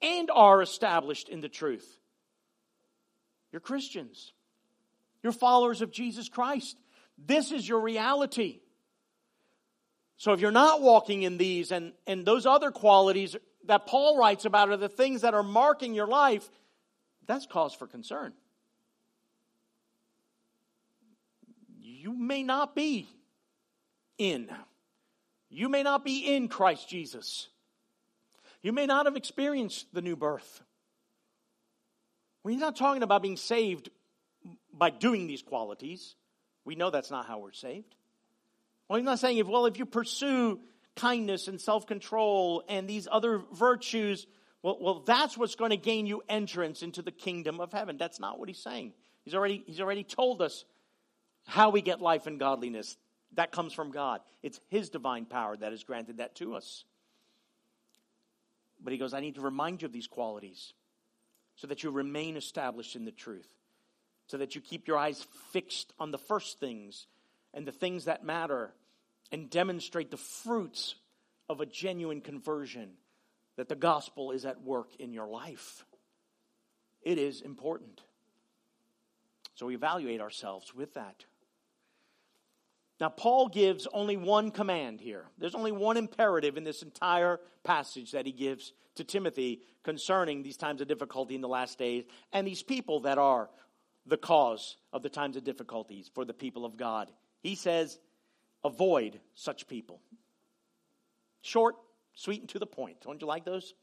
and 0.00 0.30
are 0.30 0.62
established 0.62 1.28
in 1.28 1.40
the 1.40 1.48
truth. 1.48 1.98
You're 3.50 3.60
Christians. 3.60 4.32
You're 5.22 5.32
followers 5.32 5.80
of 5.80 5.90
Jesus 5.90 6.28
Christ. 6.28 6.76
This 7.16 7.52
is 7.52 7.68
your 7.68 7.80
reality. 7.80 8.60
So 10.16 10.32
if 10.32 10.40
you're 10.40 10.50
not 10.50 10.80
walking 10.80 11.22
in 11.22 11.38
these 11.38 11.72
and, 11.72 11.92
and 12.06 12.24
those 12.24 12.46
other 12.46 12.70
qualities 12.70 13.36
that 13.66 13.86
Paul 13.86 14.16
writes 14.16 14.44
about 14.44 14.70
are 14.70 14.76
the 14.76 14.88
things 14.88 15.22
that 15.22 15.34
are 15.34 15.42
marking 15.42 15.94
your 15.94 16.06
life, 16.06 16.48
that's 17.26 17.46
cause 17.46 17.74
for 17.74 17.86
concern. 17.86 18.32
You 21.80 22.12
may 22.12 22.42
not 22.42 22.74
be 22.74 23.08
in. 24.18 24.50
You 25.48 25.68
may 25.68 25.82
not 25.82 26.04
be 26.04 26.34
in 26.34 26.48
Christ 26.48 26.88
Jesus. 26.88 27.48
You 28.62 28.72
may 28.72 28.86
not 28.86 29.06
have 29.06 29.16
experienced 29.16 29.86
the 29.92 30.02
new 30.02 30.16
birth. 30.16 30.62
We're 32.42 32.58
not 32.58 32.76
talking 32.76 33.02
about 33.02 33.22
being 33.22 33.36
saved 33.36 33.88
by 34.72 34.90
doing 34.90 35.26
these 35.26 35.42
qualities. 35.42 36.14
We 36.64 36.74
know 36.74 36.90
that's 36.90 37.10
not 37.10 37.26
how 37.26 37.38
we're 37.38 37.52
saved. 37.52 37.94
Well, 38.94 39.00
he's 39.00 39.06
not 39.06 39.18
saying 39.18 39.38
if, 39.38 39.48
well, 39.48 39.66
if 39.66 39.76
you 39.76 39.86
pursue 39.86 40.60
kindness 40.94 41.48
and 41.48 41.60
self 41.60 41.84
control 41.84 42.62
and 42.68 42.86
these 42.86 43.08
other 43.10 43.42
virtues, 43.52 44.24
well, 44.62 44.78
well, 44.80 45.00
that's 45.00 45.36
what's 45.36 45.56
going 45.56 45.72
to 45.72 45.76
gain 45.76 46.06
you 46.06 46.22
entrance 46.28 46.80
into 46.80 47.02
the 47.02 47.10
kingdom 47.10 47.58
of 47.58 47.72
heaven. 47.72 47.96
That's 47.96 48.20
not 48.20 48.38
what 48.38 48.48
he's 48.48 48.62
saying. 48.62 48.92
He's 49.24 49.34
already, 49.34 49.64
he's 49.66 49.80
already 49.80 50.04
told 50.04 50.40
us 50.40 50.64
how 51.44 51.70
we 51.70 51.82
get 51.82 52.00
life 52.00 52.28
and 52.28 52.38
godliness. 52.38 52.96
That 53.32 53.50
comes 53.50 53.72
from 53.72 53.90
God. 53.90 54.20
It's 54.44 54.60
his 54.68 54.90
divine 54.90 55.24
power 55.24 55.56
that 55.56 55.72
has 55.72 55.82
granted 55.82 56.18
that 56.18 56.36
to 56.36 56.54
us. 56.54 56.84
But 58.80 58.92
he 58.92 58.98
goes, 59.00 59.12
I 59.12 59.18
need 59.18 59.34
to 59.34 59.40
remind 59.40 59.82
you 59.82 59.86
of 59.86 59.92
these 59.92 60.06
qualities 60.06 60.72
so 61.56 61.66
that 61.66 61.82
you 61.82 61.90
remain 61.90 62.36
established 62.36 62.94
in 62.94 63.04
the 63.04 63.10
truth, 63.10 63.48
so 64.28 64.36
that 64.36 64.54
you 64.54 64.60
keep 64.60 64.86
your 64.86 64.98
eyes 64.98 65.26
fixed 65.50 65.92
on 65.98 66.12
the 66.12 66.18
first 66.18 66.60
things 66.60 67.08
and 67.52 67.66
the 67.66 67.72
things 67.72 68.04
that 68.04 68.24
matter 68.24 68.72
and 69.34 69.50
demonstrate 69.50 70.12
the 70.12 70.16
fruits 70.16 70.94
of 71.48 71.60
a 71.60 71.66
genuine 71.66 72.20
conversion 72.20 72.90
that 73.56 73.68
the 73.68 73.74
gospel 73.74 74.30
is 74.30 74.44
at 74.44 74.62
work 74.62 74.94
in 75.00 75.12
your 75.12 75.26
life. 75.26 75.84
It 77.02 77.18
is 77.18 77.40
important. 77.40 78.00
So 79.56 79.66
we 79.66 79.74
evaluate 79.74 80.20
ourselves 80.20 80.72
with 80.72 80.94
that. 80.94 81.24
Now, 83.00 83.08
Paul 83.08 83.48
gives 83.48 83.88
only 83.92 84.16
one 84.16 84.52
command 84.52 85.00
here. 85.00 85.24
There's 85.36 85.56
only 85.56 85.72
one 85.72 85.96
imperative 85.96 86.56
in 86.56 86.62
this 86.62 86.82
entire 86.82 87.40
passage 87.64 88.12
that 88.12 88.26
he 88.26 88.32
gives 88.32 88.72
to 88.94 89.02
Timothy 89.02 89.62
concerning 89.82 90.44
these 90.44 90.56
times 90.56 90.80
of 90.80 90.86
difficulty 90.86 91.34
in 91.34 91.40
the 91.40 91.48
last 91.48 91.76
days 91.76 92.04
and 92.32 92.46
these 92.46 92.62
people 92.62 93.00
that 93.00 93.18
are 93.18 93.50
the 94.06 94.16
cause 94.16 94.76
of 94.92 95.02
the 95.02 95.08
times 95.08 95.36
of 95.36 95.42
difficulties 95.42 96.08
for 96.14 96.24
the 96.24 96.32
people 96.32 96.64
of 96.64 96.76
God. 96.76 97.10
He 97.42 97.56
says, 97.56 97.98
avoid 98.64 99.20
such 99.34 99.66
people. 99.66 100.00
Short, 101.42 101.76
sweet, 102.14 102.40
and 102.40 102.48
to 102.50 102.58
the 102.58 102.66
point. 102.66 103.02
Don't 103.02 103.20
you 103.20 103.26
like 103.26 103.44
those? 103.44 103.74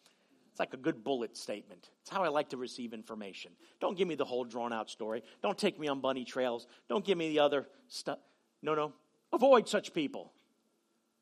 It's 0.52 0.60
like 0.60 0.74
a 0.74 0.78
good 0.78 1.04
bullet 1.04 1.38
statement. 1.38 1.90
It's 2.02 2.10
how 2.10 2.24
I 2.24 2.28
like 2.28 2.50
to 2.50 2.58
receive 2.58 2.94
information. 2.94 3.52
Don't 3.80 3.98
give 3.98 4.08
me 4.08 4.16
the 4.16 4.26
whole 4.26 4.44
drawn 4.44 4.74
out 4.74 4.90
story. 4.90 5.24
Don't 5.42 5.58
take 5.58 5.80
me 5.80 5.88
on 5.88 6.02
bunny 6.02 6.26
trails. 6.26 6.68
Don't 6.90 7.06
give 7.06 7.18
me 7.18 7.30
the 7.30 7.40
other 7.40 7.68
stuff. 7.88 8.20
No, 8.62 8.76
no. 8.76 8.94
Avoid 9.32 9.70
such 9.70 9.94
people. 9.94 10.34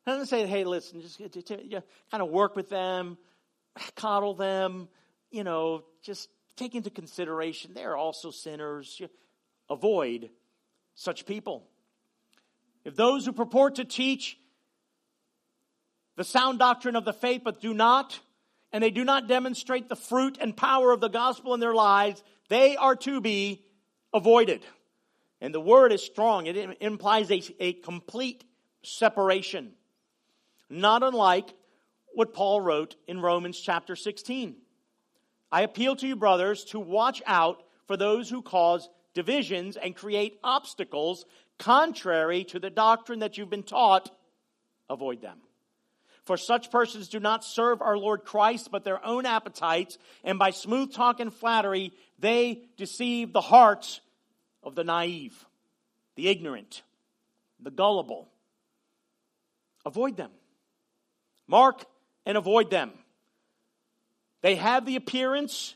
I 0.06 0.16
don't 0.16 0.26
say, 0.26 0.46
hey, 0.46 0.64
listen, 0.64 1.00
just, 1.02 1.20
just 1.32 1.48
kind 2.10 2.22
of 2.22 2.30
work 2.30 2.56
with 2.56 2.70
them, 2.70 3.18
coddle 3.94 4.34
them, 4.34 4.88
you 5.30 5.44
know, 5.44 5.84
just 6.02 6.28
take 6.56 6.74
into 6.74 6.90
consideration 6.90 7.72
they're 7.74 7.96
also 7.96 8.30
sinners. 8.30 9.00
Avoid 9.68 10.30
such 10.94 11.26
people. 11.26 11.68
If 12.84 12.96
those 12.96 13.26
who 13.26 13.32
purport 13.32 13.76
to 13.76 13.84
teach 13.84 14.38
the 16.16 16.24
sound 16.24 16.58
doctrine 16.58 16.96
of 16.96 17.04
the 17.04 17.12
faith 17.12 17.42
but 17.44 17.60
do 17.60 17.74
not, 17.74 18.18
and 18.72 18.82
they 18.82 18.90
do 18.90 19.04
not 19.04 19.28
demonstrate 19.28 19.88
the 19.88 19.96
fruit 19.96 20.38
and 20.40 20.56
power 20.56 20.92
of 20.92 21.00
the 21.00 21.08
gospel 21.08 21.54
in 21.54 21.60
their 21.60 21.74
lives, 21.74 22.22
they 22.48 22.76
are 22.76 22.96
to 22.96 23.20
be 23.20 23.64
avoided. 24.12 24.62
And 25.40 25.54
the 25.54 25.60
word 25.60 25.92
is 25.92 26.02
strong, 26.02 26.46
it 26.46 26.76
implies 26.80 27.30
a, 27.30 27.42
a 27.58 27.72
complete 27.72 28.44
separation, 28.82 29.72
not 30.68 31.02
unlike 31.02 31.54
what 32.12 32.34
Paul 32.34 32.60
wrote 32.60 32.96
in 33.06 33.20
Romans 33.20 33.58
chapter 33.58 33.96
16. 33.96 34.56
I 35.52 35.62
appeal 35.62 35.96
to 35.96 36.06
you, 36.06 36.16
brothers, 36.16 36.64
to 36.66 36.80
watch 36.80 37.22
out 37.26 37.62
for 37.86 37.96
those 37.96 38.28
who 38.28 38.42
cause 38.42 38.88
divisions 39.14 39.76
and 39.76 39.96
create 39.96 40.38
obstacles 40.44 41.24
contrary 41.60 42.42
to 42.44 42.58
the 42.58 42.70
doctrine 42.70 43.20
that 43.20 43.38
you've 43.38 43.50
been 43.50 43.62
taught. 43.62 44.10
Avoid 44.88 45.20
them. 45.20 45.38
For 46.24 46.36
such 46.36 46.70
persons 46.70 47.08
do 47.08 47.20
not 47.20 47.44
serve 47.44 47.80
our 47.80 47.96
Lord 47.96 48.24
Christ, 48.24 48.70
but 48.70 48.84
their 48.84 49.04
own 49.04 49.26
appetites, 49.26 49.98
and 50.24 50.38
by 50.38 50.50
smooth 50.50 50.92
talk 50.92 51.20
and 51.20 51.32
flattery, 51.32 51.92
they 52.18 52.62
deceive 52.76 53.32
the 53.32 53.40
hearts 53.40 54.00
of 54.62 54.74
the 54.74 54.84
naive, 54.84 55.46
the 56.16 56.28
ignorant, 56.28 56.82
the 57.60 57.70
gullible. 57.70 58.28
Avoid 59.86 60.16
them. 60.16 60.30
Mark 61.46 61.84
and 62.26 62.36
avoid 62.36 62.70
them. 62.70 62.92
They 64.42 64.56
have 64.56 64.86
the 64.86 64.96
appearance, 64.96 65.74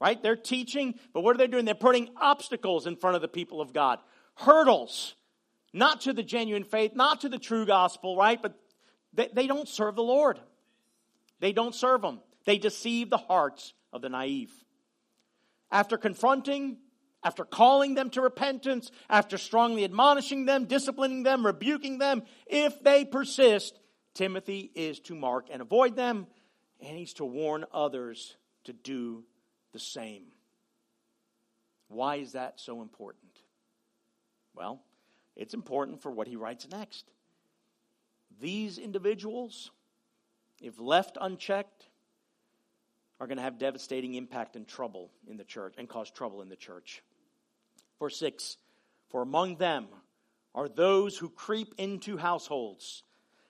right? 0.00 0.20
They're 0.22 0.36
teaching, 0.36 0.98
but 1.12 1.22
what 1.22 1.34
are 1.34 1.38
they 1.38 1.46
doing? 1.46 1.64
They're 1.64 1.74
putting 1.74 2.10
obstacles 2.16 2.86
in 2.86 2.96
front 2.96 3.16
of 3.16 3.22
the 3.22 3.28
people 3.28 3.60
of 3.60 3.72
God, 3.72 3.98
hurdles, 4.34 5.14
not 5.72 6.02
to 6.02 6.12
the 6.12 6.22
genuine 6.22 6.64
faith, 6.64 6.92
not 6.94 7.20
to 7.22 7.28
the 7.28 7.38
true 7.38 7.66
gospel, 7.66 8.16
right? 8.16 8.40
But 8.40 8.58
they, 9.12 9.28
they 9.32 9.46
don't 9.46 9.68
serve 9.68 9.96
the 9.96 10.02
Lord. 10.02 10.40
They 11.40 11.52
don't 11.52 11.74
serve 11.74 12.02
Him. 12.02 12.20
They 12.44 12.58
deceive 12.58 13.10
the 13.10 13.18
hearts 13.18 13.74
of 13.92 14.02
the 14.02 14.08
naive. 14.08 14.52
After 15.70 15.96
confronting, 15.96 16.78
after 17.22 17.44
calling 17.44 17.94
them 17.94 18.10
to 18.10 18.20
repentance, 18.20 18.90
after 19.08 19.38
strongly 19.38 19.84
admonishing 19.84 20.46
them, 20.46 20.64
disciplining 20.64 21.22
them, 21.22 21.44
rebuking 21.44 21.98
them, 21.98 22.22
if 22.46 22.82
they 22.82 23.04
persist, 23.04 23.78
Timothy 24.14 24.70
is 24.74 24.98
to 25.00 25.14
mark 25.14 25.46
and 25.52 25.62
avoid 25.62 25.96
them, 25.96 26.26
and 26.80 26.96
he's 26.96 27.14
to 27.14 27.24
warn 27.24 27.64
others 27.72 28.36
to 28.64 28.72
do 28.72 29.24
the 29.72 29.78
same. 29.78 30.24
Why 31.88 32.16
is 32.16 32.32
that 32.32 32.60
so 32.60 32.82
important? 32.82 33.30
Well, 34.54 34.82
it's 35.36 35.54
important 35.54 36.02
for 36.02 36.10
what 36.10 36.26
he 36.26 36.36
writes 36.36 36.68
next. 36.70 37.10
These 38.40 38.78
individuals, 38.78 39.70
if 40.60 40.78
left 40.78 41.18
unchecked, 41.20 41.88
are 43.20 43.26
going 43.26 43.36
to 43.36 43.42
have 43.42 43.58
devastating 43.58 44.14
impact 44.14 44.56
and 44.56 44.66
trouble 44.66 45.10
in 45.28 45.36
the 45.36 45.44
church 45.44 45.74
and 45.76 45.88
cause 45.88 46.10
trouble 46.10 46.40
in 46.40 46.48
the 46.48 46.56
church. 46.56 47.02
Verse 47.98 48.16
6 48.18 48.56
For 49.10 49.22
among 49.22 49.56
them 49.56 49.86
are 50.54 50.68
those 50.68 51.18
who 51.18 51.28
creep 51.28 51.74
into 51.76 52.16
households 52.16 53.02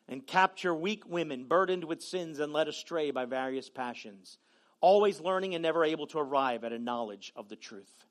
and 0.09 0.27
capture 0.27 0.75
weak 0.75 1.09
women 1.09 1.45
burdened 1.45 1.85
with 1.85 2.03
sins 2.03 2.41
and 2.41 2.53
led 2.53 2.67
astray 2.67 3.13
by 3.13 3.25
various 3.25 3.71
passions, 3.71 4.39
always 4.81 5.21
learning 5.21 5.55
and 5.55 5.63
never 5.63 5.85
able 5.85 6.09
to 6.09 6.19
arrive 6.19 6.65
at 6.65 6.73
a 6.73 6.79
knowledge 6.79 7.33
of 7.37 7.49
the 7.49 7.57
truth. 7.57 8.05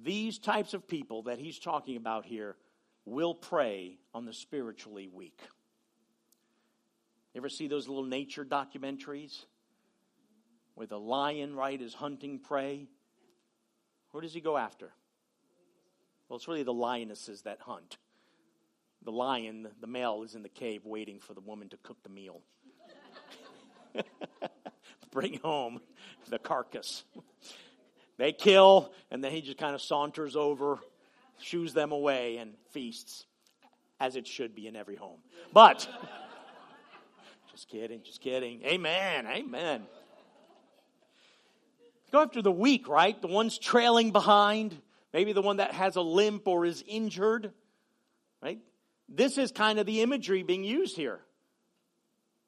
These 0.00 0.38
types 0.38 0.74
of 0.74 0.88
people 0.88 1.22
that 1.24 1.38
he's 1.38 1.58
talking 1.58 1.96
about 1.96 2.24
here 2.24 2.56
will 3.04 3.34
prey 3.34 3.98
on 4.14 4.24
the 4.24 4.32
spiritually 4.32 5.08
weak. 5.12 5.40
You 7.34 7.40
ever 7.40 7.48
see 7.48 7.66
those 7.66 7.88
little 7.88 8.04
nature 8.04 8.44
documentaries 8.44 9.44
where 10.74 10.86
the 10.86 10.98
lion, 10.98 11.54
right, 11.54 11.80
is 11.80 11.94
hunting 11.94 12.38
prey? 12.38 12.88
Who 14.12 14.20
does 14.20 14.34
he 14.34 14.40
go 14.40 14.56
after? 14.56 14.92
Well, 16.28 16.36
it's 16.36 16.48
really 16.48 16.62
the 16.62 16.72
lionesses 16.72 17.42
that 17.42 17.60
hunt. 17.60 17.98
The 19.04 19.12
lion, 19.12 19.68
the 19.80 19.86
male, 19.86 20.22
is 20.22 20.34
in 20.34 20.42
the 20.42 20.48
cave 20.48 20.84
waiting 20.84 21.18
for 21.18 21.34
the 21.34 21.40
woman 21.40 21.68
to 21.70 21.76
cook 21.78 22.02
the 22.02 22.08
meal. 22.08 22.40
Bring 25.10 25.40
home 25.40 25.80
the 26.28 26.38
carcass. 26.38 27.04
They 28.22 28.30
kill, 28.30 28.92
and 29.10 29.24
then 29.24 29.32
he 29.32 29.40
just 29.40 29.58
kind 29.58 29.74
of 29.74 29.82
saunters 29.82 30.36
over, 30.36 30.78
shoos 31.40 31.74
them 31.74 31.90
away, 31.90 32.36
and 32.36 32.54
feasts, 32.70 33.26
as 33.98 34.14
it 34.14 34.28
should 34.28 34.54
be 34.54 34.68
in 34.68 34.76
every 34.76 34.94
home. 34.94 35.18
But. 35.52 35.88
Just 37.50 37.68
kidding, 37.68 38.00
just 38.02 38.20
kidding. 38.22 38.62
Amen, 38.64 39.26
amen. 39.26 39.82
Go 42.10 42.22
after 42.22 42.40
the 42.40 42.52
weak, 42.52 42.88
right? 42.88 43.20
The 43.20 43.28
ones 43.28 43.58
trailing 43.58 44.10
behind, 44.10 44.74
maybe 45.12 45.34
the 45.34 45.42
one 45.42 45.58
that 45.58 45.74
has 45.74 45.96
a 45.96 46.00
limp 46.00 46.48
or 46.48 46.64
is 46.64 46.82
injured, 46.86 47.52
right? 48.40 48.58
This 49.06 49.36
is 49.36 49.52
kind 49.52 49.78
of 49.78 49.84
the 49.84 50.00
imagery 50.00 50.44
being 50.44 50.64
used 50.64 50.96
here. 50.96 51.20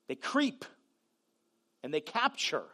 They 0.08 0.14
creep 0.14 0.64
and 1.82 1.92
they 1.92 2.00
capture? 2.00 2.64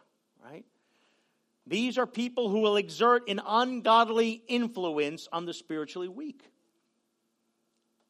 These 1.71 1.97
are 1.97 2.05
people 2.05 2.49
who 2.49 2.59
will 2.59 2.75
exert 2.75 3.29
an 3.29 3.39
ungodly 3.47 4.43
influence 4.49 5.29
on 5.31 5.45
the 5.45 5.53
spiritually 5.53 6.09
weak. 6.09 6.43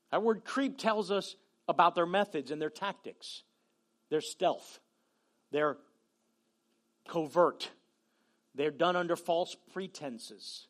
That 0.10 0.24
word 0.24 0.44
creep 0.44 0.80
tells 0.80 1.12
us 1.12 1.36
about 1.68 1.94
their 1.94 2.08
methods 2.08 2.50
and 2.50 2.60
their 2.60 2.72
tactics. 2.72 3.44
They're 4.10 4.20
stealth. 4.20 4.80
They're 5.52 5.78
covert. 7.08 7.70
They're 8.56 8.72
done 8.72 8.96
under 8.96 9.16
false 9.16 9.56
pretenses. 9.74 10.66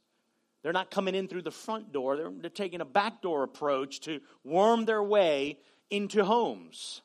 They're 0.62 0.74
not 0.74 0.92
coming 0.92 1.16
in 1.16 1.30
through 1.30 1.44
the 1.44 1.50
front 1.50 1.94
door, 1.94 2.18
they're, 2.18 2.32
they're 2.42 2.50
taking 2.50 2.82
a 2.82 2.86
backdoor 2.86 3.44
approach 3.44 4.02
to 4.02 4.20
worm 4.44 4.84
their 4.84 5.02
way 5.02 5.60
into 5.90 6.26
homes, 6.26 7.02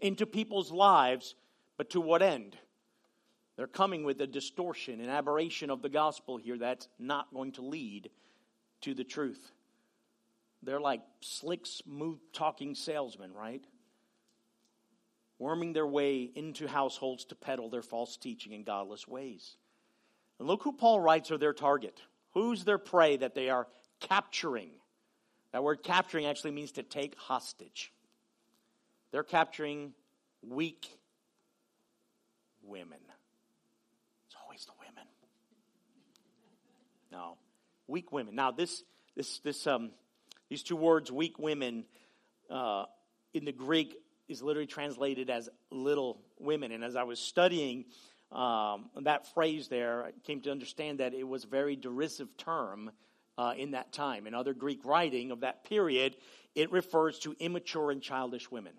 into 0.00 0.26
people's 0.26 0.72
lives, 0.72 1.36
but 1.76 1.90
to 1.90 2.00
what 2.00 2.20
end? 2.20 2.56
They're 3.56 3.66
coming 3.66 4.04
with 4.04 4.20
a 4.20 4.26
distortion, 4.26 5.00
an 5.00 5.08
aberration 5.08 5.70
of 5.70 5.82
the 5.82 5.88
gospel 5.88 6.36
here 6.38 6.58
that's 6.58 6.88
not 6.98 7.32
going 7.34 7.52
to 7.52 7.62
lead 7.62 8.10
to 8.82 8.94
the 8.94 9.04
truth. 9.04 9.52
They're 10.62 10.80
like 10.80 11.02
slick, 11.20 11.66
smooth 11.66 12.18
talking 12.32 12.74
salesmen, 12.74 13.32
right? 13.34 13.62
worming 15.42 15.72
their 15.72 15.86
way 15.86 16.30
into 16.36 16.68
households 16.68 17.24
to 17.24 17.34
peddle 17.34 17.68
their 17.68 17.82
false 17.82 18.16
teaching 18.16 18.54
and 18.54 18.64
godless 18.64 19.08
ways. 19.08 19.56
And 20.38 20.46
look 20.46 20.62
who 20.62 20.72
Paul 20.72 21.00
writes 21.00 21.32
are 21.32 21.36
their 21.36 21.52
target. 21.52 22.00
Who's 22.32 22.62
their 22.62 22.78
prey 22.78 23.16
that 23.16 23.34
they 23.34 23.50
are 23.50 23.66
capturing? 23.98 24.70
That 25.52 25.64
word 25.64 25.82
capturing 25.82 26.26
actually 26.26 26.52
means 26.52 26.70
to 26.72 26.84
take 26.84 27.16
hostage. 27.16 27.92
They're 29.10 29.24
capturing 29.24 29.94
weak 30.48 30.86
women. 32.62 33.00
It's 34.28 34.36
always 34.44 34.64
the 34.64 34.72
women. 34.78 35.08
No, 37.12 37.36
weak 37.86 38.10
women. 38.10 38.34
Now, 38.34 38.52
this, 38.52 38.82
this, 39.14 39.40
this, 39.40 39.66
um, 39.66 39.90
these 40.48 40.62
two 40.62 40.76
words, 40.76 41.12
weak 41.12 41.38
women, 41.38 41.84
uh, 42.50 42.86
in 43.34 43.44
the 43.44 43.52
Greek 43.52 43.94
is 44.28 44.42
literally 44.42 44.66
translated 44.66 45.28
as 45.28 45.50
little 45.70 46.22
women. 46.40 46.72
And 46.72 46.82
as 46.82 46.96
I 46.96 47.02
was 47.02 47.18
studying 47.18 47.84
um, 48.30 48.88
that 49.02 49.26
phrase 49.34 49.68
there, 49.68 50.04
I 50.04 50.12
came 50.24 50.40
to 50.40 50.50
understand 50.50 51.00
that 51.00 51.12
it 51.12 51.28
was 51.28 51.44
a 51.44 51.48
very 51.48 51.76
derisive 51.76 52.34
term 52.38 52.90
uh, 53.36 53.52
in 53.58 53.72
that 53.72 53.92
time. 53.92 54.26
In 54.26 54.32
other 54.32 54.54
Greek 54.54 54.82
writing 54.86 55.32
of 55.32 55.40
that 55.40 55.64
period, 55.64 56.16
it 56.54 56.72
refers 56.72 57.18
to 57.20 57.36
immature 57.38 57.90
and 57.90 58.00
childish 58.00 58.50
women, 58.50 58.72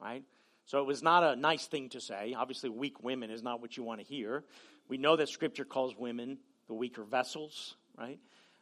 right? 0.00 0.22
So 0.66 0.78
it 0.78 0.86
was 0.86 1.02
not 1.02 1.24
a 1.24 1.34
nice 1.34 1.66
thing 1.66 1.88
to 1.88 2.00
say. 2.00 2.34
Obviously, 2.38 2.70
weak 2.70 3.02
women 3.02 3.32
is 3.32 3.42
not 3.42 3.60
what 3.60 3.76
you 3.76 3.82
want 3.82 3.98
to 3.98 4.06
hear. 4.06 4.44
We 4.88 4.96
know 4.96 5.16
that 5.16 5.28
Scripture 5.28 5.64
calls 5.64 5.96
women 5.98 6.38
the 6.66 6.74
weaker 6.74 7.02
vessels, 7.02 7.76
right? 7.98 8.18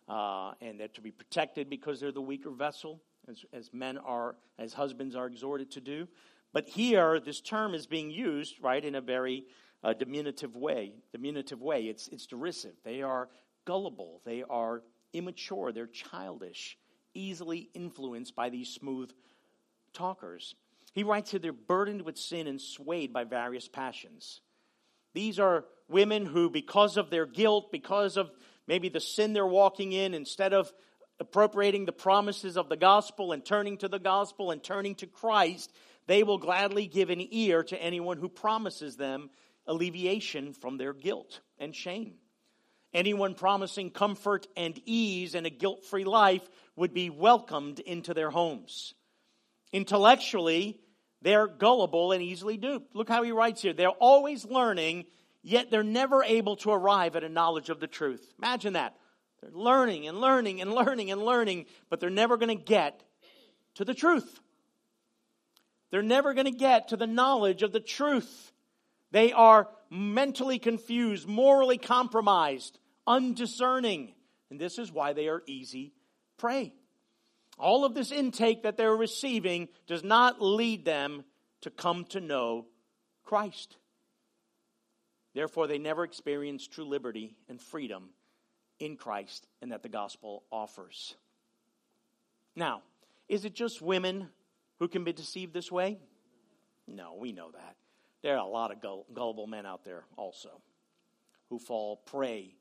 Uh, 0.09 0.53
and 0.61 0.79
they're 0.79 0.89
to 0.89 1.01
be 1.01 1.11
protected 1.11 1.71
because 1.71 2.01
they're 2.01 2.13
the 2.13 2.21
weaker 2.21 2.51
vessel, 2.51 3.01
as, 3.29 3.45
as 3.53 3.71
men 3.73 3.99
are, 3.99 4.37
as 4.59 4.73
husbands 4.73 5.15
are 5.15 5.27
exhorted 5.27 5.71
to 5.71 5.81
do. 5.81 6.09
But 6.53 6.69
here, 6.69 7.21
this 7.21 7.41
term 7.41 7.75
is 7.75 7.87
being 7.87 8.11
used, 8.11 8.57
right, 8.61 8.85
in 8.85 8.95
a 8.95 9.01
very 9.01 9.45
uh, 9.83 9.93
diminutive 9.95 10.57
way. 10.57 10.93
Diminutive 11.13 11.63
way. 11.63 11.85
It's, 11.85 12.09
it's 12.09 12.27
derisive. 12.27 12.75
They 12.85 13.03
are 13.03 13.29
gullible. 13.65 14.21
They 14.25 14.43
are 14.49 14.83
immature. 15.13 15.73
They're 15.73 15.87
childish, 15.87 16.77
easily 17.15 17.71
influenced 17.75 18.35
by 18.35 18.51
these 18.51 18.69
smooth 18.69 19.11
talkers. 19.93 20.55
He 20.93 21.05
writes 21.05 21.31
here 21.31 21.41
they're 21.41 21.53
burdened 21.53 22.03
with 22.03 22.19
sin 22.19 22.47
and 22.47 22.61
swayed 22.61 23.13
by 23.13 23.25
various 23.25 23.69
passions. 23.69 24.41
These 25.15 25.39
are 25.39 25.65
women 25.93 26.27
who, 26.27 26.51
because 26.51 26.97
of 26.97 27.11
their 27.11 27.27
guilt, 27.27 27.71
because 27.71 28.17
of 28.17 28.31
maybe 28.67 28.89
the 28.89 29.01
sin 29.01 29.33
they're 29.33 29.47
walking 29.47 29.93
in, 29.93 30.15
instead 30.15 30.53
of 30.53 30.73
appropriating 31.21 31.85
the 31.85 31.93
promises 31.93 32.57
of 32.57 32.69
the 32.69 32.77
gospel 32.77 33.33
and 33.33 33.45
turning 33.45 33.79
to 33.79 33.89
the 33.89 33.99
gospel 33.99 34.51
and 34.51 34.63
turning 34.63 34.95
to 34.97 35.07
Christ, 35.07 35.73
they 36.07 36.23
will 36.23 36.39
gladly 36.39 36.87
give 36.87 37.11
an 37.11 37.25
ear 37.31 37.63
to 37.65 37.81
anyone 37.81 38.19
who 38.19 38.29
promises 38.29 38.97
them 38.97 39.31
alleviation 39.67 40.53
from 40.53 40.77
their 40.77 40.93
guilt 40.93 41.41
and 41.59 41.75
shame. 41.75 42.15
Anyone 42.93 43.35
promising 43.35 43.91
comfort 43.91 44.47
and 44.57 44.79
ease 44.85 45.35
and 45.35 45.47
a 45.47 45.51
guilt 45.51 45.85
free 45.85 46.05
life 46.05 46.47
would 46.77 46.93
be 46.93 47.09
welcomed 47.09 47.79
into 47.79 48.13
their 48.13 48.31
homes. 48.31 48.95
Intellectually, 49.73 50.79
they're 51.23 51.47
gullible 51.47 52.13
and 52.13 52.23
easily 52.23 52.57
duped. 52.57 52.95
Look 52.95 53.09
how 53.09 53.23
he 53.23 53.33
writes 53.33 53.63
here. 53.63 53.73
They're 53.73 53.89
always 53.89 54.45
learning, 54.45 55.07
yet 55.43 55.71
they're 55.71 55.83
never 55.83 56.23
able 56.23 56.57
to 56.57 56.71
arrive 56.71 57.17
at 57.17 57.25
a 57.25 57.29
knowledge 57.29 57.69
of 57.69 57.81
the 57.81 57.87
truth. 57.87 58.33
Imagine 58.39 58.75
that. 58.75 58.97
They're 59.41 59.51
learning 59.53 60.07
and 60.07 60.21
learning 60.21 60.61
and 60.61 60.73
learning 60.73 61.11
and 61.11 61.23
learning, 61.23 61.67
but 61.91 62.01
they're 62.01 62.11
never 62.11 62.37
going 62.37 62.57
to 62.57 62.65
get 62.65 63.03
to 63.75 63.85
the 63.85 63.95
truth. 63.95 64.41
They're 65.91 66.03
never 66.03 66.33
going 66.33 66.47
to 66.47 66.59
get 66.59 66.89
to 66.89 66.97
the 66.97 67.07
knowledge 67.07 67.63
of 67.63 67.73
the 67.73 67.81
truth. 67.81 68.53
They 69.11 69.33
are 69.33 69.69
mentally 69.91 70.59
confused, 70.59 71.29
morally 71.29 71.77
compromised, 71.77 72.79
undiscerning. 73.07 74.15
And 74.51 74.59
this 74.59 74.79
is 74.79 74.91
why 74.91 75.13
they 75.13 75.29
are 75.29 75.43
easy 75.47 75.93
prey. 76.43 76.73
All 77.57 77.85
of 77.85 77.95
this 77.95 78.11
intake 78.11 78.65
that 78.65 78.77
they're 78.77 78.97
receiving 78.97 79.69
does 79.87 80.03
not 80.03 80.43
lead 80.43 80.85
them 80.85 81.25
to 81.61 81.71
come 81.71 82.05
to 82.07 82.21
know 82.21 82.67
Christ. 83.23 83.77
Therefore, 85.35 85.67
they 85.67 85.79
never 85.79 86.05
experience 86.05 86.67
true 86.67 86.85
liberty 86.85 87.37
and 87.49 87.61
freedom 87.61 88.11
in 88.79 88.97
Christ 88.97 89.47
and 89.61 89.73
that 89.73 89.83
the 89.83 89.89
gospel 89.89 90.45
offers. 90.51 91.15
Now, 92.55 92.83
is 93.29 93.45
it 93.45 93.55
just 93.55 93.81
women 93.81 94.29
who 94.79 94.89
can 94.89 95.05
be 95.05 95.13
deceived 95.13 95.55
this 95.55 95.73
way? 95.73 95.99
No, 96.87 97.15
we 97.19 97.33
know 97.33 97.51
that. 97.53 97.77
There 98.23 98.35
are 98.35 98.47
a 98.47 98.51
lot 98.51 98.71
of 98.71 98.81
gullible 99.15 99.47
men 99.47 99.67
out 99.67 99.85
there 99.85 100.05
also 100.17 100.61
who 101.49 101.59
fall 101.59 101.97
prey 101.97 102.55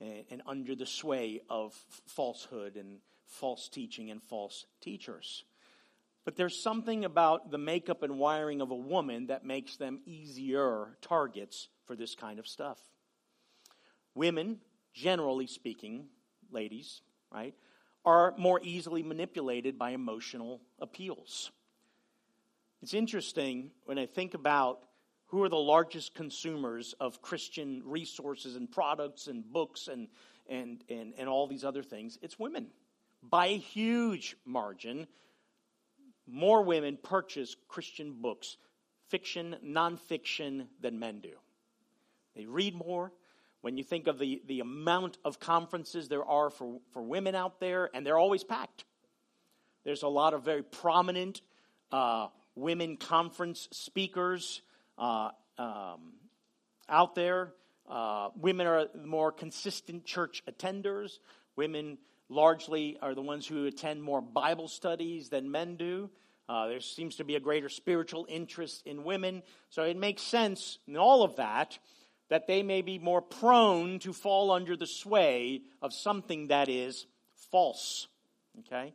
and, 0.00 0.42
under 0.46 0.74
the 0.74 0.86
sway 0.86 1.40
of 1.48 1.74
falsehood 2.06 2.76
and 2.76 2.98
false 3.26 3.68
teaching 3.68 4.10
and 4.10 4.22
false 4.22 4.66
teachers. 4.80 5.44
But 6.24 6.36
there's 6.36 6.62
something 6.62 7.04
about 7.04 7.50
the 7.50 7.58
makeup 7.58 8.02
and 8.02 8.18
wiring 8.18 8.60
of 8.60 8.70
a 8.70 8.76
woman 8.76 9.28
that 9.28 9.44
makes 9.44 9.76
them 9.76 10.00
easier 10.04 10.96
targets 11.00 11.68
for 11.90 11.96
this 11.96 12.14
kind 12.14 12.38
of 12.38 12.46
stuff. 12.46 12.78
Women, 14.14 14.60
generally 14.94 15.48
speaking, 15.48 16.04
ladies, 16.52 17.02
right, 17.32 17.52
are 18.04 18.32
more 18.38 18.60
easily 18.62 19.02
manipulated 19.02 19.76
by 19.76 19.90
emotional 19.90 20.60
appeals. 20.80 21.50
It's 22.80 22.94
interesting 22.94 23.72
when 23.86 23.98
I 23.98 24.06
think 24.06 24.34
about 24.34 24.84
who 25.26 25.42
are 25.42 25.48
the 25.48 25.56
largest 25.56 26.14
consumers 26.14 26.94
of 27.00 27.22
Christian 27.22 27.82
resources 27.84 28.54
and 28.54 28.70
products 28.70 29.26
and 29.26 29.42
books 29.52 29.88
and, 29.88 30.06
and, 30.48 30.84
and, 30.88 31.12
and 31.18 31.28
all 31.28 31.48
these 31.48 31.64
other 31.64 31.82
things. 31.82 32.20
It's 32.22 32.38
women 32.38 32.68
by 33.20 33.48
a 33.48 33.58
huge 33.58 34.36
margin, 34.44 35.08
more 36.28 36.62
women 36.62 36.98
purchase 37.02 37.56
Christian 37.66 38.12
books, 38.12 38.58
fiction, 39.08 39.56
nonfiction, 39.66 40.68
than 40.80 41.00
men 41.00 41.18
do. 41.18 41.32
They 42.40 42.46
read 42.46 42.74
more. 42.74 43.12
When 43.60 43.76
you 43.76 43.84
think 43.84 44.06
of 44.06 44.18
the, 44.18 44.40
the 44.46 44.60
amount 44.60 45.18
of 45.26 45.38
conferences 45.38 46.08
there 46.08 46.24
are 46.24 46.48
for, 46.48 46.78
for 46.94 47.02
women 47.02 47.34
out 47.34 47.60
there, 47.60 47.90
and 47.92 48.06
they're 48.06 48.16
always 48.16 48.44
packed. 48.44 48.86
There's 49.84 50.02
a 50.02 50.08
lot 50.08 50.32
of 50.32 50.42
very 50.42 50.62
prominent 50.62 51.42
uh, 51.92 52.28
women 52.54 52.96
conference 52.96 53.68
speakers 53.72 54.62
uh, 54.96 55.32
um, 55.58 56.14
out 56.88 57.14
there. 57.14 57.52
Uh, 57.86 58.30
women 58.36 58.66
are 58.66 58.86
more 59.04 59.32
consistent 59.32 60.06
church 60.06 60.42
attenders. 60.50 61.18
Women 61.56 61.98
largely 62.30 62.96
are 63.02 63.14
the 63.14 63.20
ones 63.20 63.46
who 63.46 63.66
attend 63.66 64.02
more 64.02 64.22
Bible 64.22 64.68
studies 64.68 65.28
than 65.28 65.50
men 65.50 65.76
do. 65.76 66.08
Uh, 66.48 66.68
there 66.68 66.80
seems 66.80 67.16
to 67.16 67.24
be 67.24 67.34
a 67.34 67.40
greater 67.40 67.68
spiritual 67.68 68.24
interest 68.30 68.86
in 68.86 69.04
women. 69.04 69.42
So 69.68 69.82
it 69.82 69.98
makes 69.98 70.22
sense 70.22 70.78
in 70.88 70.96
all 70.96 71.22
of 71.22 71.36
that 71.36 71.78
that 72.30 72.46
they 72.46 72.62
may 72.62 72.80
be 72.80 72.98
more 72.98 73.20
prone 73.20 73.98
to 73.98 74.12
fall 74.12 74.50
under 74.50 74.76
the 74.76 74.86
sway 74.86 75.62
of 75.82 75.92
something 75.92 76.46
that 76.46 76.68
is 76.68 77.06
false. 77.50 78.08
Okay? 78.60 78.94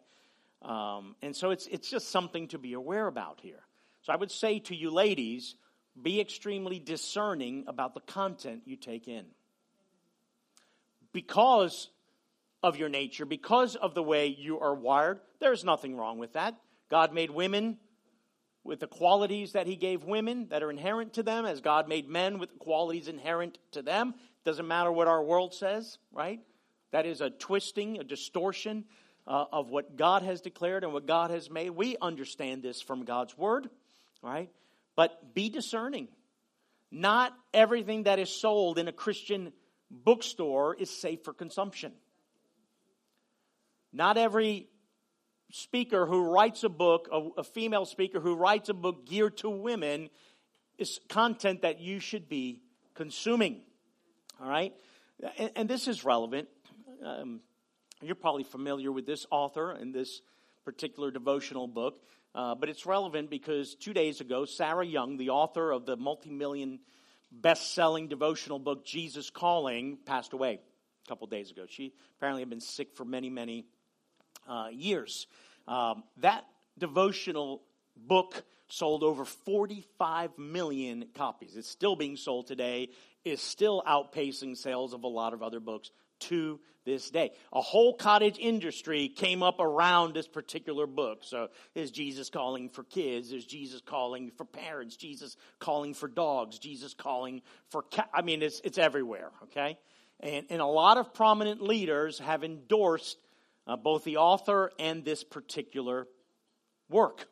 Um, 0.61 1.15
and 1.21 1.35
so 1.35 1.51
it's, 1.51 1.67
it's 1.67 1.89
just 1.89 2.09
something 2.09 2.47
to 2.49 2.57
be 2.57 2.73
aware 2.73 3.07
about 3.07 3.39
here. 3.41 3.61
So 4.01 4.13
I 4.13 4.15
would 4.15 4.31
say 4.31 4.59
to 4.59 4.75
you 4.75 4.89
ladies, 4.89 5.55
be 6.01 6.19
extremely 6.19 6.79
discerning 6.79 7.65
about 7.67 7.93
the 7.93 7.99
content 8.01 8.63
you 8.65 8.75
take 8.75 9.07
in. 9.07 9.25
Because 11.13 11.89
of 12.65 12.77
your 12.77 12.89
nature, 12.89 13.25
because 13.25 13.75
of 13.75 13.93
the 13.93 14.01
way 14.01 14.25
you 14.25 14.59
are 14.59 14.73
wired. 14.73 15.19
There's 15.39 15.63
nothing 15.63 15.95
wrong 15.95 16.17
with 16.17 16.33
that. 16.33 16.55
God 16.89 17.13
made 17.13 17.29
women 17.29 17.77
with 18.65 18.79
the 18.79 18.87
qualities 18.87 19.53
that 19.53 19.67
He 19.67 19.75
gave 19.75 20.03
women 20.03 20.47
that 20.49 20.63
are 20.63 20.71
inherent 20.71 21.13
to 21.13 21.23
them, 21.23 21.45
as 21.45 21.61
God 21.61 21.87
made 21.87 22.09
men 22.09 22.39
with 22.39 22.51
the 22.51 22.57
qualities 22.57 23.07
inherent 23.07 23.59
to 23.71 23.81
them. 23.81 24.15
Doesn't 24.43 24.67
matter 24.67 24.91
what 24.91 25.07
our 25.07 25.23
world 25.23 25.53
says, 25.53 25.99
right? 26.11 26.41
That 26.91 27.05
is 27.05 27.21
a 27.21 27.29
twisting, 27.29 27.99
a 27.99 28.03
distortion 28.03 28.85
uh, 29.27 29.45
of 29.51 29.69
what 29.69 29.95
God 29.95 30.23
has 30.23 30.41
declared 30.41 30.83
and 30.83 30.91
what 30.91 31.05
God 31.05 31.29
has 31.29 31.49
made. 31.49 31.69
We 31.69 31.95
understand 32.01 32.63
this 32.63 32.81
from 32.81 33.05
God's 33.05 33.37
Word, 33.37 33.69
right? 34.23 34.49
But 34.95 35.33
be 35.35 35.49
discerning. 35.49 36.07
Not 36.91 37.33
everything 37.53 38.03
that 38.03 38.17
is 38.17 38.29
sold 38.29 38.79
in 38.79 38.87
a 38.87 38.91
Christian 38.91 39.53
bookstore 39.91 40.75
is 40.75 40.89
safe 40.89 41.23
for 41.23 41.33
consumption. 41.33 41.91
Not 43.93 44.17
every 44.17 44.67
speaker 45.51 46.05
who 46.05 46.29
writes 46.31 46.63
a 46.63 46.69
book, 46.69 47.07
a, 47.11 47.39
a, 47.39 47.43
female 47.43 47.85
speaker 47.85 48.19
who 48.19 48.35
writes 48.35 48.69
a 48.69 48.73
book 48.73 49.05
geared 49.05 49.37
to 49.37 49.49
women, 49.49 50.09
is 50.77 50.99
content 51.09 51.61
that 51.61 51.79
you 51.79 51.99
should 51.99 52.27
be 52.27 52.61
consuming. 52.93 53.61
All 54.41 54.49
right? 54.49 54.73
And, 55.37 55.51
and 55.55 55.69
this 55.69 55.87
is 55.87 56.03
relevant. 56.03 56.47
Um, 57.03 57.41
you're 58.01 58.15
probably 58.15 58.43
familiar 58.43 58.91
with 58.91 59.05
this 59.05 59.25
author 59.31 59.71
and 59.71 59.93
this 59.93 60.21
particular 60.65 61.11
devotional 61.11 61.67
book, 61.67 62.01
uh, 62.33 62.55
but 62.55 62.69
it's 62.69 62.85
relevant 62.85 63.29
because 63.29 63.75
two 63.75 63.93
days 63.93 64.19
ago, 64.19 64.45
Sarah 64.45 64.85
Young, 64.85 65.17
the 65.17 65.29
author 65.29 65.71
of 65.71 65.85
the 65.85 65.95
multi 65.95 66.31
million 66.31 66.79
best 67.31 67.73
selling 67.73 68.07
devotional 68.07 68.59
book, 68.59 68.85
Jesus 68.85 69.29
Calling, 69.29 69.97
passed 70.05 70.33
away 70.33 70.59
a 71.05 71.07
couple 71.07 71.27
days 71.27 71.51
ago. 71.51 71.65
She 71.69 71.93
apparently 72.17 72.41
had 72.41 72.49
been 72.49 72.61
sick 72.61 72.95
for 72.95 73.05
many, 73.05 73.29
many 73.29 73.65
uh, 74.47 74.67
years. 74.71 75.27
Um, 75.67 76.03
that 76.17 76.45
devotional 76.77 77.61
book 77.95 78.43
sold 78.67 79.03
over 79.03 79.25
45 79.25 80.37
million 80.37 81.05
copies. 81.15 81.55
It's 81.55 81.69
still 81.69 81.95
being 81.95 82.17
sold 82.17 82.47
today, 82.47 82.89
is 83.23 83.41
still 83.41 83.83
outpacing 83.87 84.57
sales 84.57 84.93
of 84.93 85.03
a 85.03 85.07
lot 85.07 85.33
of 85.33 85.43
other 85.43 85.59
books 85.59 85.91
to 86.19 86.59
this 86.85 87.09
day. 87.09 87.31
A 87.51 87.61
whole 87.61 87.95
cottage 87.95 88.37
industry 88.39 89.09
came 89.09 89.43
up 89.43 89.59
around 89.59 90.13
this 90.13 90.27
particular 90.27 90.85
book. 90.87 91.19
So, 91.23 91.49
is 91.73 91.91
Jesus 91.91 92.29
calling 92.29 92.69
for 92.69 92.83
kids? 92.83 93.31
Is 93.31 93.45
Jesus 93.45 93.81
calling 93.81 94.31
for 94.31 94.45
parents? 94.45 94.95
Jesus 94.95 95.35
calling 95.59 95.93
for 95.93 96.07
dogs? 96.07 96.59
Jesus 96.59 96.93
calling 96.93 97.41
for 97.69 97.81
cat? 97.83 98.09
I 98.13 98.21
mean, 98.21 98.41
it's, 98.41 98.61
it's 98.63 98.77
everywhere, 98.77 99.31
okay? 99.43 99.77
And, 100.19 100.45
and 100.49 100.61
a 100.61 100.65
lot 100.65 100.97
of 100.97 101.13
prominent 101.13 101.61
leaders 101.61 102.19
have 102.19 102.43
endorsed 102.43 103.17
uh, 103.67 103.75
both 103.75 104.03
the 104.03 104.17
author 104.17 104.71
and 104.79 105.03
this 105.03 105.23
particular 105.23 106.07
work. 106.89 107.27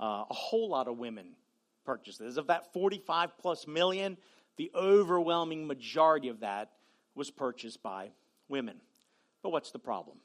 Uh, 0.00 0.24
a 0.28 0.34
whole 0.34 0.68
lot 0.68 0.88
of 0.88 0.98
women 0.98 1.36
purchased 1.84 2.18
this. 2.18 2.36
Of 2.36 2.48
that 2.48 2.72
45 2.72 3.38
plus 3.38 3.66
million, 3.66 4.16
the 4.56 4.70
overwhelming 4.74 5.66
majority 5.66 6.28
of 6.28 6.40
that 6.40 6.70
was 7.14 7.30
purchased 7.30 7.82
by 7.82 8.10
women. 8.48 8.80
But 9.42 9.50
what's 9.50 9.70
the 9.70 9.78
problem? 9.78 10.18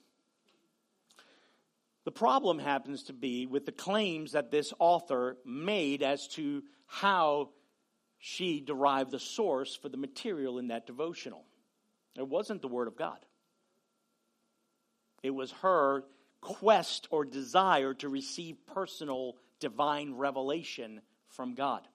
The 2.05 2.11
problem 2.11 2.57
happens 2.57 3.03
to 3.03 3.13
be 3.13 3.45
with 3.45 3.65
the 3.65 3.71
claims 3.71 4.31
that 4.31 4.49
this 4.49 4.73
author 4.79 5.37
made 5.45 6.01
as 6.01 6.27
to 6.29 6.63
how 6.87 7.49
she 8.17 8.61
derived 8.61 9.11
the 9.11 9.19
source 9.19 9.75
for 9.75 9.89
the 9.89 9.97
material 9.97 10.57
in 10.57 10.69
that 10.69 10.87
devotional. 10.87 11.45
It 12.17 12.27
wasn't 12.27 12.61
the 12.61 12.67
Word 12.67 12.87
of 12.87 12.97
God, 12.97 13.19
it 15.23 15.31
was 15.31 15.51
her 15.61 16.03
quest 16.41 17.07
or 17.11 17.25
desire 17.25 17.93
to 17.95 18.09
receive 18.09 18.57
personal 18.67 19.35
divine 19.59 20.13
revelation 20.13 21.01
from 21.29 21.53
God. 21.55 21.87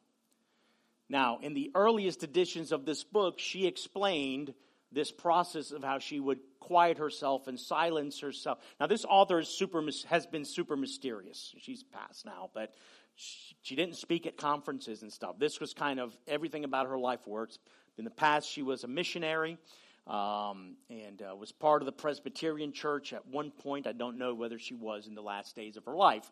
Now, 1.09 1.39
in 1.43 1.55
the 1.55 1.71
earliest 1.75 2.23
editions 2.23 2.73
of 2.73 2.85
this 2.85 3.05
book, 3.05 3.39
she 3.39 3.67
explained 3.67 4.55
this 4.93 5.11
process 5.11 5.71
of 5.71 5.83
how 5.83 5.99
she 5.99 6.21
would 6.21 6.39
quiet 6.61 6.99
herself 6.99 7.47
and 7.47 7.59
silence 7.59 8.21
herself. 8.21 8.59
Now, 8.81 8.87
this 8.87 9.05
author 9.05 9.39
is 9.39 9.49
super, 9.49 9.83
has 10.09 10.27
been 10.27 10.45
super 10.45 10.77
mysterious. 10.77 11.55
She's 11.59 11.83
passed 11.83 12.25
now, 12.25 12.51
but 12.55 12.75
she, 13.17 13.57
she 13.63 13.77
didn't 13.77 13.97
speak 13.97 14.27
at 14.27 14.37
conferences 14.37 15.03
and 15.03 15.13
stuff. 15.13 15.39
This 15.39 15.61
was 15.61 15.75
kind 15.75 16.01
of 16.01 16.17
everything 16.27 16.65
about 16.65 16.87
her 16.87 16.99
life 16.99 17.27
works. 17.27 17.59
In 17.99 18.05
the 18.05 18.11
past, 18.11 18.49
she 18.49 18.63
was 18.63 18.85
a 18.85 18.89
missionary 18.89 19.59
um, 20.07 20.77
and 20.91 21.23
uh, 21.23 21.35
was 21.35 21.53
part 21.53 21.83
of 21.83 21.87
the 21.87 21.93
Presbyterian 21.93 22.73
Church 22.73 23.13
at 23.13 23.27
one 23.27 23.51
point. 23.51 23.87
I 23.87 23.93
don't 23.93 24.19
know 24.19 24.35
whether 24.35 24.59
she 24.59 24.75
was 24.75 25.07
in 25.07 25.15
the 25.15 25.23
last 25.23 25.57
days 25.57 25.77
of 25.77 25.85
her 25.87 25.95
life. 25.95 26.31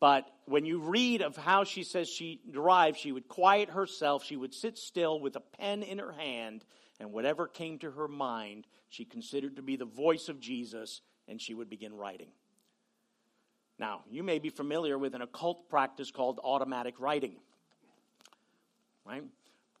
But 0.00 0.26
when 0.46 0.64
you 0.64 0.80
read 0.80 1.22
of 1.22 1.36
how 1.36 1.64
she 1.64 1.82
says 1.84 2.08
she 2.08 2.40
derived, 2.50 2.98
she 2.98 3.12
would 3.12 3.28
quiet 3.28 3.70
herself, 3.70 4.24
she 4.24 4.36
would 4.36 4.54
sit 4.54 4.76
still 4.76 5.20
with 5.20 5.36
a 5.36 5.40
pen 5.40 5.82
in 5.82 5.98
her 5.98 6.12
hand, 6.12 6.64
and 6.98 7.12
whatever 7.12 7.46
came 7.46 7.78
to 7.78 7.90
her 7.90 8.08
mind, 8.08 8.66
she 8.88 9.04
considered 9.04 9.56
to 9.56 9.62
be 9.62 9.76
the 9.76 9.84
voice 9.84 10.28
of 10.28 10.40
Jesus, 10.40 11.00
and 11.28 11.40
she 11.40 11.54
would 11.54 11.70
begin 11.70 11.94
writing. 11.94 12.28
Now, 13.78 14.02
you 14.10 14.22
may 14.22 14.38
be 14.38 14.50
familiar 14.50 14.98
with 14.98 15.14
an 15.14 15.22
occult 15.22 15.68
practice 15.68 16.10
called 16.10 16.40
automatic 16.42 17.00
writing, 17.00 17.36
right? 19.04 19.24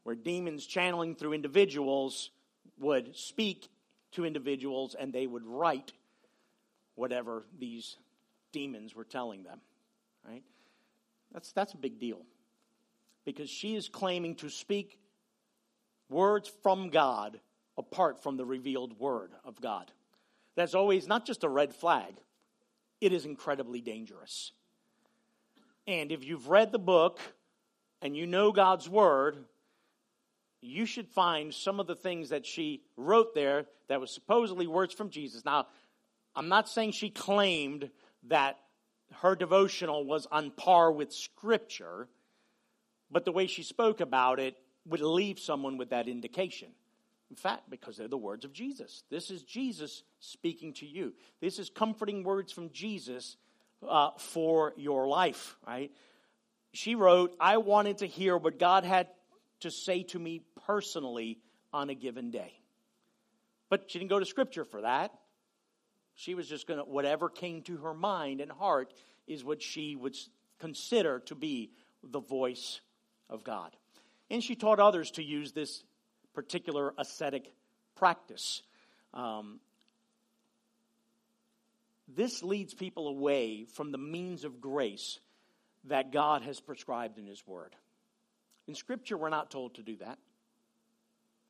Where 0.02 0.16
demons 0.16 0.66
channeling 0.66 1.14
through 1.14 1.32
individuals 1.32 2.30
would 2.78 3.16
speak 3.16 3.68
to 4.12 4.24
individuals 4.24 4.94
and 4.98 5.12
they 5.12 5.26
would 5.26 5.46
write 5.46 5.92
whatever 6.94 7.44
these 7.58 7.96
demons 8.52 8.94
were 8.94 9.04
telling 9.04 9.42
them, 9.42 9.60
right? 10.26 10.42
That's, 11.32 11.52
that's 11.52 11.74
a 11.74 11.78
big 11.78 11.98
deal 11.98 12.22
because 13.24 13.50
she 13.50 13.74
is 13.74 13.88
claiming 13.88 14.36
to 14.36 14.48
speak 14.48 14.98
words 16.08 16.50
from 16.62 16.90
God 16.90 17.40
apart 17.76 18.22
from 18.22 18.36
the 18.36 18.44
revealed 18.44 18.98
word 18.98 19.32
of 19.44 19.60
God. 19.60 19.90
That's 20.54 20.74
always 20.74 21.08
not 21.08 21.26
just 21.26 21.42
a 21.42 21.48
red 21.48 21.74
flag, 21.74 22.14
it 23.00 23.12
is 23.12 23.24
incredibly 23.24 23.80
dangerous. 23.80 24.52
And 25.86 26.12
if 26.12 26.24
you've 26.24 26.48
read 26.48 26.72
the 26.72 26.78
book 26.78 27.20
and 28.00 28.16
you 28.16 28.26
know 28.26 28.52
God's 28.52 28.88
word, 28.88 29.44
you 30.64 30.86
should 30.86 31.08
find 31.08 31.52
some 31.52 31.80
of 31.80 31.86
the 31.86 31.94
things 31.94 32.30
that 32.30 32.46
she 32.46 32.82
wrote 32.96 33.34
there 33.34 33.66
that 33.88 34.00
was 34.00 34.10
supposedly 34.10 34.66
words 34.66 34.94
from 34.94 35.10
Jesus. 35.10 35.44
Now, 35.44 35.66
I'm 36.34 36.48
not 36.48 36.68
saying 36.68 36.92
she 36.92 37.10
claimed 37.10 37.90
that 38.28 38.58
her 39.16 39.36
devotional 39.36 40.04
was 40.04 40.26
on 40.32 40.50
par 40.50 40.90
with 40.90 41.12
Scripture, 41.12 42.08
but 43.10 43.24
the 43.24 43.32
way 43.32 43.46
she 43.46 43.62
spoke 43.62 44.00
about 44.00 44.40
it 44.40 44.56
would 44.86 45.00
leave 45.00 45.38
someone 45.38 45.76
with 45.76 45.90
that 45.90 46.08
indication. 46.08 46.68
In 47.30 47.36
fact, 47.36 47.70
because 47.70 47.96
they're 47.96 48.08
the 48.08 48.16
words 48.16 48.44
of 48.44 48.52
Jesus. 48.52 49.02
This 49.10 49.30
is 49.30 49.42
Jesus 49.42 50.02
speaking 50.20 50.72
to 50.74 50.86
you. 50.86 51.12
This 51.40 51.58
is 51.58 51.70
comforting 51.70 52.22
words 52.22 52.52
from 52.52 52.70
Jesus 52.70 53.36
uh, 53.86 54.10
for 54.18 54.72
your 54.76 55.06
life, 55.06 55.56
right? 55.66 55.90
She 56.72 56.94
wrote, 56.94 57.34
I 57.38 57.58
wanted 57.58 57.98
to 57.98 58.06
hear 58.06 58.36
what 58.36 58.58
God 58.58 58.84
had 58.84 59.08
to 59.64 59.70
say 59.70 60.02
to 60.02 60.18
me 60.18 60.42
personally 60.66 61.38
on 61.72 61.90
a 61.90 61.94
given 61.94 62.30
day. 62.30 62.52
But 63.70 63.90
she 63.90 63.98
didn't 63.98 64.10
go 64.10 64.18
to 64.18 64.26
scripture 64.26 64.64
for 64.64 64.82
that. 64.82 65.10
She 66.14 66.34
was 66.34 66.46
just 66.46 66.66
going 66.66 66.78
to, 66.78 66.84
whatever 66.84 67.28
came 67.30 67.62
to 67.62 67.78
her 67.78 67.94
mind 67.94 68.40
and 68.42 68.52
heart 68.52 68.92
is 69.26 69.42
what 69.42 69.62
she 69.62 69.96
would 69.96 70.14
consider 70.58 71.20
to 71.20 71.34
be 71.34 71.70
the 72.02 72.20
voice 72.20 72.80
of 73.30 73.42
God. 73.42 73.74
And 74.30 74.44
she 74.44 74.54
taught 74.54 74.80
others 74.80 75.10
to 75.12 75.24
use 75.24 75.52
this 75.52 75.82
particular 76.34 76.92
ascetic 76.98 77.50
practice. 77.96 78.62
Um, 79.14 79.60
this 82.06 82.42
leads 82.42 82.74
people 82.74 83.08
away 83.08 83.64
from 83.64 83.92
the 83.92 83.98
means 83.98 84.44
of 84.44 84.60
grace 84.60 85.18
that 85.84 86.12
God 86.12 86.42
has 86.42 86.60
prescribed 86.60 87.18
in 87.18 87.26
His 87.26 87.46
Word. 87.46 87.74
In 88.66 88.74
Scripture, 88.74 89.16
we're 89.16 89.28
not 89.28 89.50
told 89.50 89.74
to 89.74 89.82
do 89.82 89.96
that. 89.96 90.18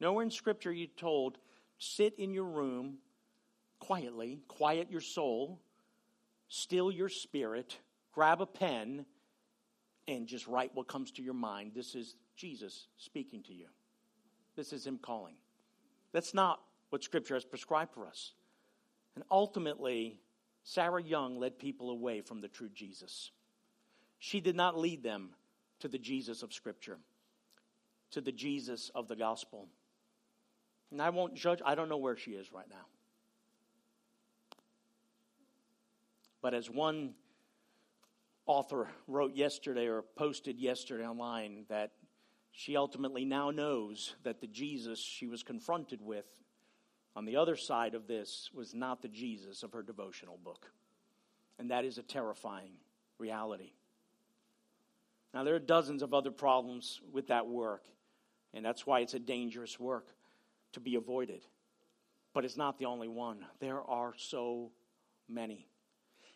Nowhere 0.00 0.24
in 0.24 0.30
Scripture 0.30 0.70
are 0.70 0.72
you're 0.72 0.88
told, 0.96 1.38
sit 1.78 2.14
in 2.18 2.32
your 2.32 2.44
room 2.44 2.98
quietly, 3.78 4.40
quiet 4.48 4.90
your 4.90 5.00
soul, 5.00 5.60
still 6.48 6.90
your 6.90 7.08
spirit, 7.08 7.78
grab 8.12 8.40
a 8.40 8.46
pen, 8.46 9.06
and 10.08 10.26
just 10.26 10.46
write 10.46 10.70
what 10.74 10.88
comes 10.88 11.10
to 11.12 11.22
your 11.22 11.34
mind. 11.34 11.72
This 11.74 11.94
is 11.94 12.16
Jesus 12.36 12.88
speaking 12.96 13.42
to 13.44 13.54
you. 13.54 13.66
This 14.56 14.72
is 14.72 14.86
Him 14.86 14.98
calling. 14.98 15.34
That's 16.12 16.34
not 16.34 16.60
what 16.90 17.02
Scripture 17.02 17.34
has 17.34 17.44
prescribed 17.44 17.92
for 17.92 18.06
us. 18.06 18.32
And 19.14 19.24
ultimately, 19.30 20.18
Sarah 20.64 21.02
Young 21.02 21.38
led 21.38 21.58
people 21.58 21.90
away 21.90 22.20
from 22.20 22.40
the 22.40 22.48
true 22.48 22.70
Jesus. 22.74 23.30
She 24.18 24.40
did 24.40 24.56
not 24.56 24.78
lead 24.78 25.02
them 25.02 25.30
to 25.80 25.88
the 25.88 25.98
Jesus 25.98 26.42
of 26.42 26.52
Scripture, 26.52 26.98
to 28.10 28.20
the 28.20 28.32
Jesus 28.32 28.90
of 28.94 29.08
the 29.08 29.16
gospel. 29.16 29.68
And 30.90 31.02
I 31.02 31.10
won't 31.10 31.34
judge, 31.34 31.60
I 31.64 31.74
don't 31.74 31.88
know 31.88 31.96
where 31.96 32.16
she 32.16 32.32
is 32.32 32.52
right 32.52 32.68
now. 32.68 32.86
But 36.40 36.54
as 36.54 36.70
one 36.70 37.14
author 38.46 38.88
wrote 39.08 39.34
yesterday 39.34 39.86
or 39.86 40.02
posted 40.02 40.60
yesterday 40.60 41.06
online, 41.06 41.64
that 41.68 41.92
she 42.52 42.76
ultimately 42.76 43.24
now 43.24 43.50
knows 43.50 44.14
that 44.22 44.40
the 44.40 44.46
Jesus 44.46 44.98
she 44.98 45.26
was 45.26 45.42
confronted 45.42 46.00
with 46.00 46.26
on 47.16 47.24
the 47.24 47.36
other 47.36 47.56
side 47.56 47.94
of 47.94 48.06
this 48.06 48.50
was 48.52 48.74
not 48.74 49.02
the 49.02 49.08
Jesus 49.08 49.62
of 49.62 49.72
her 49.72 49.82
devotional 49.82 50.38
book. 50.42 50.70
And 51.58 51.70
that 51.70 51.84
is 51.84 51.98
a 51.98 52.02
terrifying 52.02 52.72
reality. 53.18 53.72
Now, 55.34 55.42
there 55.42 55.56
are 55.56 55.60
dozens 55.60 56.02
of 56.02 56.14
other 56.14 56.30
problems 56.30 57.00
with 57.12 57.26
that 57.26 57.48
work, 57.48 57.82
and 58.54 58.64
that's 58.64 58.86
why 58.86 59.00
it's 59.00 59.14
a 59.14 59.18
dangerous 59.18 59.80
work 59.80 60.06
to 60.74 60.80
be 60.80 60.94
avoided. 60.94 61.42
But 62.32 62.44
it's 62.44 62.56
not 62.56 62.78
the 62.78 62.84
only 62.84 63.08
one. 63.08 63.44
There 63.58 63.82
are 63.82 64.14
so 64.16 64.70
many. 65.28 65.66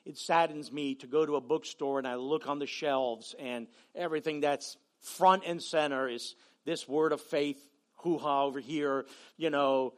It 0.05 0.19
saddens 0.19 0.73
me 0.73 0.97
to 0.97 1.07
go 1.07 1.25
to 1.25 1.37
a 1.37 1.41
bookstore 1.41 1.99
and 1.99 2.09
I 2.09 2.17
look 2.17 2.49
on 2.49 2.59
the 2.59 2.67
shelves, 2.67 3.37
and 3.39 3.69
everything 3.95 4.41
that's 4.41 4.77
front 5.01 5.45
and 5.47 5.63
center 5.63 6.09
is 6.09 6.35
this 6.65 6.89
word 6.89 7.13
of 7.13 7.21
faith 7.21 7.61
hoo 7.99 8.19
ha 8.19 8.45
over 8.45 8.59
here, 8.59 9.07
you 9.37 9.51
know, 9.51 9.95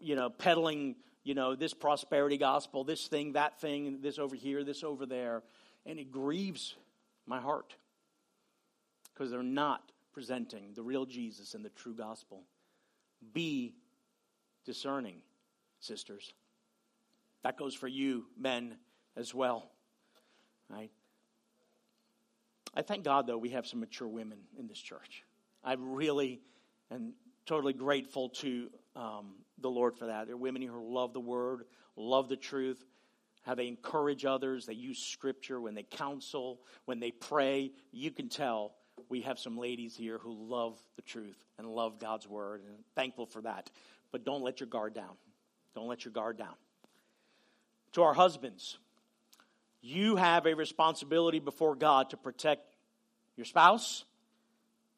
you 0.00 0.16
know, 0.16 0.28
peddling, 0.28 0.96
you 1.22 1.34
know, 1.34 1.54
this 1.54 1.72
prosperity 1.72 2.36
gospel, 2.36 2.82
this 2.82 3.06
thing, 3.06 3.34
that 3.34 3.60
thing, 3.60 4.00
this 4.00 4.18
over 4.18 4.34
here, 4.34 4.64
this 4.64 4.82
over 4.82 5.06
there. 5.06 5.42
And 5.86 6.00
it 6.00 6.10
grieves 6.10 6.74
my 7.26 7.40
heart 7.40 7.74
because 9.22 9.30
they're 9.30 9.42
not 9.44 9.92
presenting 10.12 10.72
the 10.74 10.82
real 10.82 11.06
Jesus 11.06 11.54
and 11.54 11.64
the 11.64 11.68
true 11.68 11.94
gospel. 11.94 12.42
Be 13.32 13.76
discerning, 14.64 15.18
sisters. 15.78 16.34
That 17.44 17.56
goes 17.56 17.72
for 17.72 17.86
you, 17.86 18.26
men, 18.36 18.74
as 19.16 19.32
well. 19.32 19.70
Right? 20.68 20.90
I 22.74 22.82
thank 22.82 23.04
God, 23.04 23.28
though, 23.28 23.38
we 23.38 23.50
have 23.50 23.64
some 23.64 23.78
mature 23.78 24.08
women 24.08 24.38
in 24.58 24.66
this 24.66 24.80
church. 24.80 25.22
I 25.62 25.74
really 25.78 26.40
am 26.90 27.12
totally 27.46 27.74
grateful 27.74 28.30
to 28.30 28.70
um, 28.96 29.34
the 29.60 29.70
Lord 29.70 29.96
for 29.96 30.06
that. 30.06 30.26
There 30.26 30.34
are 30.34 30.38
women 30.38 30.62
who 30.62 30.92
love 30.92 31.12
the 31.12 31.20
Word, 31.20 31.62
love 31.94 32.28
the 32.28 32.36
truth, 32.36 32.84
how 33.42 33.54
they 33.54 33.68
encourage 33.68 34.24
others, 34.24 34.66
they 34.66 34.72
use 34.72 34.98
Scripture 34.98 35.60
when 35.60 35.74
they 35.76 35.84
counsel, 35.84 36.58
when 36.86 36.98
they 36.98 37.12
pray. 37.12 37.70
You 37.92 38.10
can 38.10 38.28
tell 38.28 38.72
we 39.08 39.22
have 39.22 39.38
some 39.38 39.58
ladies 39.58 39.94
here 39.96 40.18
who 40.18 40.32
love 40.32 40.78
the 40.96 41.02
truth 41.02 41.38
and 41.58 41.66
love 41.66 41.98
God's 41.98 42.26
word, 42.26 42.62
and 42.66 42.76
thankful 42.94 43.26
for 43.26 43.42
that. 43.42 43.70
but 44.10 44.24
don't 44.24 44.42
let 44.42 44.60
your 44.60 44.68
guard 44.68 44.94
down. 44.94 45.16
Don't 45.74 45.88
let 45.88 46.04
your 46.04 46.12
guard 46.12 46.36
down. 46.36 46.54
To 47.92 48.02
our 48.02 48.14
husbands, 48.14 48.78
you 49.80 50.16
have 50.16 50.46
a 50.46 50.54
responsibility 50.54 51.40
before 51.40 51.74
God 51.74 52.10
to 52.10 52.16
protect 52.16 52.76
your 53.36 53.46
spouse, 53.46 54.04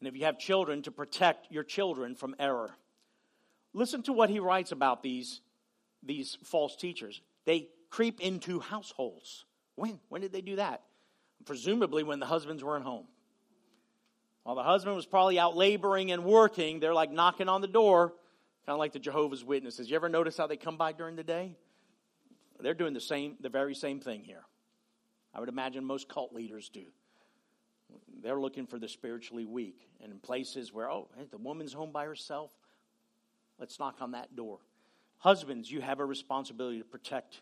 and 0.01 0.09
if 0.09 0.17
you 0.17 0.25
have 0.25 0.39
children, 0.39 0.83
to 0.83 0.91
protect 0.91 1.51
your 1.51 1.63
children 1.63 2.15
from 2.15 2.35
error. 2.39 2.75
Listen 3.73 4.03
to 4.03 4.13
what 4.13 4.31
he 4.31 4.41
writes 4.41 4.73
about 4.73 5.03
these, 5.03 5.41
these 6.03 6.37
false 6.45 6.77
teachers. 6.77 7.23
They 7.45 7.69
creep 7.91 8.21
into 8.21 8.61
households. 8.61 9.45
When? 9.77 10.01
When 10.09 10.21
did 10.21 10.33
they 10.33 10.41
do 10.41 10.57
that? 10.57 10.83
Presumably 11.45 12.03
when 12.03 12.21
the 12.21 12.27
husbands 12.27 12.63
weren't 12.63 12.85
home. 12.85 13.07
While 14.45 14.57
the 14.57 14.63
husband 14.63 14.95
was 14.95 15.07
probably 15.07 15.39
out 15.39 15.57
laboring 15.57 16.13
and 16.13 16.23
working, 16.23 16.79
they're 16.79 16.95
like 16.95 17.11
knocking 17.11 17.49
on 17.49 17.63
the 17.63 17.67
door, 17.67 18.09
kind 18.67 18.75
of 18.75 18.79
like 18.79 18.93
the 18.93 18.99
Jehovah's 18.99 19.43
Witnesses. 19.43 19.89
You 19.89 19.97
ever 19.97 20.11
notice 20.11 20.37
how 20.37 20.47
they 20.47 20.59
come 20.59 20.77
by 20.77 20.93
during 20.93 21.17
the 21.17 21.25
day? 21.25 21.57
They're 22.61 22.75
doing 22.75 22.93
the 22.93 23.01
same, 23.01 23.37
the 23.41 23.49
very 23.49 23.75
same 23.75 24.01
thing 24.01 24.23
here. 24.23 24.45
I 25.35 25.41
would 25.41 25.49
imagine 25.49 25.85
most 25.85 26.09
cult 26.09 26.33
leaders 26.33 26.69
do. 26.69 26.85
They're 28.23 28.41
looking 28.41 28.67
for 28.67 28.79
the 28.79 28.89
spiritually 28.89 29.45
weak. 29.45 29.89
And 30.03 30.13
in 30.13 30.19
places 30.19 30.73
where, 30.73 30.91
oh, 30.91 31.09
hey, 31.17 31.27
the 31.31 31.39
woman's 31.39 31.73
home 31.73 31.91
by 31.91 32.05
herself, 32.05 32.53
let's 33.59 33.79
knock 33.79 33.97
on 34.01 34.13
that 34.13 34.37
door. 34.37 34.59
Husbands, 35.19 35.71
you 35.71 35.81
have 35.81 36.01
a 36.01 36.05
responsibility 36.05 36.79
to 36.79 36.85
protect 36.85 37.41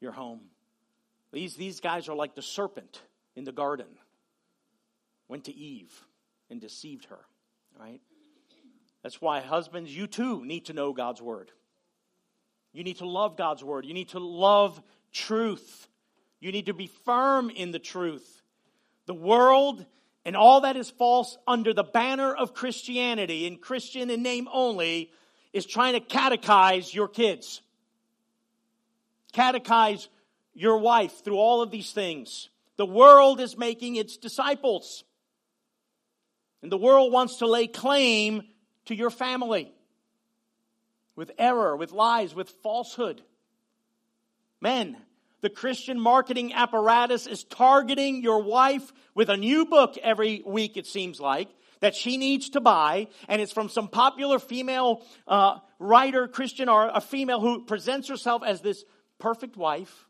your 0.00 0.12
home. 0.12 0.40
These, 1.32 1.56
these 1.56 1.80
guys 1.80 2.08
are 2.08 2.14
like 2.14 2.34
the 2.34 2.42
serpent 2.42 3.02
in 3.36 3.44
the 3.44 3.52
garden. 3.52 3.86
Went 5.28 5.44
to 5.44 5.54
Eve 5.54 5.92
and 6.50 6.60
deceived 6.60 7.06
her, 7.06 7.20
right? 7.78 8.00
That's 9.02 9.20
why, 9.20 9.40
husbands, 9.40 9.94
you 9.94 10.06
too 10.06 10.44
need 10.44 10.66
to 10.66 10.72
know 10.72 10.92
God's 10.92 11.20
word. 11.20 11.50
You 12.72 12.84
need 12.84 12.98
to 12.98 13.06
love 13.06 13.36
God's 13.36 13.62
word. 13.62 13.84
You 13.84 13.94
need 13.94 14.10
to 14.10 14.18
love 14.18 14.80
truth. 15.12 15.88
You 16.40 16.52
need 16.52 16.66
to 16.66 16.74
be 16.74 16.88
firm 17.04 17.50
in 17.50 17.70
the 17.70 17.78
truth. 17.78 18.42
The 19.06 19.14
world 19.14 19.84
and 20.24 20.36
all 20.36 20.62
that 20.62 20.76
is 20.76 20.90
false 20.90 21.36
under 21.46 21.74
the 21.74 21.84
banner 21.84 22.34
of 22.34 22.54
Christianity, 22.54 23.46
and 23.46 23.60
Christian 23.60 24.10
in 24.10 24.22
name 24.22 24.48
only, 24.52 25.10
is 25.52 25.66
trying 25.66 25.92
to 25.92 26.00
catechize 26.00 26.94
your 26.94 27.08
kids. 27.08 27.60
Catechize 29.34 30.08
your 30.54 30.78
wife 30.78 31.22
through 31.22 31.36
all 31.36 31.60
of 31.60 31.70
these 31.70 31.92
things. 31.92 32.48
The 32.76 32.86
world 32.86 33.40
is 33.40 33.58
making 33.58 33.96
its 33.96 34.16
disciples. 34.16 35.04
And 36.64 36.72
the 36.72 36.78
world 36.78 37.12
wants 37.12 37.36
to 37.36 37.46
lay 37.46 37.66
claim 37.66 38.42
to 38.86 38.94
your 38.94 39.10
family 39.10 39.70
with 41.14 41.30
error, 41.38 41.76
with 41.76 41.92
lies, 41.92 42.34
with 42.34 42.48
falsehood. 42.62 43.20
Men, 44.62 44.96
the 45.42 45.50
Christian 45.50 46.00
marketing 46.00 46.54
apparatus 46.54 47.26
is 47.26 47.44
targeting 47.44 48.22
your 48.22 48.42
wife 48.42 48.94
with 49.14 49.28
a 49.28 49.36
new 49.36 49.66
book 49.66 49.98
every 49.98 50.42
week, 50.46 50.78
it 50.78 50.86
seems 50.86 51.20
like, 51.20 51.50
that 51.80 51.94
she 51.94 52.16
needs 52.16 52.48
to 52.48 52.62
buy. 52.62 53.08
And 53.28 53.42
it's 53.42 53.52
from 53.52 53.68
some 53.68 53.88
popular 53.88 54.38
female 54.38 55.02
uh, 55.28 55.58
writer, 55.78 56.26
Christian, 56.28 56.70
or 56.70 56.88
a 56.88 57.02
female 57.02 57.40
who 57.40 57.66
presents 57.66 58.08
herself 58.08 58.42
as 58.42 58.62
this 58.62 58.86
perfect 59.18 59.58
wife, 59.58 60.08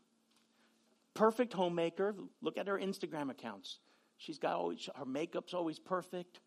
perfect 1.15 1.51
homemaker. 1.51 2.15
Look 2.41 2.57
at 2.57 2.69
her 2.69 2.79
Instagram 2.79 3.29
accounts. 3.29 3.79
She's 4.15 4.39
got 4.39 4.53
always, 4.53 4.87
her 4.95 5.05
makeup's 5.05 5.53
always 5.53 5.79
perfect. 5.79 6.39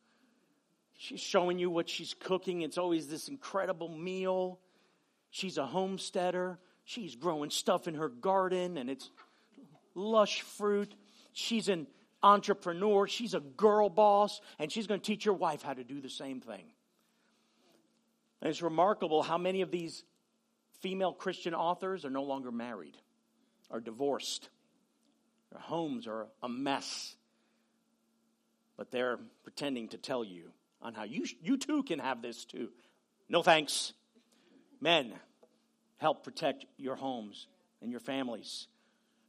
She's 1.00 1.20
showing 1.20 1.60
you 1.60 1.70
what 1.70 1.88
she's 1.88 2.12
cooking. 2.12 2.62
It's 2.62 2.76
always 2.76 3.06
this 3.06 3.28
incredible 3.28 3.88
meal. 3.88 4.58
She's 5.30 5.56
a 5.56 5.64
homesteader. 5.64 6.58
She's 6.84 7.14
growing 7.14 7.50
stuff 7.50 7.86
in 7.86 7.94
her 7.94 8.08
garden 8.08 8.76
and 8.76 8.90
it's 8.90 9.08
lush 9.94 10.42
fruit. 10.42 10.92
She's 11.32 11.68
an 11.68 11.86
entrepreneur. 12.20 13.06
She's 13.06 13.34
a 13.34 13.40
girl 13.40 13.88
boss 13.88 14.40
and 14.58 14.72
she's 14.72 14.88
going 14.88 14.98
to 14.98 15.06
teach 15.06 15.24
your 15.24 15.36
wife 15.36 15.62
how 15.62 15.72
to 15.72 15.84
do 15.84 16.00
the 16.00 16.10
same 16.10 16.40
thing. 16.40 16.64
And 18.42 18.50
it's 18.50 18.60
remarkable 18.60 19.22
how 19.22 19.38
many 19.38 19.60
of 19.60 19.70
these 19.70 20.02
female 20.80 21.12
Christian 21.12 21.54
authors 21.54 22.04
are 22.04 22.10
no 22.10 22.24
longer 22.24 22.50
married, 22.50 22.96
are 23.70 23.80
divorced. 23.80 24.48
Their 25.52 25.60
homes 25.60 26.08
are 26.08 26.26
a 26.42 26.48
mess. 26.48 27.14
But 28.76 28.90
they're 28.90 29.18
pretending 29.44 29.88
to 29.88 29.96
tell 29.96 30.24
you 30.24 30.50
on 30.82 30.94
how 30.94 31.04
you, 31.04 31.24
you 31.42 31.56
too 31.56 31.82
can 31.82 31.98
have 31.98 32.22
this 32.22 32.44
too. 32.44 32.68
No 33.28 33.42
thanks. 33.42 33.92
Men, 34.80 35.12
help 35.98 36.24
protect 36.24 36.64
your 36.76 36.96
homes 36.96 37.46
and 37.82 37.90
your 37.90 38.00
families. 38.00 38.66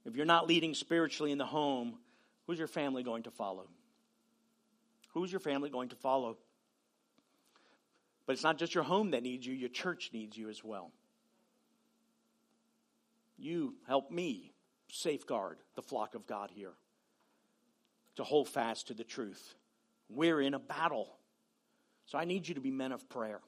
If 0.06 0.16
you're 0.16 0.26
not 0.26 0.48
leading 0.48 0.74
spiritually 0.74 1.32
in 1.32 1.38
the 1.38 1.46
home, 1.46 1.96
who's 2.48 2.60
your 2.60 2.68
family 2.68 3.04
going 3.04 3.24
to 3.24 3.32
follow? 3.32 3.68
Who's 5.14 5.32
your 5.32 5.40
family 5.40 5.70
going 5.70 5.90
to 5.90 5.96
follow? 5.96 6.38
But 8.26 8.34
it's 8.34 8.44
not 8.44 8.58
just 8.58 8.76
your 8.76 8.84
home 8.84 9.12
that 9.12 9.24
needs 9.24 9.46
you, 9.46 9.54
your 9.54 9.70
church 9.70 10.12
needs 10.14 10.38
you 10.38 10.50
as 10.50 10.64
well. 10.64 10.92
You 13.38 13.76
help 13.88 14.12
me 14.12 14.54
safeguard 14.92 15.58
the 15.76 15.82
flock 15.82 16.16
of 16.16 16.28
God 16.28 16.52
here, 16.54 16.74
to 18.16 18.24
hold 18.24 18.50
fast 18.50 18.88
to 18.88 18.94
the 18.94 19.04
truth. 19.04 19.56
We're 20.10 20.42
in 20.42 20.54
a 20.54 20.60
battle. 20.60 21.16
So 22.10 22.18
I 22.18 22.26
need 22.26 22.48
you 22.48 22.56
to 22.56 22.60
be 22.60 22.72
men 22.72 22.92
of 22.92 23.08
prayer 23.08 23.40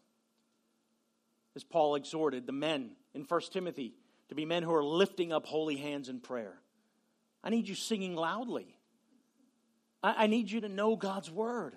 as 1.56 1.64
Paul 1.64 1.96
exhorted 1.96 2.46
the 2.46 2.52
men 2.52 2.92
in 3.16 3.24
1 3.24 3.42
Timothy 3.50 3.96
to 4.30 4.36
be 4.36 4.46
men 4.46 4.62
who 4.62 4.72
are 4.72 4.84
lifting 4.84 5.34
up 5.34 5.48
holy 5.48 5.78
hands 5.78 6.10
in 6.10 6.20
prayer. 6.20 6.54
I 7.44 7.50
need 7.50 7.68
you 7.68 7.74
singing 7.74 8.16
loudly. 8.16 8.78
I, 10.04 10.26
I 10.26 10.28
need 10.28 10.52
you 10.52 10.62
to 10.62 10.70
know 10.70 10.96
God's 10.96 11.32
word. 11.32 11.76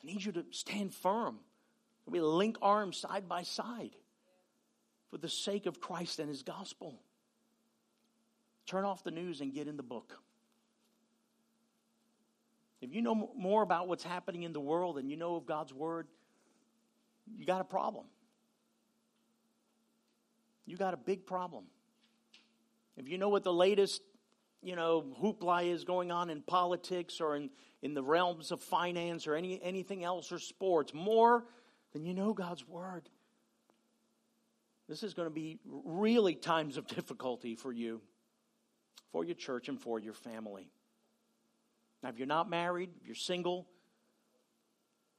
I 0.00 0.06
need 0.06 0.24
you 0.24 0.30
to 0.30 0.44
stand 0.52 0.94
firm. 0.94 1.40
We 2.06 2.20
link 2.20 2.56
arms 2.62 2.98
side 2.98 3.28
by 3.28 3.42
side 3.42 3.96
for 5.10 5.18
the 5.18 5.28
sake 5.28 5.66
of 5.66 5.80
Christ 5.80 6.20
and 6.20 6.28
his 6.28 6.44
gospel. 6.44 7.00
Turn 8.66 8.84
off 8.84 9.02
the 9.02 9.10
news 9.10 9.40
and 9.40 9.52
get 9.52 9.66
in 9.66 9.76
the 9.76 9.82
book. 9.82 10.20
If 12.84 12.94
you 12.94 13.00
know 13.00 13.30
more 13.34 13.62
about 13.62 13.88
what's 13.88 14.04
happening 14.04 14.42
in 14.42 14.52
the 14.52 14.60
world 14.60 14.96
than 14.96 15.08
you 15.08 15.16
know 15.16 15.36
of 15.36 15.46
God's 15.46 15.72
word, 15.72 16.06
you 17.34 17.46
got 17.46 17.62
a 17.62 17.64
problem. 17.64 18.04
You 20.66 20.76
got 20.76 20.92
a 20.92 20.98
big 20.98 21.24
problem. 21.24 21.64
If 22.98 23.08
you 23.08 23.16
know 23.16 23.30
what 23.30 23.42
the 23.42 23.54
latest, 23.54 24.02
you 24.62 24.76
know, 24.76 25.02
hoopla 25.18 25.66
is 25.66 25.84
going 25.84 26.12
on 26.12 26.28
in 26.28 26.42
politics 26.42 27.22
or 27.22 27.36
in, 27.36 27.48
in 27.80 27.94
the 27.94 28.02
realms 28.02 28.52
of 28.52 28.60
finance 28.60 29.26
or 29.26 29.34
any, 29.34 29.58
anything 29.62 30.04
else 30.04 30.30
or 30.30 30.38
sports, 30.38 30.92
more 30.92 31.46
than 31.94 32.04
you 32.04 32.12
know 32.12 32.34
God's 32.34 32.68
word, 32.68 33.08
this 34.90 35.02
is 35.02 35.14
going 35.14 35.26
to 35.26 35.34
be 35.34 35.58
really 35.64 36.34
times 36.34 36.76
of 36.76 36.86
difficulty 36.94 37.54
for 37.54 37.72
you, 37.72 38.02
for 39.10 39.24
your 39.24 39.36
church, 39.36 39.70
and 39.70 39.80
for 39.80 39.98
your 39.98 40.12
family. 40.12 40.68
Now, 42.04 42.10
if 42.10 42.18
you're 42.18 42.26
not 42.26 42.50
married, 42.50 42.90
if 43.00 43.06
you're 43.06 43.14
single, 43.14 43.66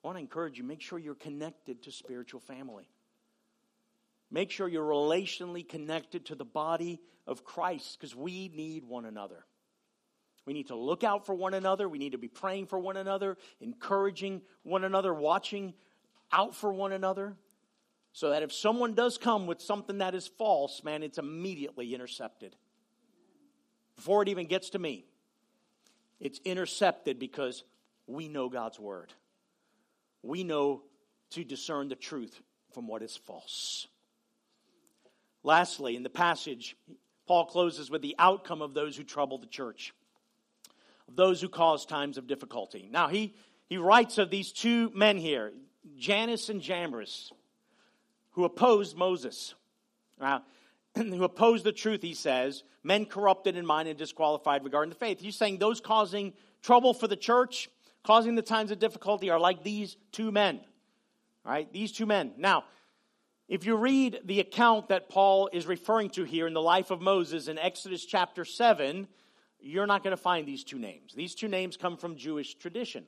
I 0.03 0.07
want 0.07 0.17
to 0.17 0.21
encourage 0.21 0.59
you 0.59 0.63
make 0.63 0.81
sure 0.81 0.99
you're 0.99 1.15
connected 1.15 1.81
to 1.83 1.91
spiritual 1.91 2.41
family. 2.41 2.87
Make 4.29 4.51
sure 4.51 4.67
you're 4.67 4.87
relationally 4.87 5.67
connected 5.67 6.27
to 6.27 6.35
the 6.35 6.45
body 6.45 7.01
of 7.25 7.43
Christ 7.43 7.97
because 7.99 8.15
we 8.15 8.49
need 8.49 8.83
one 8.83 9.05
another. 9.05 9.47
We 10.45 10.53
need 10.53 10.67
to 10.67 10.75
look 10.75 11.03
out 11.03 11.25
for 11.25 11.33
one 11.33 11.55
another. 11.55 11.89
We 11.89 11.97
need 11.97 12.11
to 12.11 12.19
be 12.19 12.27
praying 12.27 12.67
for 12.67 12.77
one 12.77 12.97
another, 12.97 13.35
encouraging 13.59 14.43
one 14.61 14.83
another, 14.83 15.11
watching 15.11 15.73
out 16.31 16.53
for 16.53 16.71
one 16.71 16.91
another. 16.91 17.35
So 18.13 18.29
that 18.29 18.43
if 18.43 18.53
someone 18.53 18.93
does 18.93 19.17
come 19.17 19.47
with 19.47 19.59
something 19.59 19.97
that 19.97 20.13
is 20.13 20.27
false, 20.27 20.83
man, 20.83 21.01
it's 21.01 21.17
immediately 21.17 21.95
intercepted. 21.95 22.55
Before 23.95 24.21
it 24.21 24.29
even 24.29 24.45
gets 24.45 24.69
to 24.69 24.79
me, 24.79 25.07
it's 26.19 26.39
intercepted 26.45 27.19
because 27.19 27.63
we 28.07 28.27
know 28.27 28.49
God's 28.49 28.79
word 28.79 29.13
we 30.25 30.43
know 30.43 30.81
to 31.31 31.43
discern 31.43 31.87
the 31.87 31.95
truth 31.95 32.41
from 32.73 32.87
what 32.87 33.01
is 33.01 33.15
false. 33.15 33.87
Lastly, 35.43 35.95
in 35.95 36.03
the 36.03 36.09
passage, 36.09 36.75
Paul 37.27 37.45
closes 37.45 37.89
with 37.89 38.01
the 38.01 38.15
outcome 38.17 38.61
of 38.61 38.73
those 38.73 38.97
who 38.97 39.03
trouble 39.03 39.37
the 39.37 39.45
church, 39.45 39.93
of 41.07 41.15
those 41.15 41.39
who 41.39 41.49
cause 41.49 41.85
times 41.85 42.17
of 42.17 42.27
difficulty. 42.27 42.89
Now, 42.91 43.07
he, 43.07 43.35
he 43.67 43.77
writes 43.77 44.17
of 44.17 44.31
these 44.31 44.51
two 44.51 44.91
men 44.95 45.17
here, 45.17 45.53
Jannes 45.97 46.49
and 46.49 46.61
Jambres, 46.61 47.31
who 48.31 48.43
opposed 48.43 48.97
Moses. 48.97 49.53
Now, 50.19 50.43
who 50.95 51.23
opposed 51.23 51.63
the 51.63 51.71
truth, 51.71 52.01
he 52.01 52.13
says, 52.13 52.63
men 52.83 53.05
corrupted 53.05 53.55
in 53.55 53.65
mind 53.65 53.87
and 53.87 53.97
disqualified 53.97 54.63
regarding 54.63 54.89
the 54.89 54.95
faith. 54.95 55.19
He's 55.19 55.35
saying 55.35 55.57
those 55.57 55.81
causing 55.81 56.33
trouble 56.61 56.93
for 56.93 57.07
the 57.07 57.15
church 57.15 57.69
causing 58.05 58.35
the 58.35 58.41
times 58.41 58.71
of 58.71 58.79
difficulty 58.79 59.29
are 59.29 59.39
like 59.39 59.63
these 59.63 59.97
two 60.11 60.31
men. 60.31 60.61
Right? 61.43 61.71
these 61.71 61.91
two 61.91 62.07
men. 62.07 62.33
Now, 62.37 62.63
if 63.47 63.67
you 63.67 63.75
read 63.75 64.21
the 64.25 64.39
account 64.39 64.89
that 64.89 65.09
Paul 65.09 65.49
is 65.53 65.67
referring 65.67 66.09
to 66.11 66.23
here 66.23 66.47
in 66.47 66.53
the 66.53 66.61
life 66.61 66.89
of 66.89 67.01
Moses 67.01 67.47
in 67.47 67.59
Exodus 67.59 68.03
chapter 68.03 68.45
7, 68.45 69.07
you're 69.59 69.85
not 69.85 70.03
going 70.03 70.15
to 70.15 70.21
find 70.21 70.47
these 70.47 70.63
two 70.63 70.79
names. 70.79 71.13
These 71.13 71.35
two 71.35 71.47
names 71.47 71.77
come 71.77 71.97
from 71.97 72.15
Jewish 72.15 72.55
tradition. 72.55 73.05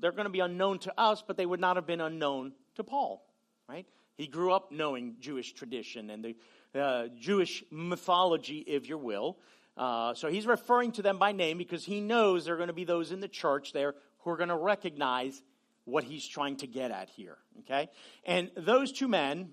They're 0.00 0.10
going 0.10 0.24
to 0.24 0.30
be 0.30 0.40
unknown 0.40 0.80
to 0.80 1.00
us, 1.00 1.22
but 1.24 1.36
they 1.36 1.46
would 1.46 1.60
not 1.60 1.76
have 1.76 1.86
been 1.86 2.00
unknown 2.00 2.52
to 2.74 2.82
Paul, 2.82 3.24
right? 3.68 3.86
He 4.16 4.26
grew 4.26 4.52
up 4.52 4.72
knowing 4.72 5.16
Jewish 5.20 5.52
tradition 5.52 6.10
and 6.10 6.24
the 6.24 6.36
uh, 6.74 7.08
Jewish 7.18 7.64
mythology, 7.70 8.58
if 8.58 8.88
you 8.88 8.98
will. 8.98 9.38
Uh, 9.76 10.14
so 10.14 10.28
he's 10.28 10.46
referring 10.46 10.92
to 10.92 11.02
them 11.02 11.18
by 11.18 11.32
name 11.32 11.58
because 11.58 11.84
he 11.84 12.00
knows 12.00 12.44
there 12.44 12.54
are 12.54 12.58
going 12.58 12.68
to 12.68 12.74
be 12.74 12.84
those 12.84 13.12
in 13.12 13.20
the 13.20 13.28
church 13.28 13.72
there 13.72 13.94
who 14.20 14.30
are 14.30 14.36
going 14.36 14.48
to 14.48 14.56
recognize 14.56 15.42
what 15.84 16.04
he's 16.04 16.26
trying 16.26 16.56
to 16.56 16.66
get 16.66 16.90
at 16.90 17.08
here. 17.10 17.38
Okay? 17.60 17.88
And 18.24 18.50
those 18.56 18.92
two 18.92 19.08
men, 19.08 19.50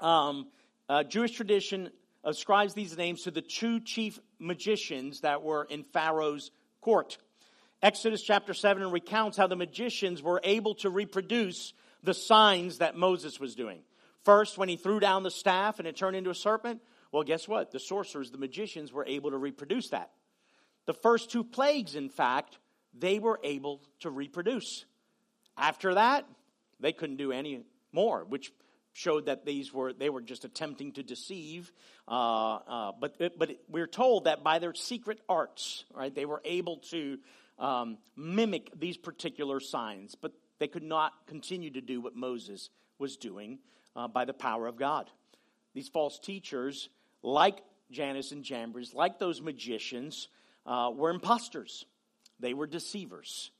um, 0.00 0.48
uh, 0.88 1.02
Jewish 1.02 1.32
tradition 1.32 1.90
ascribes 2.22 2.74
these 2.74 2.96
names 2.96 3.22
to 3.22 3.30
the 3.30 3.42
two 3.42 3.80
chief 3.80 4.18
magicians 4.38 5.20
that 5.20 5.42
were 5.42 5.64
in 5.64 5.84
Pharaoh's 5.84 6.50
court. 6.80 7.18
Exodus 7.82 8.22
chapter 8.22 8.54
7 8.54 8.90
recounts 8.90 9.36
how 9.36 9.46
the 9.46 9.56
magicians 9.56 10.22
were 10.22 10.40
able 10.42 10.74
to 10.76 10.88
reproduce 10.88 11.74
the 12.02 12.14
signs 12.14 12.78
that 12.78 12.96
Moses 12.96 13.38
was 13.38 13.54
doing. 13.54 13.80
First, 14.24 14.56
when 14.56 14.68
he 14.68 14.76
threw 14.76 15.00
down 15.00 15.22
the 15.22 15.30
staff 15.30 15.78
and 15.78 15.86
it 15.86 15.96
turned 15.96 16.16
into 16.16 16.30
a 16.30 16.34
serpent, 16.34 16.80
well, 17.12 17.22
guess 17.22 17.46
what? 17.46 17.70
The 17.70 17.78
sorcerers, 17.78 18.30
the 18.30 18.38
magicians, 18.38 18.92
were 18.92 19.04
able 19.06 19.30
to 19.30 19.38
reproduce 19.38 19.90
that. 19.90 20.10
The 20.86 20.94
first 20.94 21.30
two 21.30 21.44
plagues, 21.44 21.94
in 21.94 22.08
fact, 22.08 22.58
they 22.98 23.18
were 23.18 23.38
able 23.44 23.82
to 24.00 24.10
reproduce. 24.10 24.84
After 25.56 25.94
that, 25.94 26.26
they 26.80 26.92
couldn't 26.92 27.16
do 27.16 27.32
any 27.32 27.62
more, 27.92 28.24
which 28.24 28.52
showed 28.92 29.26
that 29.26 29.44
these 29.44 29.72
were 29.72 29.92
they 29.92 30.08
were 30.08 30.20
just 30.20 30.44
attempting 30.44 30.92
to 30.92 31.02
deceive. 31.02 31.72
Uh, 32.08 32.54
uh, 32.56 32.92
but 32.98 33.38
but 33.38 33.50
we're 33.68 33.86
told 33.86 34.24
that 34.24 34.42
by 34.42 34.58
their 34.58 34.74
secret 34.74 35.20
arts, 35.28 35.84
right, 35.94 36.14
they 36.14 36.26
were 36.26 36.42
able 36.44 36.78
to 36.78 37.18
um, 37.58 37.98
mimic 38.16 38.70
these 38.78 38.96
particular 38.96 39.60
signs, 39.60 40.14
but 40.14 40.32
they 40.58 40.68
could 40.68 40.82
not 40.82 41.12
continue 41.26 41.70
to 41.70 41.80
do 41.80 42.00
what 42.00 42.16
Moses 42.16 42.70
was 42.98 43.16
doing 43.16 43.58
uh, 43.96 44.08
by 44.08 44.24
the 44.24 44.32
power 44.32 44.66
of 44.66 44.76
God. 44.76 45.10
These 45.74 45.88
false 45.88 46.18
teachers, 46.18 46.88
like 47.22 47.62
Jannes 47.90 48.32
and 48.32 48.44
Jambres, 48.44 48.94
like 48.94 49.18
those 49.18 49.40
magicians, 49.40 50.28
uh, 50.66 50.90
were 50.94 51.10
imposters. 51.10 51.84
They 52.40 52.54
were 52.54 52.66
deceivers. 52.66 53.50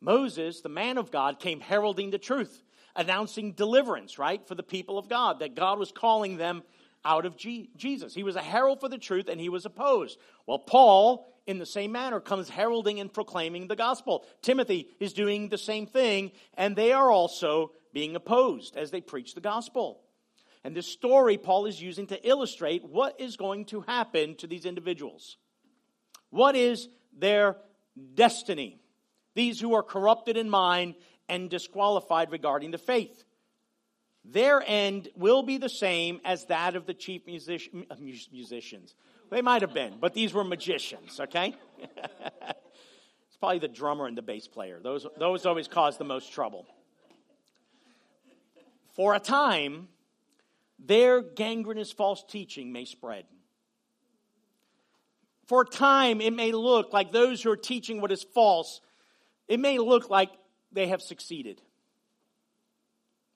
Moses, 0.00 0.60
the 0.62 0.68
man 0.68 0.98
of 0.98 1.10
God, 1.10 1.40
came 1.40 1.60
heralding 1.60 2.10
the 2.10 2.18
truth, 2.18 2.62
announcing 2.96 3.52
deliverance, 3.52 4.18
right, 4.18 4.46
for 4.46 4.54
the 4.54 4.62
people 4.62 4.98
of 4.98 5.08
God, 5.08 5.40
that 5.40 5.54
God 5.54 5.78
was 5.78 5.92
calling 5.92 6.36
them 6.36 6.62
out 7.04 7.26
of 7.26 7.36
G- 7.36 7.70
Jesus. 7.76 8.14
He 8.14 8.22
was 8.22 8.36
a 8.36 8.42
herald 8.42 8.80
for 8.80 8.88
the 8.88 8.98
truth 8.98 9.28
and 9.28 9.40
he 9.40 9.48
was 9.48 9.66
opposed. 9.66 10.18
Well, 10.46 10.58
Paul, 10.58 11.29
in 11.46 11.58
the 11.58 11.66
same 11.66 11.92
manner, 11.92 12.20
comes 12.20 12.48
heralding 12.48 13.00
and 13.00 13.12
proclaiming 13.12 13.66
the 13.66 13.76
gospel. 13.76 14.24
Timothy 14.42 14.88
is 14.98 15.12
doing 15.12 15.48
the 15.48 15.58
same 15.58 15.86
thing, 15.86 16.32
and 16.54 16.76
they 16.76 16.92
are 16.92 17.10
also 17.10 17.72
being 17.92 18.14
opposed 18.16 18.76
as 18.76 18.90
they 18.90 19.00
preach 19.00 19.34
the 19.34 19.40
gospel. 19.40 20.00
And 20.62 20.76
this 20.76 20.86
story 20.86 21.38
Paul 21.38 21.66
is 21.66 21.80
using 21.80 22.06
to 22.08 22.28
illustrate 22.28 22.84
what 22.84 23.20
is 23.20 23.36
going 23.36 23.64
to 23.66 23.80
happen 23.80 24.36
to 24.36 24.46
these 24.46 24.66
individuals. 24.66 25.36
What 26.30 26.54
is 26.54 26.88
their 27.18 27.56
destiny? 28.14 28.80
these 29.34 29.60
who 29.60 29.74
are 29.74 29.82
corrupted 29.82 30.36
in 30.36 30.50
mind 30.50 30.94
and 31.28 31.48
disqualified 31.48 32.30
regarding 32.30 32.70
the 32.70 32.78
faith. 32.78 33.24
Their 34.24 34.62
end 34.64 35.08
will 35.16 35.42
be 35.42 35.56
the 35.56 35.68
same 35.68 36.20
as 36.24 36.46
that 36.46 36.76
of 36.76 36.86
the 36.86 36.94
chief 36.94 37.26
music- 37.26 37.70
uh, 37.90 37.94
musicians. 37.98 38.94
They 39.30 39.42
might 39.42 39.62
have 39.62 39.72
been, 39.72 39.94
but 40.00 40.12
these 40.12 40.34
were 40.34 40.44
magicians, 40.44 41.20
okay? 41.20 41.54
it's 41.78 43.36
probably 43.38 43.60
the 43.60 43.68
drummer 43.68 44.06
and 44.06 44.18
the 44.18 44.22
bass 44.22 44.48
player. 44.48 44.80
Those, 44.82 45.06
those 45.18 45.46
always 45.46 45.68
cause 45.68 45.96
the 45.98 46.04
most 46.04 46.32
trouble. 46.32 46.66
For 48.94 49.14
a 49.14 49.20
time, 49.20 49.88
their 50.78 51.22
gangrenous 51.22 51.92
false 51.92 52.24
teaching 52.28 52.72
may 52.72 52.84
spread. 52.84 53.24
For 55.46 55.62
a 55.62 55.66
time, 55.66 56.20
it 56.20 56.32
may 56.32 56.52
look 56.52 56.92
like 56.92 57.12
those 57.12 57.42
who 57.42 57.50
are 57.50 57.56
teaching 57.56 58.00
what 58.00 58.12
is 58.12 58.24
false 58.34 58.80
it 59.50 59.58
may 59.58 59.78
look 59.78 60.08
like 60.08 60.30
they 60.70 60.86
have 60.86 61.02
succeeded. 61.02 61.60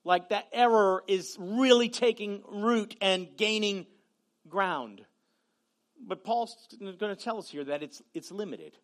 Like 0.05 0.29
that 0.29 0.47
error 0.53 1.03
is 1.09 1.37
really 1.41 1.89
taking 1.89 2.45
root 2.49 2.95
and 3.01 3.37
gaining 3.37 3.87
ground. 4.49 5.05
But 6.07 6.25
Paul's 6.25 6.69
going 6.79 6.97
to 6.99 7.17
tell 7.17 7.39
us 7.39 7.49
here 7.49 7.65
that 7.65 7.83
it's, 7.83 8.03
it's 8.13 8.31
limited. 8.31 8.77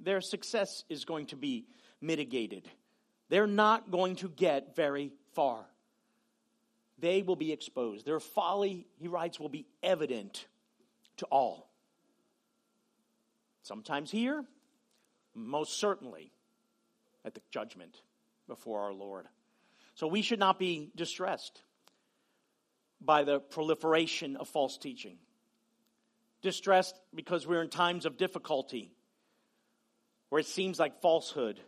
Their 0.00 0.20
success 0.20 0.84
is 0.88 1.04
going 1.04 1.26
to 1.26 1.36
be 1.36 1.66
mitigated. 2.00 2.68
They're 3.28 3.46
not 3.46 3.90
going 3.90 4.16
to 4.16 4.28
get 4.28 4.74
very 4.74 5.12
far. 5.34 5.64
They 6.98 7.22
will 7.22 7.36
be 7.36 7.52
exposed. 7.52 8.04
Their 8.04 8.20
folly, 8.20 8.86
he 8.98 9.08
writes, 9.08 9.38
will 9.38 9.48
be 9.48 9.66
evident 9.82 10.46
to 11.18 11.26
all. 11.26 11.70
Sometimes 13.62 14.10
here, 14.10 14.44
most 15.34 15.78
certainly 15.78 16.32
at 17.24 17.34
the 17.34 17.40
judgment 17.50 18.00
before 18.48 18.80
our 18.80 18.92
Lord. 18.92 19.26
So 19.94 20.06
we 20.06 20.22
should 20.22 20.38
not 20.38 20.58
be 20.58 20.90
distressed 20.94 21.62
by 23.00 23.24
the 23.24 23.38
proliferation 23.38 24.36
of 24.36 24.48
false 24.48 24.76
teaching. 24.76 25.18
Distressed 26.44 26.94
because 27.12 27.44
we're 27.44 27.62
in 27.62 27.70
times 27.70 28.06
of 28.06 28.16
difficulty 28.16 28.92
where 30.28 30.38
it 30.38 30.46
seems 30.46 30.78
like 30.78 31.00
falsehood 31.00 31.58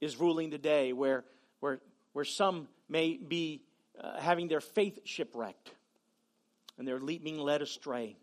is 0.00 0.16
ruling 0.16 0.50
the 0.50 0.58
day, 0.58 0.92
where, 0.92 1.24
where, 1.60 1.80
where 2.12 2.24
some 2.24 2.66
may 2.88 3.16
be 3.16 3.62
uh, 4.00 4.18
having 4.18 4.48
their 4.48 4.60
faith 4.60 4.98
shipwrecked 5.04 5.70
and 6.78 6.88
they're 6.88 6.98
being 6.98 7.38
led 7.38 7.62
astray. 7.62 8.16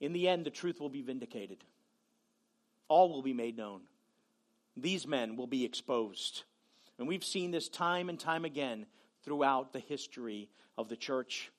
In 0.00 0.12
the 0.14 0.28
end, 0.28 0.46
the 0.46 0.50
truth 0.50 0.80
will 0.80 0.88
be 0.88 1.02
vindicated, 1.02 1.58
all 2.88 3.12
will 3.12 3.22
be 3.22 3.34
made 3.34 3.56
known 3.56 3.82
these 4.76 5.06
men 5.06 5.36
will 5.36 5.46
be 5.46 5.64
exposed. 5.64 6.44
And 6.98 7.08
we've 7.08 7.24
seen 7.24 7.50
this 7.50 7.68
time 7.68 8.08
and 8.08 8.18
time 8.18 8.44
again 8.44 8.86
throughout 9.24 9.72
the 9.72 9.80
history 9.80 10.48
of 10.76 10.88
the 10.88 10.96
church. 10.96 11.50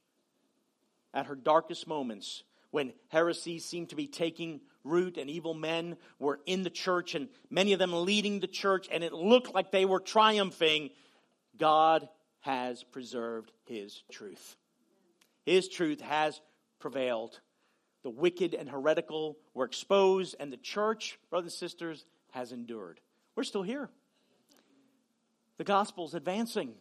At 1.13 1.25
her 1.25 1.35
darkest 1.35 1.87
moments, 1.87 2.43
when 2.71 2.93
heresies 3.09 3.65
seemed 3.65 3.89
to 3.89 3.95
be 3.95 4.07
taking 4.07 4.61
root 4.83 5.17
and 5.17 5.29
evil 5.29 5.53
men 5.53 5.97
were 6.19 6.39
in 6.45 6.63
the 6.63 6.69
church 6.69 7.13
and 7.13 7.29
many 7.49 7.73
of 7.73 7.79
them 7.79 7.93
leading 7.93 8.39
the 8.39 8.47
church, 8.47 8.87
and 8.91 9.03
it 9.03 9.13
looked 9.13 9.53
like 9.53 9.71
they 9.71 9.85
were 9.85 9.99
triumphing, 9.99 10.89
God 11.57 12.07
has 12.39 12.83
preserved 12.83 13.51
His 13.65 14.03
truth. 14.11 14.55
His 15.45 15.67
truth 15.67 16.01
has 16.01 16.41
prevailed. 16.79 17.39
The 18.03 18.09
wicked 18.09 18.55
and 18.55 18.67
heretical 18.67 19.37
were 19.53 19.65
exposed, 19.65 20.35
and 20.39 20.51
the 20.51 20.57
church, 20.57 21.19
brothers 21.29 21.53
and 21.53 21.59
sisters, 21.59 22.05
has 22.31 22.51
endured. 22.51 22.99
We're 23.35 23.43
still 23.43 23.63
here. 23.63 23.89
The 25.57 25.63
gospel's 25.63 26.15
advancing. 26.15 26.73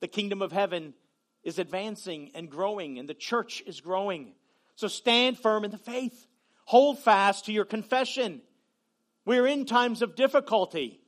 The 0.00 0.08
kingdom 0.08 0.42
of 0.42 0.52
heaven 0.52 0.94
is 1.42 1.58
advancing 1.58 2.30
and 2.34 2.50
growing, 2.50 2.98
and 2.98 3.08
the 3.08 3.14
church 3.14 3.62
is 3.66 3.80
growing. 3.80 4.34
So 4.76 4.88
stand 4.88 5.38
firm 5.38 5.64
in 5.64 5.70
the 5.70 5.78
faith. 5.78 6.26
Hold 6.64 6.98
fast 6.98 7.46
to 7.46 7.52
your 7.52 7.64
confession. 7.64 8.40
We're 9.24 9.46
in 9.46 9.64
times 9.64 10.02
of 10.02 10.16
difficulty, 10.16 11.00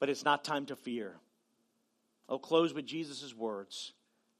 but 0.00 0.08
it's 0.08 0.24
not 0.24 0.44
time 0.44 0.66
to 0.66 0.76
fear. 0.76 1.14
I'll 2.28 2.38
close 2.38 2.74
with 2.74 2.86
Jesus' 2.86 3.34
words 3.34 3.92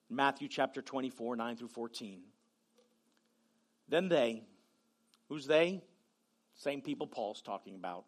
Matthew 0.09 0.49
chapter 0.49 0.83
24, 0.83 1.37
9 1.37 1.57
through 1.57 1.69
14. 1.69 2.21
Then 3.89 4.09
they, 4.09 4.43
who's 5.29 5.47
they? 5.47 5.83
Same 6.55 6.81
people 6.81 7.07
Paul's 7.07 7.43
talking 7.43 7.75
about. 7.75 8.05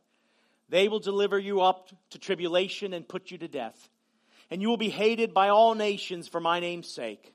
They 0.68 0.88
will 0.88 1.00
deliver 1.00 1.38
you 1.38 1.60
up 1.60 1.90
to 2.10 2.18
tribulation 2.18 2.92
and 2.92 3.08
put 3.08 3.30
you 3.30 3.38
to 3.38 3.48
death. 3.48 3.88
And 4.50 4.62
you 4.62 4.68
will 4.68 4.76
be 4.76 4.90
hated 4.90 5.34
by 5.34 5.48
all 5.48 5.74
nations 5.74 6.28
for 6.28 6.40
my 6.40 6.60
name's 6.60 6.88
sake. 6.88 7.34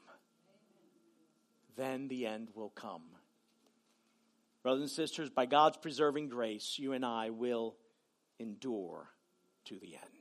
Then 1.81 2.07
the 2.07 2.27
end 2.27 2.49
will 2.53 2.69
come. 2.69 3.01
Brothers 4.61 4.81
and 4.81 4.91
sisters, 4.91 5.29
by 5.29 5.47
God's 5.47 5.77
preserving 5.77 6.29
grace, 6.29 6.77
you 6.77 6.93
and 6.93 7.03
I 7.03 7.31
will 7.31 7.75
endure 8.39 9.09
to 9.65 9.79
the 9.79 9.95
end. 9.95 10.20